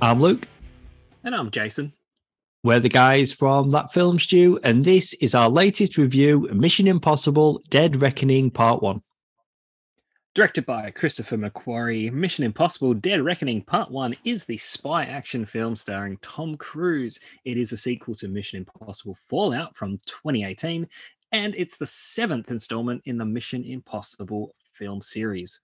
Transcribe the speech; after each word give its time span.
I'm 0.00 0.20
Luke. 0.20 0.46
And 1.24 1.34
I'm 1.34 1.50
Jason. 1.50 1.92
We're 2.62 2.78
the 2.78 2.88
guys 2.88 3.32
from 3.32 3.70
That 3.70 3.92
Film 3.92 4.20
Stew, 4.20 4.60
and 4.62 4.84
this 4.84 5.12
is 5.14 5.34
our 5.34 5.48
latest 5.48 5.98
review 5.98 6.48
Mission 6.52 6.86
Impossible 6.86 7.60
Dead 7.68 8.00
Reckoning 8.00 8.52
Part 8.52 8.80
1. 8.80 9.02
Directed 10.34 10.66
by 10.66 10.92
Christopher 10.92 11.36
McQuarrie, 11.36 12.12
Mission 12.12 12.44
Impossible 12.44 12.94
Dead 12.94 13.20
Reckoning 13.22 13.60
Part 13.60 13.90
1 13.90 14.16
is 14.24 14.44
the 14.44 14.56
spy 14.56 15.04
action 15.04 15.44
film 15.44 15.74
starring 15.74 16.16
Tom 16.22 16.56
Cruise. 16.56 17.18
It 17.44 17.56
is 17.56 17.72
a 17.72 17.76
sequel 17.76 18.14
to 18.16 18.28
Mission 18.28 18.58
Impossible 18.58 19.18
Fallout 19.28 19.74
from 19.76 19.98
2018, 20.06 20.88
and 21.32 21.56
it's 21.56 21.76
the 21.76 21.86
seventh 21.86 22.52
installment 22.52 23.02
in 23.06 23.18
the 23.18 23.24
Mission 23.24 23.64
Impossible 23.64 24.54
film 24.74 25.02
series. 25.02 25.58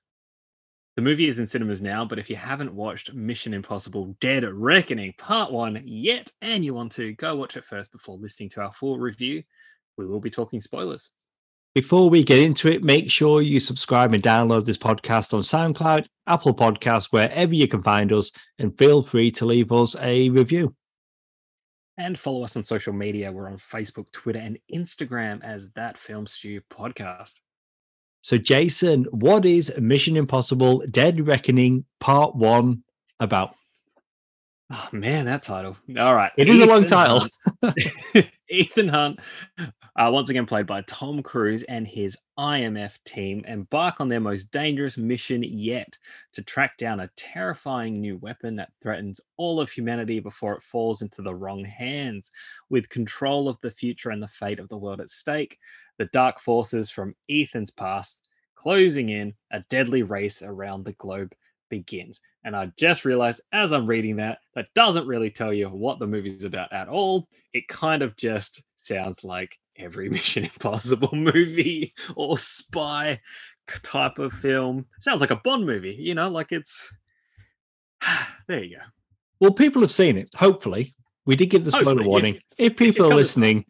The 0.96 1.02
movie 1.02 1.26
is 1.26 1.40
in 1.40 1.46
cinemas 1.48 1.82
now, 1.82 2.04
but 2.04 2.20
if 2.20 2.30
you 2.30 2.36
haven't 2.36 2.72
watched 2.72 3.14
Mission 3.14 3.52
Impossible 3.52 4.16
Dead 4.20 4.44
Reckoning 4.44 5.12
Part 5.18 5.50
1 5.50 5.82
yet, 5.84 6.30
and 6.40 6.64
you 6.64 6.72
want 6.72 6.92
to, 6.92 7.14
go 7.14 7.34
watch 7.34 7.56
it 7.56 7.64
first 7.64 7.90
before 7.90 8.16
listening 8.16 8.48
to 8.50 8.60
our 8.60 8.70
full 8.70 9.00
review. 9.00 9.42
We 9.96 10.06
will 10.06 10.20
be 10.20 10.30
talking 10.30 10.60
spoilers. 10.60 11.10
Before 11.74 12.08
we 12.08 12.22
get 12.22 12.38
into 12.38 12.68
it, 12.68 12.84
make 12.84 13.10
sure 13.10 13.42
you 13.42 13.58
subscribe 13.58 14.14
and 14.14 14.22
download 14.22 14.64
this 14.64 14.78
podcast 14.78 15.34
on 15.34 15.40
SoundCloud, 15.40 16.06
Apple 16.28 16.54
Podcasts, 16.54 17.08
wherever 17.10 17.52
you 17.52 17.66
can 17.66 17.82
find 17.82 18.12
us, 18.12 18.30
and 18.60 18.78
feel 18.78 19.02
free 19.02 19.32
to 19.32 19.46
leave 19.46 19.72
us 19.72 19.96
a 20.00 20.28
review. 20.30 20.76
And 21.98 22.16
follow 22.16 22.44
us 22.44 22.56
on 22.56 22.62
social 22.62 22.92
media. 22.92 23.32
We're 23.32 23.50
on 23.50 23.58
Facebook, 23.58 24.12
Twitter, 24.12 24.38
and 24.38 24.58
Instagram 24.72 25.42
as 25.42 25.72
That 25.72 25.98
Film 25.98 26.28
Stew 26.28 26.60
Podcast. 26.72 27.40
So, 28.24 28.38
Jason, 28.38 29.04
what 29.10 29.44
is 29.44 29.70
Mission 29.78 30.16
Impossible 30.16 30.82
Dead 30.90 31.26
Reckoning 31.26 31.84
Part 32.00 32.34
One 32.34 32.82
about? 33.20 33.54
Oh 34.72 34.88
man, 34.92 35.26
that 35.26 35.42
title. 35.42 35.76
All 35.98 36.14
right. 36.14 36.32
It 36.38 36.48
is 36.48 36.58
Ethan 36.58 36.68
a 36.70 36.72
long 36.72 36.84
title. 36.86 37.26
Hunt, 37.62 37.76
Ethan 38.48 38.88
Hunt, 38.88 39.20
uh, 39.58 40.10
once 40.10 40.30
again 40.30 40.46
played 40.46 40.66
by 40.66 40.80
Tom 40.86 41.22
Cruise 41.22 41.64
and 41.64 41.86
his 41.86 42.16
IMF 42.38 42.96
team, 43.04 43.44
embark 43.46 44.00
on 44.00 44.08
their 44.08 44.20
most 44.20 44.50
dangerous 44.50 44.96
mission 44.96 45.42
yet 45.42 45.98
to 46.32 46.42
track 46.42 46.78
down 46.78 47.00
a 47.00 47.10
terrifying 47.16 48.00
new 48.00 48.16
weapon 48.16 48.56
that 48.56 48.72
threatens 48.80 49.20
all 49.36 49.60
of 49.60 49.70
humanity 49.70 50.18
before 50.18 50.54
it 50.54 50.62
falls 50.62 51.02
into 51.02 51.20
the 51.20 51.34
wrong 51.34 51.62
hands. 51.62 52.30
With 52.70 52.88
control 52.88 53.50
of 53.50 53.60
the 53.60 53.70
future 53.70 54.10
and 54.10 54.22
the 54.22 54.28
fate 54.28 54.58
of 54.60 54.70
the 54.70 54.78
world 54.78 55.02
at 55.02 55.10
stake, 55.10 55.58
the 55.98 56.06
dark 56.06 56.40
forces 56.40 56.90
from 56.90 57.14
Ethan's 57.28 57.70
past 57.70 58.24
closing 58.64 59.10
in, 59.10 59.34
a 59.52 59.60
deadly 59.68 60.02
race 60.02 60.42
around 60.42 60.84
the 60.84 60.92
globe 60.94 61.34
begins. 61.68 62.20
And 62.44 62.56
I 62.56 62.72
just 62.78 63.04
realized 63.04 63.42
as 63.52 63.72
I'm 63.72 63.86
reading 63.86 64.16
that, 64.16 64.38
that 64.54 64.68
doesn't 64.74 65.06
really 65.06 65.30
tell 65.30 65.52
you 65.52 65.68
what 65.68 65.98
the 65.98 66.06
movie's 66.06 66.44
about 66.44 66.72
at 66.72 66.88
all. 66.88 67.28
It 67.52 67.68
kind 67.68 68.02
of 68.02 68.16
just 68.16 68.62
sounds 68.76 69.22
like 69.22 69.58
every 69.76 70.08
Mission 70.10 70.44
Impossible 70.44 71.10
movie 71.12 71.92
or 72.16 72.38
spy 72.38 73.20
type 73.82 74.18
of 74.18 74.32
film. 74.32 74.86
Sounds 75.00 75.20
like 75.20 75.30
a 75.30 75.36
Bond 75.36 75.66
movie, 75.66 75.96
you 75.98 76.14
know, 76.14 76.28
like 76.30 76.50
it's. 76.52 76.90
there 78.48 78.64
you 78.64 78.76
go. 78.76 78.82
Well, 79.40 79.52
people 79.52 79.82
have 79.82 79.92
seen 79.92 80.16
it, 80.16 80.30
hopefully. 80.34 80.94
We 81.26 81.36
did 81.36 81.46
give 81.46 81.64
the 81.64 81.70
spoiler 81.70 81.86
hopefully, 81.86 82.08
warning. 82.08 82.34
If, 82.56 82.72
if 82.72 82.76
people 82.76 83.12
are 83.12 83.14
listening, 83.14 83.64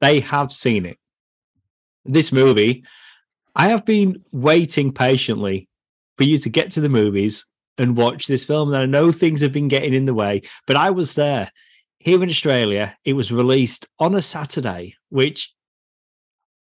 they 0.00 0.20
have 0.20 0.52
seen 0.52 0.84
it 0.84 0.98
this 2.04 2.32
movie, 2.32 2.84
I 3.54 3.68
have 3.68 3.84
been 3.84 4.22
waiting 4.32 4.92
patiently 4.92 5.68
for 6.16 6.24
you 6.24 6.38
to 6.38 6.50
get 6.50 6.70
to 6.72 6.80
the 6.80 6.88
movies 6.88 7.44
and 7.78 7.96
watch 7.96 8.26
this 8.26 8.44
film. 8.44 8.72
And 8.72 8.82
I 8.82 8.86
know 8.86 9.12
things 9.12 9.40
have 9.40 9.52
been 9.52 9.68
getting 9.68 9.94
in 9.94 10.06
the 10.06 10.14
way, 10.14 10.42
but 10.66 10.76
I 10.76 10.90
was 10.90 11.14
there 11.14 11.50
here 11.98 12.22
in 12.22 12.28
Australia. 12.28 12.96
It 13.04 13.14
was 13.14 13.32
released 13.32 13.86
on 13.98 14.14
a 14.14 14.22
Saturday, 14.22 14.96
which 15.08 15.52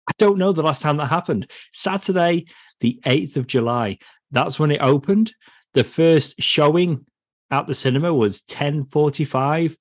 I 0.08 0.12
don't 0.18 0.38
know 0.38 0.52
the 0.52 0.64
last 0.64 0.82
time 0.82 0.98
that 0.98 1.08
happened. 1.08 1.50
Saturday, 1.72 2.46
the 2.80 3.00
8th 3.06 3.38
of 3.38 3.48
July. 3.48 4.00
That's 4.32 4.60
when 4.60 4.72
it 4.72 4.82
opened. 4.82 5.34
The 5.74 5.84
first 5.84 6.42
showing 6.42 7.06
at 7.50 7.68
the 7.68 7.76
cinema 7.76 8.14
was 8.14 8.42
10:45. 8.42 9.78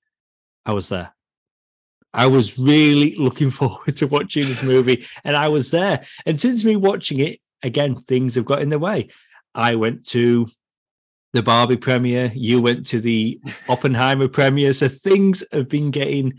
I 0.65 0.73
was 0.73 0.89
there. 0.89 1.15
I 2.15 2.27
was 2.27 2.59
really 2.59 3.15
looking 3.17 3.51
forward 3.59 3.97
to 3.97 4.07
watching 4.07 4.47
this 4.47 4.63
movie, 4.63 5.07
and 5.25 5.37
I 5.37 5.49
was 5.49 5.71
there. 5.71 6.05
And 6.27 6.41
since 6.41 6.65
me 6.65 6.77
watching 6.77 7.21
it, 7.21 7.41
again, 7.63 7.97
things 7.97 8.35
have 8.35 8.45
got 8.45 8.63
in 8.63 8.69
the 8.69 8.79
way. 8.79 9.09
I 9.55 9.75
went 9.77 10.07
to 10.09 10.47
the 11.33 11.43
Barbie 11.43 11.77
premiere, 11.77 12.31
you 12.35 12.61
went 12.61 12.87
to 12.87 13.01
the 13.01 13.41
Oppenheimer 13.69 14.29
premiere, 14.29 14.73
so 14.73 14.89
things 14.89 15.43
have 15.53 15.69
been 15.69 15.91
getting 15.91 16.35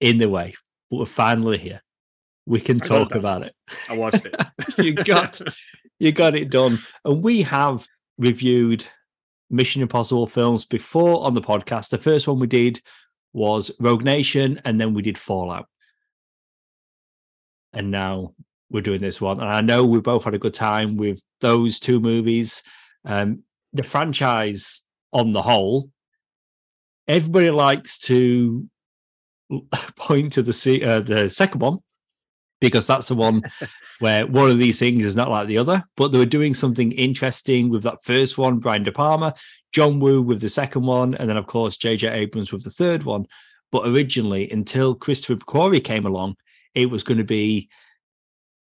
in 0.00 0.18
the 0.18 0.28
way. 0.28 0.54
But 0.90 0.98
we're 0.98 1.06
finally 1.06 1.58
here. 1.58 1.80
We 2.46 2.60
can 2.60 2.78
talk 2.78 3.14
about 3.14 3.42
it. 3.42 3.54
I 3.88 3.96
watched 3.96 4.26
it. 4.26 4.34
you 4.78 4.92
got 4.92 5.40
you 5.98 6.12
got 6.12 6.36
it 6.36 6.50
done. 6.50 6.78
And 7.04 7.22
we 7.22 7.42
have 7.42 7.86
reviewed 8.18 8.84
Mission 9.48 9.80
Impossible 9.80 10.26
films 10.26 10.64
before 10.64 11.24
on 11.24 11.34
the 11.34 11.40
podcast. 11.40 11.88
The 11.88 11.98
first 11.98 12.28
one 12.28 12.38
we 12.38 12.46
did 12.46 12.82
was 13.34 13.70
Rogue 13.80 14.04
Nation, 14.04 14.60
and 14.64 14.80
then 14.80 14.94
we 14.94 15.02
did 15.02 15.18
Fallout. 15.18 15.66
And 17.72 17.90
now 17.90 18.32
we're 18.70 18.80
doing 18.80 19.00
this 19.00 19.20
one. 19.20 19.40
And 19.40 19.48
I 19.48 19.60
know 19.60 19.84
we 19.84 20.00
both 20.00 20.24
had 20.24 20.34
a 20.34 20.38
good 20.38 20.54
time 20.54 20.96
with 20.96 21.20
those 21.40 21.78
two 21.78 22.00
movies. 22.00 22.62
Um, 23.04 23.42
the 23.72 23.82
franchise 23.82 24.82
on 25.12 25.32
the 25.32 25.42
whole, 25.42 25.90
everybody 27.06 27.50
likes 27.50 27.98
to 28.00 28.68
point 29.98 30.32
to 30.34 30.42
the 30.42 30.84
uh, 30.84 31.00
the 31.00 31.28
second 31.28 31.60
one 31.60 31.78
because 32.68 32.86
that's 32.86 33.08
the 33.08 33.14
one 33.14 33.42
where 34.00 34.26
one 34.26 34.50
of 34.50 34.58
these 34.58 34.78
things 34.78 35.04
is 35.04 35.14
not 35.14 35.30
like 35.30 35.46
the 35.46 35.58
other. 35.58 35.84
But 35.96 36.12
they 36.12 36.18
were 36.18 36.26
doing 36.26 36.54
something 36.54 36.92
interesting 36.92 37.70
with 37.70 37.82
that 37.84 38.02
first 38.02 38.38
one, 38.38 38.58
Brian 38.58 38.82
De 38.82 38.92
Palma, 38.92 39.34
John 39.72 40.00
Woo 40.00 40.22
with 40.22 40.40
the 40.40 40.48
second 40.48 40.82
one, 40.82 41.14
and 41.14 41.28
then 41.28 41.36
of 41.36 41.46
course 41.46 41.76
J.J. 41.76 42.08
Abrams 42.08 42.52
with 42.52 42.64
the 42.64 42.70
third 42.70 43.02
one. 43.02 43.26
But 43.70 43.88
originally, 43.88 44.50
until 44.50 44.94
Christopher 44.94 45.36
McQuarrie 45.36 45.82
came 45.82 46.06
along, 46.06 46.36
it 46.74 46.90
was 46.90 47.02
going 47.02 47.18
to 47.18 47.24
be 47.24 47.68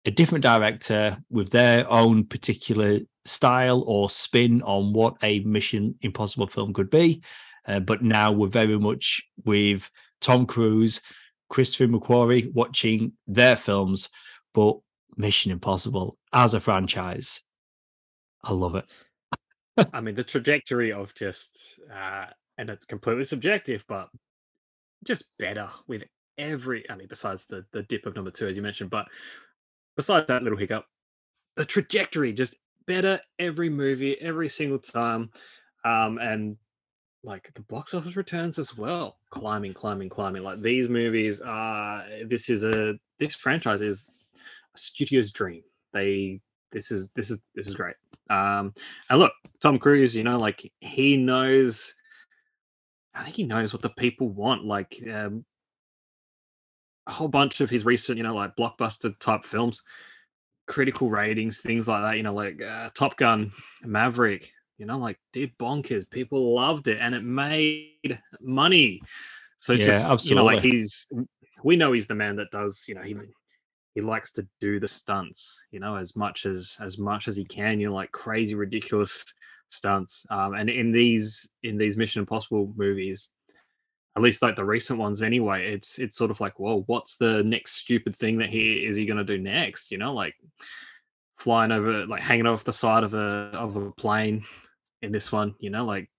a 0.05 0.11
different 0.11 0.43
director 0.43 1.17
with 1.29 1.49
their 1.49 1.89
own 1.89 2.25
particular 2.25 2.99
style 3.25 3.83
or 3.85 4.09
spin 4.09 4.61
on 4.63 4.93
what 4.93 5.15
a 5.21 5.39
Mission 5.41 5.95
Impossible 6.01 6.47
film 6.47 6.73
could 6.73 6.89
be. 6.89 7.21
Uh, 7.67 7.79
but 7.79 8.01
now 8.01 8.31
we're 8.31 8.47
very 8.47 8.77
much 8.79 9.21
with 9.45 9.89
Tom 10.21 10.45
Cruise, 10.45 11.01
Christopher 11.49 11.91
McQuarrie 11.91 12.53
watching 12.53 13.13
their 13.27 13.55
films, 13.55 14.09
but 14.53 14.77
Mission 15.17 15.51
Impossible 15.51 16.17
as 16.33 16.53
a 16.53 16.59
franchise. 16.59 17.41
I 18.43 18.53
love 18.53 18.75
it. 18.75 18.89
I 19.93 20.01
mean, 20.01 20.15
the 20.15 20.23
trajectory 20.23 20.91
of 20.91 21.13
just, 21.15 21.79
uh, 21.93 22.25
and 22.57 22.69
it's 22.69 22.85
completely 22.85 23.23
subjective, 23.23 23.83
but 23.87 24.09
just 25.03 25.25
better 25.37 25.69
with 25.87 26.03
every. 26.37 26.89
I 26.89 26.95
mean, 26.95 27.07
besides 27.07 27.45
the 27.45 27.65
the 27.71 27.83
dip 27.83 28.05
of 28.05 28.15
number 28.15 28.31
two, 28.31 28.47
as 28.47 28.55
you 28.55 28.63
mentioned, 28.63 28.89
but 28.89 29.07
besides 29.95 30.27
that 30.27 30.43
little 30.43 30.57
hiccup, 30.57 30.85
the 31.55 31.65
trajectory 31.65 32.33
just 32.33 32.55
better 32.87 33.19
every 33.37 33.69
movie, 33.69 34.19
every 34.19 34.49
single 34.49 34.79
time, 34.79 35.29
um, 35.85 36.17
and 36.17 36.57
like 37.23 37.51
the 37.53 37.61
box 37.61 37.93
office 37.93 38.15
returns 38.15 38.59
as 38.59 38.77
well, 38.77 39.17
climbing, 39.29 39.73
climbing, 39.73 40.09
climbing. 40.09 40.43
Like 40.43 40.61
these 40.61 40.87
movies 40.87 41.41
are. 41.41 42.05
This 42.25 42.49
is 42.49 42.63
a 42.63 42.95
this 43.19 43.35
franchise 43.35 43.81
is 43.81 44.09
a 44.75 44.77
studio's 44.77 45.31
dream. 45.31 45.63
They 45.93 46.39
this 46.71 46.91
is 46.91 47.09
this 47.15 47.29
is 47.29 47.39
this 47.55 47.67
is 47.67 47.75
great. 47.75 47.95
Um, 48.29 48.73
and 49.09 49.19
look, 49.19 49.33
Tom 49.61 49.79
Cruise, 49.79 50.15
you 50.15 50.23
know, 50.23 50.37
like 50.37 50.71
he 50.79 51.17
knows. 51.17 51.93
I 53.13 53.23
think 53.23 53.35
he 53.35 53.43
knows 53.43 53.73
what 53.73 53.81
the 53.81 53.89
people 53.89 54.29
want. 54.29 54.63
Like 54.63 54.95
um, 55.11 55.43
a 57.07 57.11
whole 57.11 57.27
bunch 57.27 57.59
of 57.59 57.69
his 57.69 57.85
recent, 57.85 58.17
you 58.17 58.23
know, 58.23 58.35
like 58.35 58.55
blockbuster 58.55 59.17
type 59.19 59.43
films, 59.43 59.83
critical 60.67 61.09
ratings, 61.09 61.59
things 61.59 61.87
like 61.87 62.01
that. 62.03 62.17
You 62.17 62.23
know, 62.23 62.33
like 62.33 62.61
uh, 62.61 62.91
Top 62.95 63.17
Gun, 63.17 63.51
Maverick. 63.83 64.51
You 64.79 64.87
know, 64.87 64.97
like 64.97 65.19
did 65.33 65.55
bonkers. 65.59 66.09
People 66.09 66.55
loved 66.55 66.87
it, 66.87 66.97
and 66.99 67.13
it 67.13 67.23
made 67.23 68.19
money. 68.41 69.01
So 69.59 69.73
yeah, 69.73 69.85
just 69.85 70.05
absolutely. 70.07 70.29
you 70.29 70.35
know, 70.35 70.45
like 70.45 70.63
he's 70.63 71.07
we 71.63 71.75
know 71.75 71.91
he's 71.91 72.07
the 72.07 72.15
man 72.15 72.37
that 72.37 72.49
does. 72.51 72.85
You 72.87 72.95
know, 72.95 73.01
he 73.01 73.15
he 73.95 74.01
likes 74.01 74.31
to 74.31 74.47
do 74.61 74.79
the 74.79 74.87
stunts 74.87 75.59
you 75.71 75.79
know 75.79 75.95
as 75.95 76.15
much 76.15 76.45
as 76.45 76.77
as 76.79 76.97
much 76.97 77.27
as 77.27 77.35
he 77.35 77.45
can 77.45 77.79
you 77.79 77.87
know 77.87 77.93
like 77.93 78.11
crazy 78.11 78.55
ridiculous 78.55 79.25
stunts 79.69 80.25
um 80.29 80.53
and 80.53 80.69
in 80.69 80.91
these 80.91 81.49
in 81.63 81.77
these 81.77 81.97
mission 81.97 82.21
impossible 82.21 82.71
movies 82.75 83.29
at 84.15 84.23
least 84.23 84.41
like 84.41 84.55
the 84.55 84.63
recent 84.63 84.99
ones 84.99 85.21
anyway 85.21 85.71
it's 85.71 85.99
it's 85.99 86.17
sort 86.17 86.31
of 86.31 86.39
like 86.39 86.59
well 86.59 86.83
what's 86.87 87.17
the 87.17 87.43
next 87.43 87.73
stupid 87.73 88.15
thing 88.15 88.37
that 88.37 88.49
he 88.49 88.85
is 88.85 88.95
he 88.95 89.05
going 89.05 89.17
to 89.17 89.23
do 89.23 89.37
next 89.37 89.91
you 89.91 89.97
know 89.97 90.13
like 90.13 90.33
flying 91.37 91.71
over 91.71 92.05
like 92.05 92.21
hanging 92.21 92.47
off 92.47 92.63
the 92.63 92.73
side 92.73 93.03
of 93.03 93.13
a 93.13 93.51
of 93.53 93.75
a 93.75 93.91
plane 93.91 94.43
in 95.01 95.11
this 95.11 95.31
one 95.31 95.55
you 95.59 95.69
know 95.69 95.85
like 95.85 96.09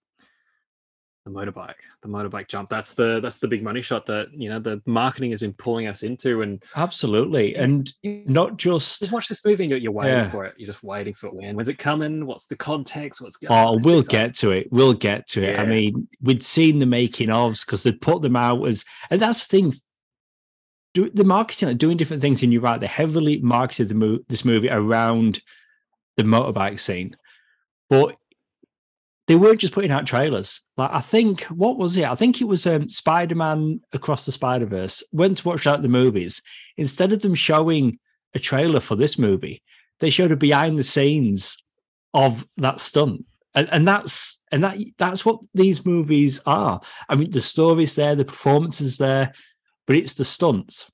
the 1.25 1.31
motorbike 1.31 1.75
the 2.03 2.09
motorbike 2.09 2.49
jump. 2.49 2.69
That's 2.71 2.95
the 2.95 3.21
that's 3.21 3.37
the 3.37 3.49
big 3.49 3.63
money 3.63 3.83
shot 3.83 4.07
that 4.07 4.29
you 4.33 4.49
know 4.49 4.59
the 4.59 4.81
marketing 4.87 5.31
has 5.33 5.41
been 5.41 5.53
pulling 5.53 5.87
us 5.87 6.03
into 6.03 6.43
and 6.43 6.63
absolutely 6.77 7.55
and 7.57 7.93
not 8.03 8.57
just 8.57 9.03
you 9.03 9.09
watch 9.11 9.29
this 9.29 9.45
movie 9.45 9.65
and 9.65 9.71
you're, 9.71 9.79
you're 9.79 9.93
waiting 9.93 10.17
yeah. 10.17 10.31
for 10.31 10.45
it. 10.47 10.55
You're 10.57 10.69
just 10.69 10.83
waiting 10.83 11.15
for 11.15 11.27
it 11.27 11.35
when. 11.35 11.57
When's 11.57 11.69
it 11.69 11.79
coming? 11.79 12.25
What's 12.25 12.47
the 12.47 12.57
context? 12.57 13.21
What's 13.21 13.37
going 13.37 13.53
oh 13.53 13.79
we'll 13.83 14.03
get 14.03 14.35
to 14.37 14.53
it. 14.53 14.69
We'll 14.73 14.95
get 14.95 15.29
to 15.29 15.43
it. 15.43 15.55
Yeah. 15.55 15.63
i 15.63 15.67
mean 15.67 16.09
we'd 16.23 16.43
seen 16.43 16.79
the 16.79 16.87
making 16.87 17.29
ofs 17.29 17.67
because 17.67 17.83
they'd 17.83 18.01
put 18.01 18.23
them 18.23 18.37
out 18.37 18.67
as 18.67 18.85
and 19.11 19.21
that's 19.21 19.47
the 19.47 19.47
thing. 19.47 19.75
Do 20.93 21.09
the 21.11 21.25
marketing 21.25 21.69
like 21.69 21.79
doing 21.79 21.97
different 21.97 22.23
things 22.23 22.43
and 22.43 22.53
you're 22.53 22.63
right 22.63 22.81
they 22.81 22.87
heavily 22.87 23.39
marketed 23.41 23.91
the 23.91 23.95
mo- 23.95 24.19
this 24.29 24.45
movie 24.45 24.71
around 24.71 25.41
the 26.17 26.23
motorbike 26.23 26.81
scene. 26.81 27.15
But 27.89 28.17
they 29.31 29.37
weren't 29.37 29.61
just 29.61 29.73
putting 29.73 29.93
out 29.93 30.09
trailers. 30.09 30.61
Like 30.77 30.91
I 30.93 31.01
think 31.01 31.43
what 31.45 31.79
was 31.79 31.97
it? 31.97 32.05
I 32.05 32.17
think 32.17 32.41
it 32.41 32.49
was 32.49 32.67
um, 32.67 32.89
Spider 32.89 33.37
Man 33.37 33.81
Across 33.93 34.27
the 34.27 34.33
Spider 34.33 34.67
Verse. 34.67 35.05
Went 35.13 35.39
to 35.39 35.47
watch 35.47 35.69
out 35.69 35.83
the 35.83 35.89
movies 35.89 36.43
instead 36.77 37.13
of 37.13 37.23
them 37.23 37.37
showing 37.37 37.97
a 38.35 38.41
trailer 38.41 38.81
for 38.81 38.97
this 38.97 39.21
movie, 39.21 39.63
they 40.01 40.11
showed 40.11 40.33
a 40.33 40.37
behind 40.37 40.81
the 40.81 40.83
scenes 40.83 41.63
of 42.13 42.45
that 42.57 42.81
stunt. 42.81 43.25
And, 43.55 43.69
and 43.71 43.87
that's 43.87 44.41
and 44.51 44.65
that 44.65 44.79
that's 44.99 45.25
what 45.25 45.39
these 45.55 45.87
movies 45.87 46.41
are. 46.45 46.81
I 47.09 47.15
mean, 47.15 47.31
the 47.31 47.41
story's 47.41 47.95
there, 47.95 48.17
the 48.17 48.25
performances 48.25 48.99
there, 48.99 49.33
but 49.87 49.95
it's 49.95 50.15
the 50.15 50.25
stunts. 50.25 50.91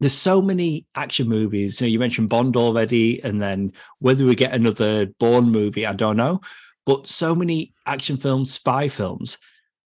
There's 0.00 0.14
so 0.14 0.40
many 0.40 0.86
action 0.94 1.28
movies. 1.28 1.78
You, 1.82 1.86
know, 1.88 1.90
you 1.90 1.98
mentioned 1.98 2.30
Bond 2.30 2.56
already, 2.56 3.22
and 3.22 3.42
then 3.42 3.72
whether 3.98 4.24
we 4.24 4.34
get 4.34 4.54
another 4.54 5.08
Bourne 5.20 5.50
movie, 5.50 5.84
I 5.84 5.92
don't 5.92 6.16
know. 6.16 6.40
But 6.86 7.08
so 7.08 7.34
many 7.34 7.74
action 7.84 8.16
films, 8.16 8.52
spy 8.52 8.88
films, 8.88 9.38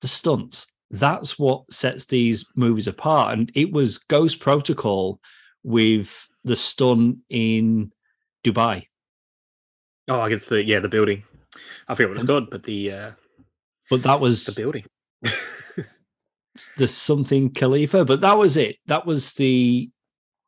the 0.03 0.09
stunts, 0.09 0.67
that's 0.91 1.39
what 1.39 1.73
sets 1.73 2.07
these 2.07 2.45
movies 2.55 2.87
apart. 2.87 3.39
And 3.39 3.51
it 3.55 3.73
was 3.73 3.99
Ghost 3.99 4.41
Protocol 4.41 5.21
with 5.63 6.29
the 6.45 6.57
stunt 6.57 7.19
in 7.29 7.93
Dubai. 8.45 8.87
Oh, 10.09 10.23
against 10.23 10.49
the 10.49 10.65
yeah, 10.65 10.81
the 10.81 10.89
building. 10.89 11.23
I 11.89 11.95
forget 11.95 12.09
what 12.09 12.17
it's 12.19 12.27
called, 12.27 12.51
but 12.51 12.65
the 12.65 12.93
uh 12.93 13.11
but 13.89 14.03
that 14.03 14.21
was 14.21 14.47
the 14.47 14.61
building. 14.61 14.85
the 16.77 16.89
something 16.89 17.51
Khalifa, 17.53 18.05
but 18.05 18.21
that 18.21 18.39
was 18.39 18.57
it. 18.57 18.77
That 18.87 19.07
was 19.07 19.33
the 19.35 19.91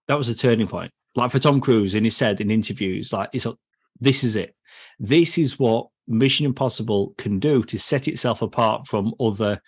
that 0.09 0.19
was 0.19 0.29
a 0.29 0.35
turning 0.35 0.69
point. 0.69 0.91
Like 1.15 1.31
for 1.31 1.39
Tom 1.39 1.61
Cruise, 1.61 1.95
and 1.95 2.07
he 2.07 2.11
said 2.11 2.41
in 2.41 2.51
interviews, 2.51 3.13
like 3.13 3.31
it's 3.33 3.47
this 4.01 4.25
is 4.25 4.35
it. 4.35 4.55
This 4.99 5.39
is 5.39 5.59
what 5.59 5.89
Mission 6.13 6.47
Impossible 6.47 7.15
can 7.19 7.39
do 7.39 7.63
to 7.65 7.79
set 7.79 8.09
itself 8.09 8.43
apart 8.43 8.87
from 8.87 9.15
other 9.19 9.61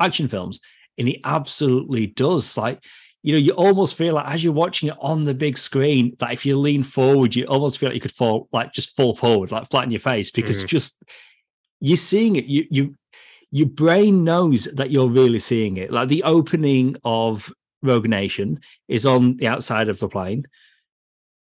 action 0.00 0.28
films. 0.28 0.60
And 0.98 1.08
it 1.08 1.20
absolutely 1.24 2.06
does. 2.06 2.56
Like, 2.56 2.84
you 3.22 3.32
know, 3.32 3.38
you 3.38 3.52
almost 3.52 3.96
feel 3.96 4.14
like 4.14 4.28
as 4.28 4.44
you're 4.44 4.52
watching 4.52 4.90
it 4.90 4.96
on 5.00 5.24
the 5.24 5.34
big 5.34 5.58
screen, 5.58 6.14
that 6.20 6.32
if 6.32 6.44
you 6.46 6.58
lean 6.58 6.82
forward, 6.82 7.34
you 7.34 7.46
almost 7.46 7.78
feel 7.78 7.88
like 7.88 7.94
you 7.94 8.00
could 8.00 8.12
fall, 8.12 8.48
like 8.52 8.72
just 8.72 8.94
fall 8.94 9.14
forward, 9.14 9.50
like 9.50 9.68
flatten 9.68 9.90
your 9.90 10.00
face, 10.00 10.30
because 10.30 10.62
mm. 10.62 10.66
just 10.66 11.02
you're 11.80 11.96
seeing 11.96 12.36
it. 12.36 12.44
You 12.44 12.66
you 12.70 12.94
your 13.50 13.68
brain 13.68 14.24
knows 14.24 14.64
that 14.64 14.90
you're 14.90 15.08
really 15.08 15.38
seeing 15.38 15.76
it. 15.78 15.90
Like 15.90 16.08
the 16.08 16.24
opening 16.24 16.96
of 17.04 17.52
Rogue 17.82 18.08
Nation 18.08 18.60
is 18.88 19.06
on 19.06 19.36
the 19.36 19.48
outside 19.48 19.88
of 19.88 19.98
the 19.98 20.08
plane. 20.08 20.44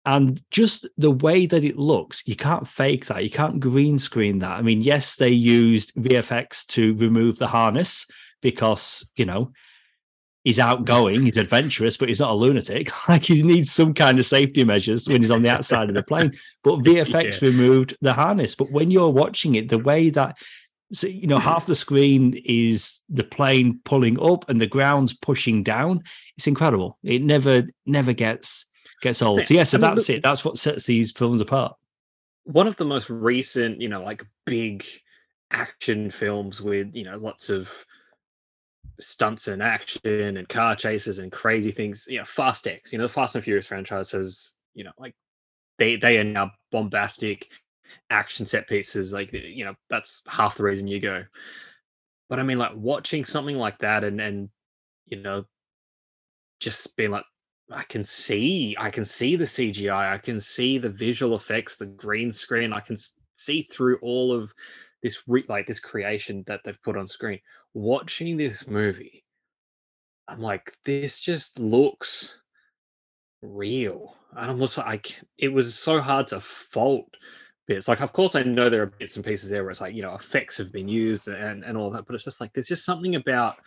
And 0.06 0.42
just 0.52 0.88
the 0.98 1.12
way 1.12 1.48
that 1.48 1.64
it 1.64 1.78
looks, 1.78 2.22
you 2.26 2.36
can't 2.36 2.68
fake 2.68 3.08
that. 3.08 3.24
You 3.24 3.32
can't 3.32 3.60
green 3.60 3.98
screen 3.98 4.40
that. 4.40 4.52
I 4.52 4.62
mean, 4.62 4.82
yes, 4.82 5.16
they 5.16 5.32
used 5.32 5.96
VFX 5.96 6.66
to 6.68 6.96
remove 6.96 7.38
the 7.38 7.48
harness 7.48 8.06
because, 8.42 9.10
you 9.16 9.26
know, 9.26 9.52
he's 10.44 10.60
outgoing, 10.60 11.26
he's 11.26 11.38
adventurous, 11.38 11.98
but 11.98 12.08
he's 12.08 12.20
not 12.20 12.32
a 12.32 12.36
lunatic. 12.36 12.92
Like 13.10 13.26
he 13.26 13.42
needs 13.42 13.72
some 13.72 13.94
kind 13.94 14.20
of 14.20 14.26
safety 14.26 14.64
measures 14.64 15.08
when 15.08 15.22
he's 15.22 15.32
on 15.32 15.42
the 15.42 15.50
outside 15.50 15.90
of 15.90 15.96
the 15.96 16.04
plane. 16.04 16.38
But 16.64 16.80
VFX 16.84 17.42
yeah. 17.42 17.50
removed 17.50 17.98
the 18.02 18.14
harness. 18.14 18.56
But 18.56 18.72
when 18.72 18.92
you're 18.92 19.10
watching 19.10 19.56
it, 19.56 19.70
the 19.70 19.80
way 19.80 20.12
that 20.12 20.38
so, 20.94 21.08
you 21.08 21.26
know, 21.26 21.40
half 21.40 21.66
the 21.66 21.74
screen 21.74 22.40
is 22.46 23.02
the 23.10 23.24
plane 23.24 23.80
pulling 23.86 24.22
up 24.22 24.48
and 24.50 24.62
the 24.62 24.68
ground's 24.68 25.14
pushing 25.14 25.64
down. 25.64 26.04
It's 26.38 26.46
incredible. 26.46 27.00
It 27.04 27.24
never, 27.24 27.64
never 27.88 28.14
gets 28.14 28.68
gets 29.02 29.22
old. 29.22 29.46
So 29.46 29.54
yeah, 29.54 29.64
so 29.64 29.78
I 29.78 29.82
mean, 29.82 29.96
that's 29.96 30.10
it. 30.10 30.24
That's 30.24 30.46
what 30.46 30.58
sets 30.58 30.86
these 30.86 31.12
films 31.12 31.42
apart. 31.42 31.76
One 32.46 32.68
of 32.68 32.76
the 32.76 32.86
most 32.86 33.10
recent, 33.10 33.82
you 33.82 33.90
know, 33.90 34.04
like 34.04 34.24
big 34.46 34.86
action 35.52 36.10
films 36.12 36.62
with, 36.62 36.96
you 36.96 37.04
know, 37.04 37.18
lots 37.18 37.50
of 37.50 37.70
stunts 39.00 39.48
and 39.48 39.62
action 39.62 40.38
and 40.38 40.48
car 40.48 40.76
chases 40.76 41.20
and 41.20 41.32
crazy 41.32 41.72
things, 41.72 42.06
you 42.08 42.18
know, 42.18 42.26
Fast 42.26 42.68
X, 42.68 42.92
you 42.92 42.98
know, 42.98 43.06
the 43.06 43.14
Fast 43.14 43.36
and 43.36 43.44
Furious 43.44 43.68
franchise 43.68 44.12
has, 44.12 44.54
you 44.74 44.84
know, 44.84 44.92
like 44.98 45.16
they 45.78 45.98
they 45.98 46.18
are 46.18 46.24
now 46.24 46.52
bombastic 46.72 47.50
action 48.10 48.46
set 48.46 48.68
pieces. 48.68 49.12
Like, 49.12 49.34
you 49.34 49.66
know, 49.66 49.76
that's 49.90 50.22
half 50.28 50.58
the 50.58 50.64
reason 50.64 50.88
you 50.88 51.00
go. 51.00 51.24
But 52.30 52.40
I 52.40 52.44
mean, 52.44 52.58
like 52.58 52.74
watching 52.76 53.26
something 53.26 53.58
like 53.58 53.80
that 53.80 54.04
and 54.04 54.20
and 54.22 54.50
you 55.06 55.22
know, 55.22 55.46
just 56.60 56.96
being 56.96 57.12
like, 57.12 57.26
I 57.72 57.84
can 57.84 58.04
see 58.04 58.76
I 58.78 58.92
can 58.92 59.06
see 59.06 59.36
the 59.36 59.46
CGI, 59.46 60.14
I 60.14 60.18
can 60.18 60.40
see 60.40 60.78
the 60.78 60.90
visual 60.90 61.36
effects, 61.36 61.78
the 61.78 61.88
green 61.88 62.32
screen, 62.32 62.74
I 62.74 62.80
can 62.80 62.98
see 63.36 63.64
through 63.64 63.98
all 64.02 64.34
of 64.34 64.54
this 65.02 65.24
re- 65.28 65.46
like 65.50 65.68
this 65.68 65.80
creation 65.80 66.44
that 66.48 66.62
they've 66.64 66.82
put 66.84 66.98
on 66.98 67.08
screen. 67.08 67.40
Watching 67.74 68.38
this 68.38 68.68
movie, 68.68 69.24
I'm 70.28 70.42
like, 70.42 70.74
this 70.86 71.20
just 71.20 71.60
looks 71.60 72.36
real. 73.42 74.16
And 74.36 74.52
I'm 74.52 74.62
also 74.62 74.82
like, 74.82 75.20
it 75.38 75.50
was 75.50 75.76
so 75.76 76.00
hard 76.00 76.28
to 76.28 76.40
fault 76.42 77.08
bits. 77.68 77.88
Like, 77.88 78.02
of 78.02 78.14
course, 78.14 78.36
I 78.36 78.44
know 78.44 78.70
there 78.70 78.84
are 78.84 78.94
bits 79.00 79.16
and 79.16 79.26
pieces 79.26 79.50
there 79.50 79.64
where 79.64 79.72
it's 79.72 79.82
like, 79.82 79.96
you 79.96 80.02
know, 80.02 80.16
effects 80.16 80.58
have 80.58 80.72
been 80.72 80.88
used 80.88 81.28
and 81.28 81.64
and 81.64 81.78
all 81.78 81.92
that, 81.92 82.06
but 82.06 82.16
it's 82.16 82.24
just 82.24 82.42
like 82.42 82.54
there's 82.54 82.68
just 82.68 82.86
something 82.86 83.16
about 83.16 83.58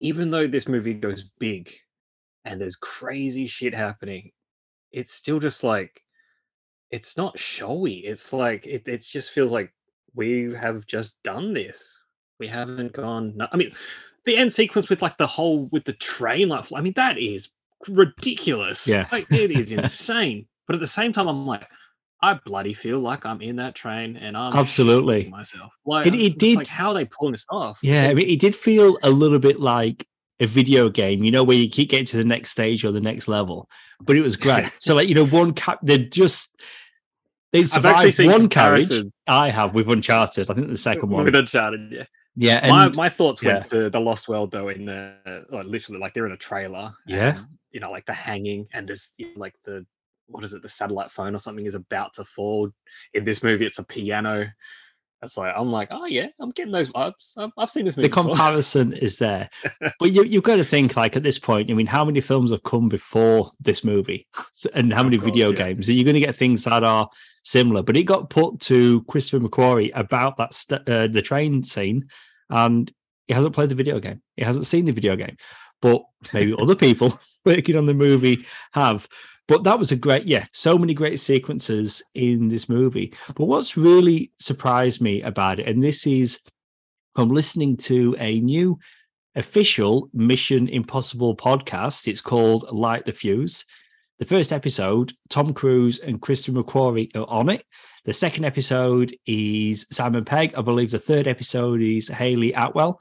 even 0.00 0.30
though 0.30 0.46
this 0.46 0.66
movie 0.66 0.94
goes 0.94 1.24
big 1.38 1.72
and 2.44 2.60
there's 2.60 2.76
crazy 2.76 3.46
shit 3.46 3.74
happening, 3.74 4.32
it's 4.92 5.12
still 5.12 5.38
just 5.38 5.62
like 5.62 6.02
it's 6.90 7.16
not 7.16 7.38
showy. 7.38 7.94
It's 7.94 8.32
like 8.32 8.66
it 8.66 8.86
it 8.88 9.02
just 9.02 9.30
feels 9.30 9.52
like 9.52 9.72
we 10.14 10.52
have 10.54 10.86
just 10.86 11.22
done 11.22 11.54
this. 11.54 12.02
We 12.38 12.48
haven't 12.48 12.92
gone. 12.92 13.36
No- 13.36 13.48
I 13.52 13.56
mean, 13.56 13.72
the 14.24 14.36
end 14.36 14.52
sequence 14.52 14.88
with 14.88 15.02
like 15.02 15.16
the 15.18 15.26
whole 15.26 15.66
with 15.66 15.84
the 15.84 15.92
train, 15.92 16.48
like 16.48 16.66
I 16.74 16.80
mean, 16.80 16.94
that 16.96 17.18
is 17.18 17.48
ridiculous. 17.88 18.86
Yeah, 18.86 19.06
like 19.12 19.30
it 19.30 19.50
is 19.50 19.72
insane. 19.72 20.46
But 20.66 20.74
at 20.74 20.80
the 20.80 20.86
same 20.86 21.12
time, 21.12 21.28
I'm 21.28 21.46
like, 21.46 21.66
I 22.22 22.34
bloody 22.44 22.74
feel 22.74 22.98
like 22.98 23.24
I'm 23.24 23.40
in 23.40 23.56
that 23.56 23.74
train 23.74 24.16
and 24.16 24.36
I'm 24.36 24.54
absolutely 24.56 25.28
myself. 25.28 25.72
Like 25.84 26.06
it, 26.06 26.14
it 26.14 26.38
did. 26.38 26.56
Like 26.56 26.66
how 26.66 26.92
they 26.92 27.04
pulling 27.04 27.32
this 27.32 27.46
off? 27.50 27.78
Yeah, 27.82 28.08
I 28.08 28.14
mean, 28.14 28.28
it 28.28 28.40
did 28.40 28.54
feel 28.54 28.98
a 29.02 29.10
little 29.10 29.38
bit 29.38 29.60
like 29.60 30.06
a 30.40 30.46
video 30.46 30.88
game, 30.88 31.22
you 31.22 31.30
know, 31.30 31.44
where 31.44 31.56
you 31.56 31.68
keep 31.68 31.90
getting 31.90 32.06
to 32.06 32.16
the 32.16 32.24
next 32.24 32.50
stage 32.50 32.84
or 32.84 32.92
the 32.92 33.00
next 33.00 33.28
level. 33.28 33.68
But 34.00 34.16
it 34.16 34.22
was 34.22 34.36
great. 34.36 34.70
so, 34.78 34.94
like, 34.94 35.08
you 35.08 35.14
know, 35.14 35.26
one 35.26 35.52
cap, 35.52 35.78
they're 35.82 35.98
just 35.98 36.60
they 37.52 37.64
survived 37.64 38.18
one 38.24 38.48
carriage. 38.48 38.90
I 39.26 39.50
have 39.50 39.74
with 39.74 39.88
Uncharted. 39.88 40.50
I 40.50 40.54
think 40.54 40.68
the 40.68 40.76
second 40.76 41.10
one 41.10 41.24
with 41.24 41.34
Uncharted. 41.34 41.92
Yeah. 41.92 42.04
Yeah, 42.36 42.60
and, 42.62 42.70
my 42.70 42.88
my 42.90 43.08
thoughts 43.08 43.42
yeah. 43.42 43.54
went 43.54 43.64
to 43.66 43.90
the 43.90 44.00
Lost 44.00 44.28
World 44.28 44.52
though. 44.52 44.68
In 44.68 44.84
the 44.84 45.44
like, 45.50 45.66
literally, 45.66 46.00
like 46.00 46.14
they're 46.14 46.26
in 46.26 46.32
a 46.32 46.36
trailer. 46.36 46.92
Yeah, 47.04 47.36
and, 47.36 47.46
you 47.72 47.80
know, 47.80 47.90
like 47.90 48.06
the 48.06 48.12
hanging 48.12 48.68
and 48.72 48.86
there's 48.86 49.10
you 49.16 49.26
know, 49.26 49.32
like 49.36 49.54
the 49.64 49.84
what 50.28 50.44
is 50.44 50.54
it? 50.54 50.62
The 50.62 50.68
satellite 50.68 51.10
phone 51.10 51.34
or 51.34 51.40
something 51.40 51.66
is 51.66 51.74
about 51.74 52.14
to 52.14 52.24
fall. 52.24 52.70
In 53.14 53.24
this 53.24 53.42
movie, 53.42 53.66
it's 53.66 53.80
a 53.80 53.82
piano. 53.82 54.46
That's 55.20 55.36
like 55.36 55.52
I'm 55.54 55.70
like, 55.70 55.88
oh 55.90 56.06
yeah, 56.06 56.28
I'm 56.38 56.50
getting 56.50 56.72
those 56.72 56.90
vibes. 56.90 57.32
I've, 57.36 57.50
I've 57.58 57.70
seen 57.70 57.84
this 57.84 57.96
movie. 57.96 58.08
The 58.08 58.14
comparison 58.22 58.94
is 58.94 59.18
there, 59.18 59.50
but 59.98 60.12
you 60.12 60.24
you've 60.24 60.42
got 60.44 60.56
to 60.56 60.64
think 60.64 60.96
like 60.96 61.14
at 61.14 61.22
this 61.22 61.38
point. 61.38 61.70
I 61.70 61.74
mean, 61.74 61.86
how 61.86 62.04
many 62.04 62.22
films 62.22 62.52
have 62.52 62.62
come 62.62 62.88
before 62.88 63.50
this 63.60 63.84
movie, 63.84 64.26
and 64.74 64.92
how 64.92 65.02
many 65.02 65.18
course, 65.18 65.30
video 65.30 65.50
yeah. 65.50 65.56
games? 65.56 65.88
Are 65.88 65.92
you 65.92 66.04
going 66.04 66.14
to 66.14 66.20
get 66.20 66.36
things 66.36 66.64
that 66.64 66.82
are 66.82 67.08
similar? 67.44 67.82
But 67.82 67.98
it 67.98 68.04
got 68.04 68.30
put 68.30 68.60
to 68.60 69.02
Christopher 69.02 69.46
McQuarrie 69.46 69.90
about 69.94 70.38
that 70.38 70.54
st- 70.54 70.88
uh, 70.88 71.08
the 71.08 71.22
train 71.22 71.62
scene, 71.62 72.08
and 72.48 72.90
he 73.28 73.34
hasn't 73.34 73.54
played 73.54 73.68
the 73.68 73.74
video 73.74 74.00
game. 74.00 74.22
He 74.36 74.44
hasn't 74.44 74.66
seen 74.66 74.86
the 74.86 74.92
video 74.92 75.16
game, 75.16 75.36
but 75.82 76.02
maybe 76.32 76.54
other 76.58 76.74
people 76.74 77.18
working 77.44 77.76
on 77.76 77.86
the 77.86 77.94
movie 77.94 78.46
have. 78.72 79.06
But 79.50 79.64
that 79.64 79.80
was 79.80 79.90
a 79.90 79.96
great, 79.96 80.26
yeah, 80.26 80.46
so 80.52 80.78
many 80.78 80.94
great 80.94 81.18
sequences 81.18 82.04
in 82.14 82.46
this 82.46 82.68
movie. 82.68 83.12
But 83.34 83.46
what's 83.46 83.76
really 83.76 84.30
surprised 84.38 85.00
me 85.00 85.22
about 85.22 85.58
it, 85.58 85.66
and 85.66 85.82
this 85.82 86.06
is 86.06 86.38
from 87.16 87.30
listening 87.30 87.76
to 87.78 88.14
a 88.20 88.38
new 88.38 88.78
official 89.34 90.08
Mission 90.14 90.68
Impossible 90.68 91.34
podcast, 91.34 92.06
it's 92.06 92.20
called 92.20 92.70
Light 92.70 93.06
the 93.06 93.12
Fuse. 93.12 93.64
The 94.20 94.24
first 94.24 94.52
episode, 94.52 95.14
Tom 95.30 95.52
Cruise 95.52 95.98
and 95.98 96.22
Christian 96.22 96.54
McQuarrie 96.54 97.10
are 97.16 97.28
on 97.28 97.48
it. 97.48 97.64
The 98.04 98.12
second 98.12 98.44
episode 98.44 99.16
is 99.26 99.84
Simon 99.90 100.24
Pegg. 100.24 100.54
I 100.56 100.62
believe 100.62 100.92
the 100.92 101.00
third 101.00 101.26
episode 101.26 101.82
is 101.82 102.06
Hayley 102.06 102.54
Atwell. 102.54 103.00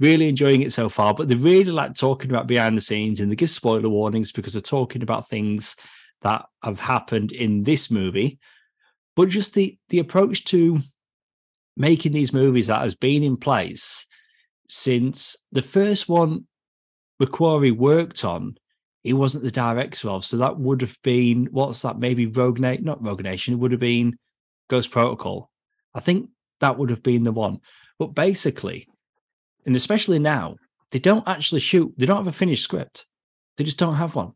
Really 0.00 0.28
enjoying 0.28 0.62
it 0.62 0.72
so 0.72 0.88
far, 0.88 1.12
but 1.12 1.28
they 1.28 1.34
really 1.34 1.72
like 1.72 1.94
talking 1.94 2.30
about 2.30 2.46
behind 2.46 2.76
the 2.76 2.80
scenes 2.80 3.20
and 3.20 3.30
they 3.30 3.36
give 3.36 3.50
spoiler 3.50 3.88
warnings 3.88 4.30
because 4.30 4.52
they're 4.52 4.62
talking 4.62 5.02
about 5.02 5.28
things 5.28 5.74
that 6.22 6.46
have 6.62 6.78
happened 6.78 7.32
in 7.32 7.64
this 7.64 7.90
movie. 7.90 8.38
But 9.16 9.28
just 9.28 9.54
the 9.54 9.76
the 9.88 9.98
approach 9.98 10.44
to 10.46 10.78
making 11.76 12.12
these 12.12 12.32
movies 12.32 12.68
that 12.68 12.80
has 12.80 12.94
been 12.94 13.22
in 13.22 13.36
place 13.36 14.06
since 14.68 15.36
the 15.50 15.62
first 15.62 16.08
one 16.08 16.46
McQuarrie 17.20 17.76
worked 17.76 18.24
on, 18.24 18.56
he 19.02 19.12
wasn't 19.12 19.44
the 19.44 19.50
director 19.50 20.08
of. 20.08 20.24
So 20.24 20.36
that 20.36 20.58
would 20.58 20.80
have 20.82 20.96
been 21.02 21.48
what's 21.50 21.82
that? 21.82 21.98
Maybe 21.98 22.26
Rogue 22.26 22.60
Nation, 22.60 22.84
not 22.84 23.02
Rogue 23.02 23.22
Nation. 23.22 23.54
It 23.54 23.56
would 23.58 23.72
have 23.72 23.80
been 23.80 24.16
Ghost 24.68 24.90
Protocol. 24.90 25.50
I 25.94 26.00
think 26.00 26.30
that 26.60 26.78
would 26.78 26.90
have 26.90 27.02
been 27.02 27.22
the 27.22 27.32
one. 27.32 27.60
But 27.98 28.14
basically, 28.14 28.86
and 29.68 29.76
especially 29.76 30.18
now, 30.18 30.56
they 30.92 30.98
don't 30.98 31.28
actually 31.28 31.60
shoot. 31.60 31.92
They 31.98 32.06
don't 32.06 32.16
have 32.16 32.26
a 32.26 32.32
finished 32.32 32.64
script. 32.64 33.04
They 33.58 33.64
just 33.64 33.76
don't 33.76 33.96
have 33.96 34.14
one. 34.14 34.32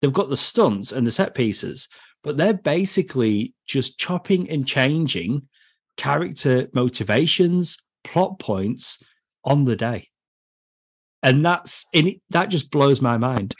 They've 0.00 0.12
got 0.12 0.28
the 0.28 0.36
stunts 0.36 0.92
and 0.92 1.04
the 1.04 1.10
set 1.10 1.34
pieces, 1.34 1.88
but 2.22 2.36
they're 2.36 2.54
basically 2.54 3.52
just 3.66 3.98
chopping 3.98 4.48
and 4.48 4.64
changing 4.64 5.48
character 5.96 6.68
motivations, 6.72 7.78
plot 8.04 8.38
points 8.38 9.02
on 9.44 9.64
the 9.64 9.74
day. 9.74 10.08
And 11.24 11.44
that's 11.44 11.84
in 11.92 12.20
that 12.30 12.48
just 12.48 12.70
blows 12.70 13.02
my 13.02 13.18
mind. 13.18 13.56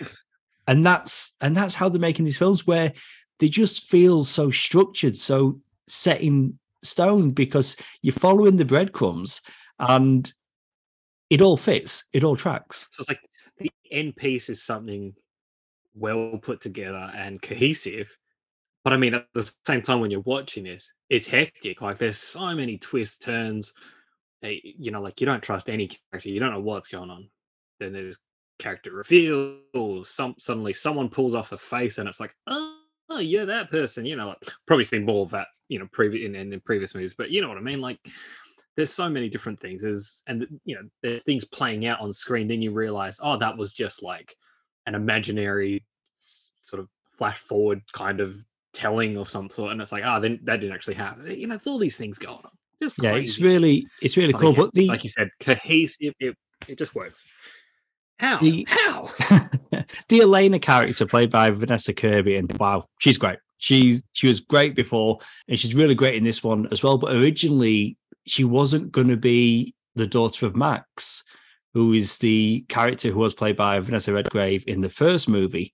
And 0.69 0.87
that's 0.87 1.35
and 1.40 1.57
that's 1.57 1.75
how 1.75 1.88
they're 1.88 2.00
making 2.00 2.25
these 2.25 2.38
films 2.38 2.69
where 2.69 2.92
they 3.40 3.49
just 3.49 3.90
feel 3.90 4.23
so 4.23 4.52
structured, 4.52 5.16
so 5.16 5.59
set 5.88 6.21
in 6.21 6.57
stone 6.85 7.31
because 7.31 7.76
you're 8.00 8.12
following 8.12 8.54
the 8.54 8.64
breadcrumbs 8.64 9.40
and 9.81 10.33
it 11.33 11.41
all 11.41 11.57
fits, 11.57 12.05
it 12.12 12.25
all 12.25 12.37
tracks. 12.37 12.89
So 12.93 13.01
it's 13.01 13.09
like 13.09 13.21
the 13.57 13.73
end 13.91 14.17
piece 14.17 14.51
is 14.51 14.62
something 14.62 15.15
well 15.95 16.39
put 16.43 16.61
together 16.61 17.11
and 17.17 17.41
cohesive. 17.41 18.15
But 18.85 18.93
I 18.93 18.99
mean, 18.99 19.15
at 19.15 19.29
the 19.33 19.51
same 19.67 19.81
time, 19.81 20.01
when 20.01 20.11
you're 20.11 20.21
watching 20.21 20.65
this, 20.65 20.93
it's 21.09 21.27
hectic. 21.27 21.81
Like 21.81 21.97
there's 21.97 22.19
so 22.19 22.55
many 22.55 22.77
twists, 22.77 23.17
turns. 23.17 23.73
Eh, 24.43 24.59
you 24.62 24.91
know, 24.91 25.01
like 25.01 25.23
you 25.23 25.27
don't 25.27 25.43
trust 25.43 25.71
any 25.71 25.89
character. 25.89 26.29
You 26.29 26.39
don't 26.39 26.53
know 26.53 26.61
what's 26.61 26.89
going 26.89 27.09
on. 27.09 27.31
Then 27.81 27.95
there's 27.95 28.19
character 28.59 28.93
reveal. 28.93 30.05
Some 30.05 30.35
suddenly 30.37 30.75
someone 30.75 31.09
pulls 31.09 31.35
off 31.35 31.53
a 31.53 31.59
face, 31.59 31.97
and 31.97 32.07
it's 32.11 32.21
like, 32.21 32.35
oh, 32.47 32.77
oh 33.09 33.21
yeah, 33.21 33.47
that 33.47 33.71
person. 33.71 34.05
You 34.05 34.17
know, 34.17 34.29
like 34.29 34.43
probably 34.67 34.85
seen 34.85 35.07
more 35.07 35.23
of 35.23 35.31
that. 35.31 35.47
You 35.69 35.79
know, 35.79 35.89
previous 35.93 36.27
in, 36.27 36.35
in, 36.35 36.53
in 36.53 36.61
previous 36.61 36.95
movies, 36.95 37.15
but 37.17 37.31
you 37.31 37.41
know 37.41 37.49
what 37.49 37.57
I 37.57 37.62
mean. 37.62 37.81
Like 37.81 38.01
there's 38.76 38.93
so 38.93 39.09
many 39.09 39.29
different 39.29 39.61
things. 39.61 39.83
There's 39.83 40.23
and 40.26 40.47
you 40.64 40.75
know 40.75 40.83
there's 41.02 41.23
things 41.23 41.45
playing 41.45 41.87
out 41.87 42.00
on 42.00 42.12
screen. 42.12 42.49
Then 42.49 42.62
you 42.62 42.73
realize, 42.73 43.19
oh, 43.23 43.37
that 43.38 43.57
was 43.57 43.73
just 43.73 44.02
like 44.02 44.35
an 44.87 44.95
imaginary 44.95 45.85
sort 46.61 46.81
of 46.81 46.88
flash 47.17 47.38
forward 47.38 47.83
kind 47.93 48.21
of 48.21 48.37
telling 48.73 49.17
of 49.17 49.29
some 49.29 49.50
sort, 49.50 49.73
and 49.73 49.81
it's 49.81 49.93
like, 49.93 50.05
ah, 50.05 50.17
oh, 50.17 50.21
then 50.21 50.41
that 50.45 50.57
didn't 50.57 50.75
actually 50.75 50.95
happen. 50.95 51.26
You 51.26 51.47
know, 51.47 51.55
it's 51.55 51.67
all 51.67 51.79
these 51.79 51.97
things 51.97 52.19
going 52.19 52.37
on. 52.37 52.50
Just 52.83 52.97
yeah, 53.00 53.12
it's 53.12 53.41
really, 53.41 53.87
it's 54.00 54.17
really 54.17 54.33
cool. 54.33 54.55
but 54.55 54.73
the 54.73 54.88
like 54.88 55.05
you 55.05 55.11
said, 55.11 55.29
cohesive. 55.41 56.14
It 56.19 56.37
it 56.69 56.79
just 56.79 56.95
works. 56.95 57.25
How? 58.19 58.38
The, 58.38 58.64
How? 58.69 59.11
the 60.09 60.21
Elena 60.21 60.61
character 60.61 61.07
played 61.07 61.31
by 61.31 61.50
Vanessa 61.50 61.93
Kirby, 61.93 62.37
and 62.37 62.57
wow, 62.59 62.87
she's 63.00 63.19
great. 63.19 63.38
She's 63.59 64.02
she 64.12 64.29
was 64.29 64.41
great 64.41 64.75
before, 64.75 65.19
and 65.49 65.59
she's 65.59 65.75
really 65.75 65.95
great 65.95 66.14
in 66.14 66.25
this 66.25 66.43
one 66.43 66.69
as 66.71 66.83
well. 66.83 66.99
But 66.99 67.14
originally, 67.17 67.97
she 68.26 68.45
wasn't 68.45 68.93
going 68.93 69.09
to 69.09 69.17
be 69.17 69.75
the 69.95 70.07
daughter 70.07 70.47
of 70.47 70.57
Max, 70.57 71.25
who 71.75 71.93
is 71.93 72.19
the 72.19 72.64
character 72.69 73.11
who 73.11 73.19
was 73.19 73.35
played 73.35 73.57
by 73.57 73.79
Vanessa 73.81 74.12
Redgrave 74.12 74.64
in 74.67 74.81
the 74.81 74.91
first 74.91 75.29
movie. 75.29 75.73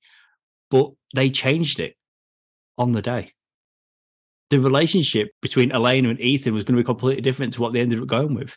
But 0.70 0.90
they 1.14 1.30
changed 1.30 1.80
it 1.80 1.94
on 2.76 2.92
the 2.92 3.02
day. 3.02 3.32
The 4.50 4.60
relationship 4.60 5.28
between 5.42 5.72
Elena 5.72 6.08
and 6.08 6.20
Ethan 6.20 6.54
was 6.54 6.64
going 6.64 6.76
to 6.76 6.82
be 6.82 6.86
completely 6.86 7.22
different 7.22 7.52
to 7.54 7.62
what 7.62 7.72
they 7.72 7.80
ended 7.80 8.00
up 8.00 8.06
going 8.06 8.34
with. 8.34 8.56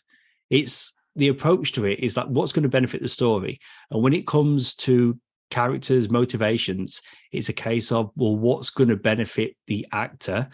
It's 0.49 0.93
the 1.15 1.27
approach 1.27 1.73
to 1.73 1.85
it 1.85 1.99
is 1.99 2.15
that 2.15 2.29
what's 2.29 2.53
going 2.53 2.63
to 2.63 2.69
benefit 2.69 3.01
the 3.01 3.07
story. 3.07 3.59
And 3.89 4.01
when 4.01 4.13
it 4.13 4.27
comes 4.27 4.73
to 4.75 5.19
characters' 5.49 6.09
motivations, 6.09 7.01
it's 7.31 7.49
a 7.49 7.53
case 7.53 7.91
of, 7.91 8.11
well, 8.15 8.35
what's 8.35 8.69
going 8.69 8.89
to 8.89 8.95
benefit 8.95 9.55
the 9.67 9.85
actor 9.91 10.49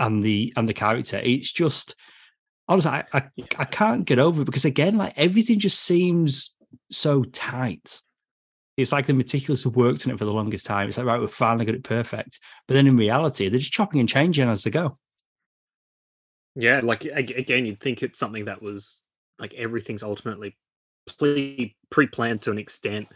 and 0.00 0.22
the 0.22 0.52
and 0.56 0.68
the 0.68 0.74
character. 0.74 1.20
It's 1.22 1.52
just 1.52 1.94
honestly, 2.68 2.90
I, 2.90 3.04
I, 3.12 3.22
I 3.58 3.64
can't 3.64 4.04
get 4.04 4.18
over 4.18 4.42
it 4.42 4.46
because 4.46 4.64
again, 4.64 4.96
like 4.96 5.14
everything 5.16 5.60
just 5.60 5.80
seems 5.80 6.56
so 6.90 7.22
tight 7.22 8.00
it's 8.80 8.92
like 8.92 9.06
the 9.06 9.12
meticulous 9.12 9.64
have 9.64 9.76
worked 9.76 10.06
on 10.06 10.12
it 10.12 10.18
for 10.18 10.24
the 10.24 10.32
longest 10.32 10.66
time. 10.66 10.88
It's 10.88 10.96
like, 10.96 11.06
right, 11.06 11.20
we've 11.20 11.30
finally 11.30 11.64
got 11.64 11.74
it 11.74 11.84
perfect. 11.84 12.40
But 12.66 12.74
then 12.74 12.86
in 12.86 12.96
reality, 12.96 13.48
they're 13.48 13.58
just 13.58 13.72
chopping 13.72 14.00
and 14.00 14.08
changing 14.08 14.48
as 14.48 14.64
they 14.64 14.70
go. 14.70 14.98
Yeah, 16.56 16.80
like 16.82 17.04
again, 17.04 17.66
you'd 17.66 17.80
think 17.80 18.02
it's 18.02 18.18
something 18.18 18.46
that 18.46 18.60
was 18.60 19.02
like 19.38 19.54
everything's 19.54 20.02
ultimately 20.02 20.56
pre-planned 21.90 22.42
to 22.42 22.50
an 22.50 22.58
extent, 22.58 23.08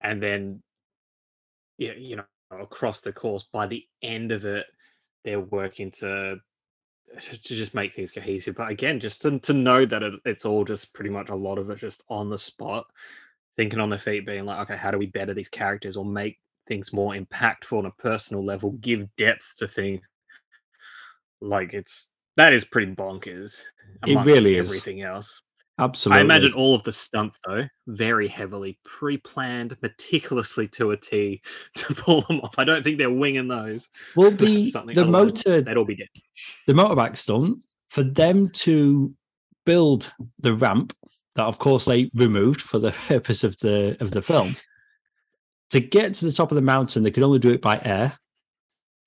and 0.00 0.22
then 0.22 0.62
yeah, 1.78 1.92
you 1.98 2.16
know, 2.16 2.24
across 2.52 3.00
the 3.00 3.12
course, 3.12 3.48
by 3.52 3.66
the 3.66 3.84
end 4.02 4.30
of 4.30 4.44
it, 4.44 4.66
they're 5.24 5.40
working 5.40 5.92
uh, 6.02 6.36
to 7.20 7.42
to 7.42 7.54
just 7.54 7.74
make 7.74 7.92
things 7.92 8.12
cohesive. 8.12 8.54
But 8.54 8.70
again, 8.70 9.00
just 9.00 9.22
to, 9.22 9.38
to 9.40 9.52
know 9.52 9.84
that 9.84 10.02
it, 10.02 10.14
it's 10.24 10.44
all 10.44 10.64
just 10.64 10.92
pretty 10.94 11.10
much 11.10 11.28
a 11.28 11.34
lot 11.34 11.58
of 11.58 11.70
it 11.70 11.78
just 11.78 12.04
on 12.08 12.30
the 12.30 12.38
spot 12.38 12.86
thinking 13.56 13.80
on 13.80 13.90
their 13.90 13.98
feet, 13.98 14.24
being 14.24 14.44
like, 14.44 14.60
okay, 14.60 14.76
how 14.78 14.90
do 14.90 14.98
we 14.98 15.06
better 15.06 15.34
these 15.34 15.48
characters 15.48 15.96
or 15.96 16.04
make 16.04 16.38
things 16.70 16.92
more 16.92 17.14
impactful 17.14 17.76
on 17.76 17.86
a 17.86 17.90
personal 17.90 18.44
level, 18.44 18.70
give 18.80 19.08
depth 19.16 19.54
to 19.58 19.68
things. 19.68 20.00
Like 21.40 21.74
it's 21.74 22.06
that 22.36 22.52
is 22.52 22.64
pretty 22.64 22.94
bonkers. 22.94 23.60
It 24.06 24.16
really 24.24 24.56
is 24.56 24.68
everything 24.68 25.02
else. 25.02 25.42
Absolutely. 25.80 26.20
I 26.20 26.24
imagine 26.24 26.52
all 26.52 26.74
of 26.74 26.82
the 26.82 26.92
stunts 26.92 27.40
though, 27.46 27.66
very 27.86 28.28
heavily 28.28 28.78
pre-planned, 28.84 29.76
meticulously 29.80 30.68
to 30.68 30.90
a 30.90 30.96
T 30.96 31.40
to 31.74 31.94
pull 31.94 32.22
them 32.22 32.40
off. 32.40 32.54
I 32.58 32.64
don't 32.64 32.82
think 32.82 32.98
they're 32.98 33.10
winging 33.10 33.48
those. 33.48 33.88
Well, 34.14 34.30
the 34.30 34.70
the 34.94 35.06
motor 35.06 35.62
they'd 35.62 35.76
all 35.76 35.84
be 35.84 35.96
dead. 35.96 36.08
The 36.66 36.74
motorbike 36.74 37.16
stunt 37.16 37.58
for 37.88 38.04
them 38.04 38.50
to 38.50 39.14
build 39.64 40.12
the 40.38 40.54
ramp 40.54 40.94
that 41.36 41.44
of 41.44 41.58
course 41.58 41.86
they 41.86 42.10
removed 42.14 42.60
for 42.60 42.78
the 42.78 42.92
purpose 43.08 43.42
of 43.42 43.56
the 43.58 43.96
of 44.00 44.10
the 44.10 44.22
film. 44.22 44.56
To 45.70 45.80
get 45.80 46.14
to 46.14 46.24
the 46.24 46.32
top 46.32 46.50
of 46.50 46.56
the 46.56 46.62
mountain, 46.62 47.02
they 47.02 47.10
could 47.10 47.22
only 47.22 47.38
do 47.38 47.52
it 47.52 47.62
by 47.62 47.80
air, 47.84 48.18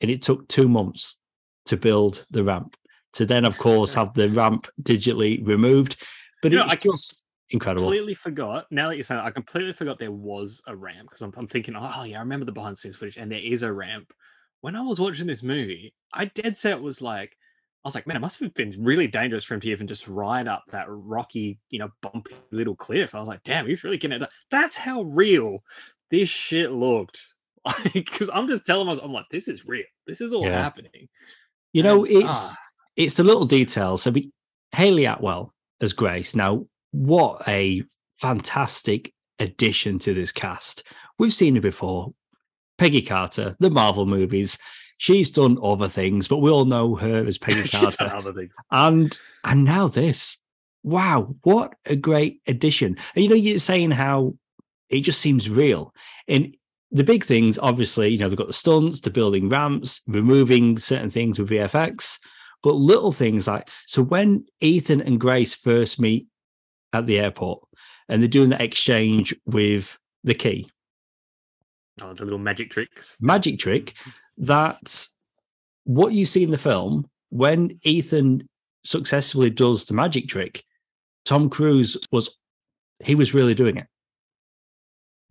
and 0.02 0.10
it 0.10 0.22
took 0.22 0.48
two 0.48 0.68
months 0.68 1.20
to 1.66 1.78
build 1.78 2.26
the 2.32 2.44
ramp. 2.44 2.76
To 3.14 3.26
then, 3.28 3.46
of 3.46 3.58
course, 3.58 3.94
have 3.94 4.14
the 4.14 4.30
ramp 4.30 4.68
digitally 4.82 5.46
removed. 5.46 6.02
But 6.44 6.52
it 6.52 6.58
know, 6.58 6.66
I 6.68 6.76
just 6.76 7.24
incredible. 7.50 7.86
completely 7.86 8.14
forgot. 8.14 8.66
Now 8.70 8.90
that 8.90 8.96
you're 8.96 9.04
saying, 9.06 9.20
that, 9.20 9.26
I 9.26 9.32
completely 9.32 9.72
forgot 9.72 9.98
there 9.98 10.12
was 10.12 10.62
a 10.68 10.76
ramp 10.76 11.10
because 11.10 11.22
I'm, 11.22 11.34
I'm 11.38 11.48
thinking, 11.48 11.76
oh 11.76 12.04
yeah, 12.04 12.18
I 12.18 12.20
remember 12.20 12.46
the 12.46 12.52
behind 12.52 12.76
the 12.76 12.82
scenes 12.82 12.98
footage, 12.98 13.18
and 13.18 13.32
there 13.32 13.40
is 13.40 13.64
a 13.64 13.72
ramp. 13.72 14.12
When 14.60 14.76
I 14.76 14.82
was 14.82 15.00
watching 15.00 15.26
this 15.26 15.42
movie, 15.42 15.94
I 16.14 16.26
dead 16.26 16.58
set 16.58 16.80
was 16.80 17.02
like, 17.02 17.32
I 17.84 17.88
was 17.88 17.96
like, 17.96 18.08
man, 18.08 18.18
it 18.18 18.20
must 18.20 18.40
have 18.42 18.54
been 18.54 18.74
really 18.80 19.08
dangerous 19.08 19.46
for 19.46 19.54
him 19.54 19.62
to 19.62 19.70
even 19.70 19.88
just 19.88 20.08
ride 20.08 20.48
up 20.48 20.64
that 20.72 20.86
rocky, 20.90 21.60
you 21.70 21.80
know, 21.80 21.90
bumpy 22.02 22.36
little 22.52 22.76
cliff. 22.76 23.16
I 23.16 23.20
was 23.20 23.28
like, 23.28 23.44
damn, 23.44 23.66
he's 23.66 23.84
really 23.86 23.98
getting 23.98 24.22
it. 24.22 24.30
That's 24.52 24.76
how 24.76 25.04
real 25.04 25.64
this 26.12 26.30
shit 26.30 26.72
looked. 26.72 27.26
Because 27.94 28.30
I'm 28.34 28.50
just 28.50 28.66
telling 28.66 28.88
myself, 28.88 29.06
I'm 29.06 29.14
like, 29.14 29.26
this 29.32 29.48
is 29.48 29.66
real. 29.66 29.86
This 30.06 30.20
is 30.20 30.34
all 30.34 30.46
yeah. 30.46 30.62
happening. 30.62 31.08
You 31.72 31.84
know, 31.84 32.04
and, 32.04 32.14
it's 32.14 32.28
ah. 32.54 32.58
it's 32.98 33.16
the 33.16 33.24
little 33.24 33.46
details. 33.46 34.02
So 34.02 34.12
we 34.12 34.32
Hayley 34.74 35.06
Atwell 35.06 35.54
as 35.84 35.94
Grace. 35.94 36.36
Now, 36.36 36.66
what 36.92 37.48
a 37.48 37.84
fantastic 38.16 39.14
addition 39.40 40.00
to 40.00 40.14
this 40.14 40.32
cast. 40.32 40.84
We've 41.20 41.34
seen 41.34 41.56
her 41.56 41.62
before. 41.62 42.14
Peggy 42.80 43.04
Carter, 43.04 43.56
the 43.60 43.70
Marvel 43.70 44.08
movies. 44.08 44.58
She's 44.98 45.30
done 45.30 45.58
other 45.62 45.90
things, 45.90 46.28
but 46.28 46.38
we 46.38 46.50
all 46.50 46.66
know 46.66 46.96
her 46.96 47.26
as 47.26 47.38
Peggy 47.40 47.68
Carter. 47.70 48.06
other 48.06 48.34
things. 48.34 48.54
And 48.72 49.18
and 49.44 49.64
now 49.64 49.88
this. 49.88 50.38
Wow, 50.82 51.36
what 51.44 51.76
a 51.86 51.96
great 51.96 52.42
addition. 52.48 52.98
And 53.16 53.24
you 53.24 53.30
know, 53.30 53.36
you're 53.36 53.60
saying 53.60 53.92
how 53.92 54.36
it 54.90 55.02
just 55.02 55.22
seems 55.22 55.50
real. 55.50 55.94
And 56.28 56.56
the 56.92 57.04
big 57.04 57.24
things, 57.24 57.58
obviously, 57.58 58.10
you 58.10 58.18
know, 58.18 58.30
they've 58.30 58.38
got 58.38 58.48
the 58.48 58.54
stunts, 58.54 59.02
the 59.02 59.10
building 59.10 59.50
ramps, 59.50 60.02
removing 60.08 60.78
certain 60.78 61.10
things 61.10 61.40
with 61.40 61.50
VFX, 61.50 62.20
but 62.64 62.74
little 62.76 63.12
things 63.12 63.48
like 63.48 63.70
so 63.86 64.02
when 64.02 64.46
Ethan 64.62 65.02
and 65.02 65.20
Grace 65.20 65.54
first 65.54 66.00
meet 66.00 66.28
at 66.94 67.06
the 67.06 67.20
airport 67.20 67.62
and 68.10 68.22
they're 68.22 68.30
doing 68.30 68.50
that 68.50 68.62
exchange 68.62 69.36
with 69.46 69.98
the 70.24 70.34
key, 70.34 70.70
Oh, 72.02 72.14
the 72.14 72.24
little 72.24 72.40
magic 72.40 72.72
tricks. 72.72 73.16
Magic 73.20 73.60
trick 73.60 73.94
that 74.38 75.08
what 75.84 76.14
you 76.14 76.26
see 76.26 76.44
in 76.44 76.52
the 76.52 76.58
film 76.58 77.08
when 77.30 77.80
Ethan 77.84 78.48
successfully 78.84 79.50
does 79.50 79.86
the 79.86 79.94
magic 79.94 80.28
trick, 80.28 80.64
Tom 81.26 81.50
Cruise 81.50 81.98
was 82.12 82.36
he 83.04 83.16
was 83.16 83.34
really 83.34 83.54
doing 83.54 83.78
it. 83.78 83.88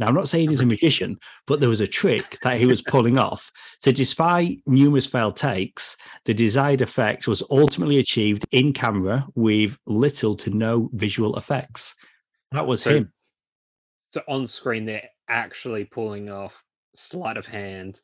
Now, 0.03 0.09
I'm 0.09 0.17
not 0.17 0.27
saying 0.27 0.49
he's 0.49 0.61
a 0.61 0.67
magician, 0.67 1.17
but 1.47 1.61
there 1.61 1.69
was 1.69 1.81
a 1.81 1.87
trick 1.87 2.41
that 2.43 2.59
he 2.59 2.67
was 2.67 2.83
pulling 2.83 3.19
off. 3.19 3.53
So, 3.79 3.93
despite 3.93 4.59
numerous 4.67 5.07
failed 5.07 5.37
takes, 5.37 5.97
the 6.25 6.35
desired 6.35 6.83
effect 6.83 7.29
was 7.29 7.41
ultimately 7.53 7.99
achieved 8.01 8.45
in 8.51 8.73
camera 8.73 9.25
with 9.37 9.79
little 9.87 10.35
to 10.39 10.51
no 10.51 10.91
visual 10.93 11.37
effects. 11.37 11.95
That 12.51 12.67
was 12.67 12.83
So- 12.83 12.91
him. 12.97 13.13
So 14.13 14.23
on 14.27 14.49
screen, 14.49 14.87
they're 14.87 15.09
actually 15.29 15.85
pulling 15.85 16.29
off 16.31 16.61
sleight 16.97 17.37
of 17.37 17.47
hand. 17.47 18.01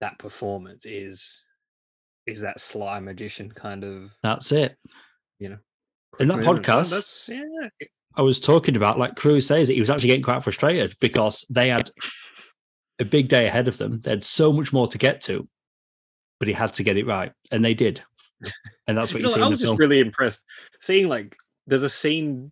That 0.00 0.20
performance 0.20 0.86
is 0.86 1.42
is 2.26 2.40
that 2.42 2.60
sly 2.60 3.00
magician 3.00 3.50
kind 3.50 3.82
of 3.82 4.12
That's 4.22 4.52
it. 4.52 4.76
you 5.40 5.48
know. 5.48 5.58
In 6.20 6.28
that 6.28 6.34
quick 6.44 6.46
movement. 6.46 6.66
So 6.66 6.72
podcast- 6.72 6.90
that's 6.90 7.28
yeah. 7.28 7.86
I 8.16 8.22
was 8.22 8.40
talking 8.40 8.76
about, 8.76 8.98
like 8.98 9.14
Cruise 9.16 9.46
says, 9.46 9.68
that 9.68 9.74
he 9.74 9.80
was 9.80 9.90
actually 9.90 10.08
getting 10.08 10.22
quite 10.24 10.42
frustrated 10.42 10.96
because 11.00 11.46
they 11.48 11.68
had 11.68 11.90
a 12.98 13.04
big 13.04 13.28
day 13.28 13.46
ahead 13.46 13.68
of 13.68 13.78
them. 13.78 14.00
They 14.00 14.10
had 14.10 14.24
so 14.24 14.52
much 14.52 14.72
more 14.72 14.88
to 14.88 14.98
get 14.98 15.20
to, 15.22 15.48
but 16.38 16.48
he 16.48 16.54
had 16.54 16.72
to 16.74 16.82
get 16.82 16.96
it 16.96 17.06
right, 17.06 17.32
and 17.50 17.64
they 17.64 17.74
did. 17.74 18.02
And 18.86 18.98
that's 18.98 19.12
what 19.14 19.20
You 19.20 19.28
you, 19.28 19.28
know, 19.28 19.34
see 19.34 19.40
I 19.40 19.44
in 19.44 19.46
the 19.46 19.50
was 19.50 19.60
just 19.60 19.68
film. 19.68 19.76
really 19.76 20.00
impressed 20.00 20.40
seeing 20.80 21.08
like 21.08 21.36
there's 21.66 21.82
a 21.82 21.88
scene 21.88 22.50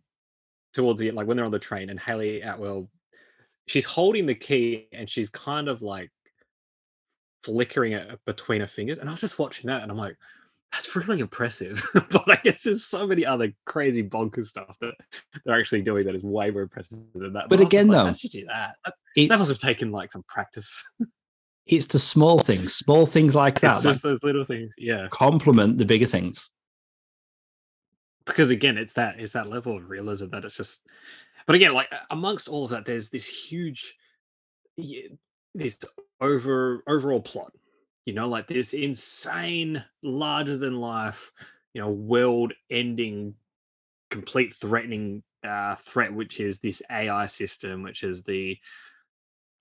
towards 0.72 1.00
the 1.00 1.08
end, 1.08 1.16
like 1.16 1.26
when 1.26 1.36
they're 1.36 1.46
on 1.46 1.52
the 1.52 1.58
train 1.58 1.90
and 1.90 1.98
Hayley 1.98 2.40
Atwell, 2.42 2.88
she's 3.66 3.84
holding 3.86 4.26
the 4.26 4.34
key 4.34 4.86
and 4.92 5.08
she's 5.10 5.28
kind 5.30 5.68
of 5.68 5.82
like 5.82 6.10
flickering 7.42 7.92
it 7.92 8.18
between 8.26 8.60
her 8.60 8.66
fingers, 8.66 8.98
and 8.98 9.08
I 9.08 9.12
was 9.12 9.20
just 9.20 9.38
watching 9.38 9.68
that 9.68 9.82
and 9.82 9.90
I'm 9.90 9.98
like, 9.98 10.16
that's 10.72 10.94
really 10.94 11.20
impressive. 11.20 11.82
but 11.94 12.30
I 12.30 12.38
guess 12.42 12.62
there's 12.62 12.84
so 12.84 13.06
many 13.06 13.24
other 13.24 13.52
crazy 13.64 14.02
bonkers 14.02 14.46
stuff 14.46 14.76
that 14.80 14.94
they're 15.44 15.58
actually 15.58 15.82
doing 15.82 16.04
that 16.06 16.14
is 16.14 16.22
way 16.22 16.50
more 16.50 16.62
impressive 16.62 16.98
than 17.14 17.32
that. 17.32 17.48
But 17.48 17.58
just 17.58 17.68
again, 17.72 17.88
like, 17.88 18.04
though, 18.04 18.14
you 18.20 18.28
do 18.28 18.46
that? 18.46 18.76
That's, 18.84 19.02
that 19.16 19.28
must 19.30 19.48
have 19.48 19.58
taken 19.58 19.90
like 19.90 20.12
some 20.12 20.24
practice. 20.28 20.84
it's 21.66 21.86
the 21.86 21.98
small 21.98 22.38
things, 22.38 22.74
small 22.74 23.06
things 23.06 23.34
like 23.34 23.60
that 23.60 23.76
it's 23.76 23.84
that 23.84 23.92
just 23.92 24.02
those 24.02 24.22
little 24.22 24.44
things, 24.44 24.70
yeah. 24.76 25.08
complement 25.10 25.78
the 25.78 25.84
bigger 25.84 26.06
things. 26.06 26.50
because 28.28 28.50
again 28.50 28.76
it's 28.76 28.92
that 28.92 29.18
it's 29.18 29.32
that 29.32 29.48
level 29.48 29.76
of 29.76 29.88
realism 29.88 30.28
that 30.28 30.44
it's 30.44 30.56
just 30.56 30.86
but 31.46 31.56
again 31.56 31.72
like 31.72 31.90
amongst 32.10 32.46
all 32.46 32.64
of 32.64 32.70
that 32.70 32.84
there's 32.84 33.08
this 33.08 33.26
huge 33.26 33.94
this 35.54 35.78
over 36.20 36.82
overall 36.86 37.20
plot 37.20 37.52
you 38.08 38.14
know 38.14 38.28
like 38.28 38.48
this 38.48 38.72
insane 38.72 39.84
larger 40.02 40.56
than 40.56 40.80
life 40.80 41.30
you 41.74 41.80
know 41.80 41.90
world 41.90 42.52
ending 42.70 43.34
complete 44.10 44.54
threatening 44.54 45.22
uh 45.44 45.76
threat 45.76 46.12
which 46.12 46.40
is 46.40 46.58
this 46.58 46.82
ai 46.90 47.26
system 47.26 47.82
which 47.82 48.02
is 48.02 48.22
the 48.22 48.56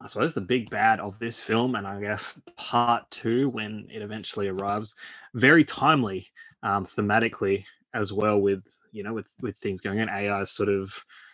i 0.01 0.07
suppose 0.07 0.33
the 0.33 0.41
big 0.41 0.69
bad 0.69 0.99
of 0.99 1.19
this 1.19 1.39
film 1.41 1.75
and 1.75 1.85
i 1.85 1.99
guess 1.99 2.39
part 2.55 3.09
two 3.11 3.49
when 3.49 3.87
it 3.91 4.01
eventually 4.01 4.47
arrives. 4.47 4.95
Very 5.33 5.63
timely 5.63 6.27
um 6.63 6.85
thematically 6.85 7.65
as 7.93 8.11
well 8.11 8.39
with 8.39 8.63
you 8.91 9.03
know 9.03 9.13
with 9.13 9.29
with 9.41 9.57
things 9.57 9.81
going 9.81 9.99
on. 9.99 10.09
Ai 10.09 10.41
is 10.41 10.51
sort 10.51 10.69
of 10.69 10.91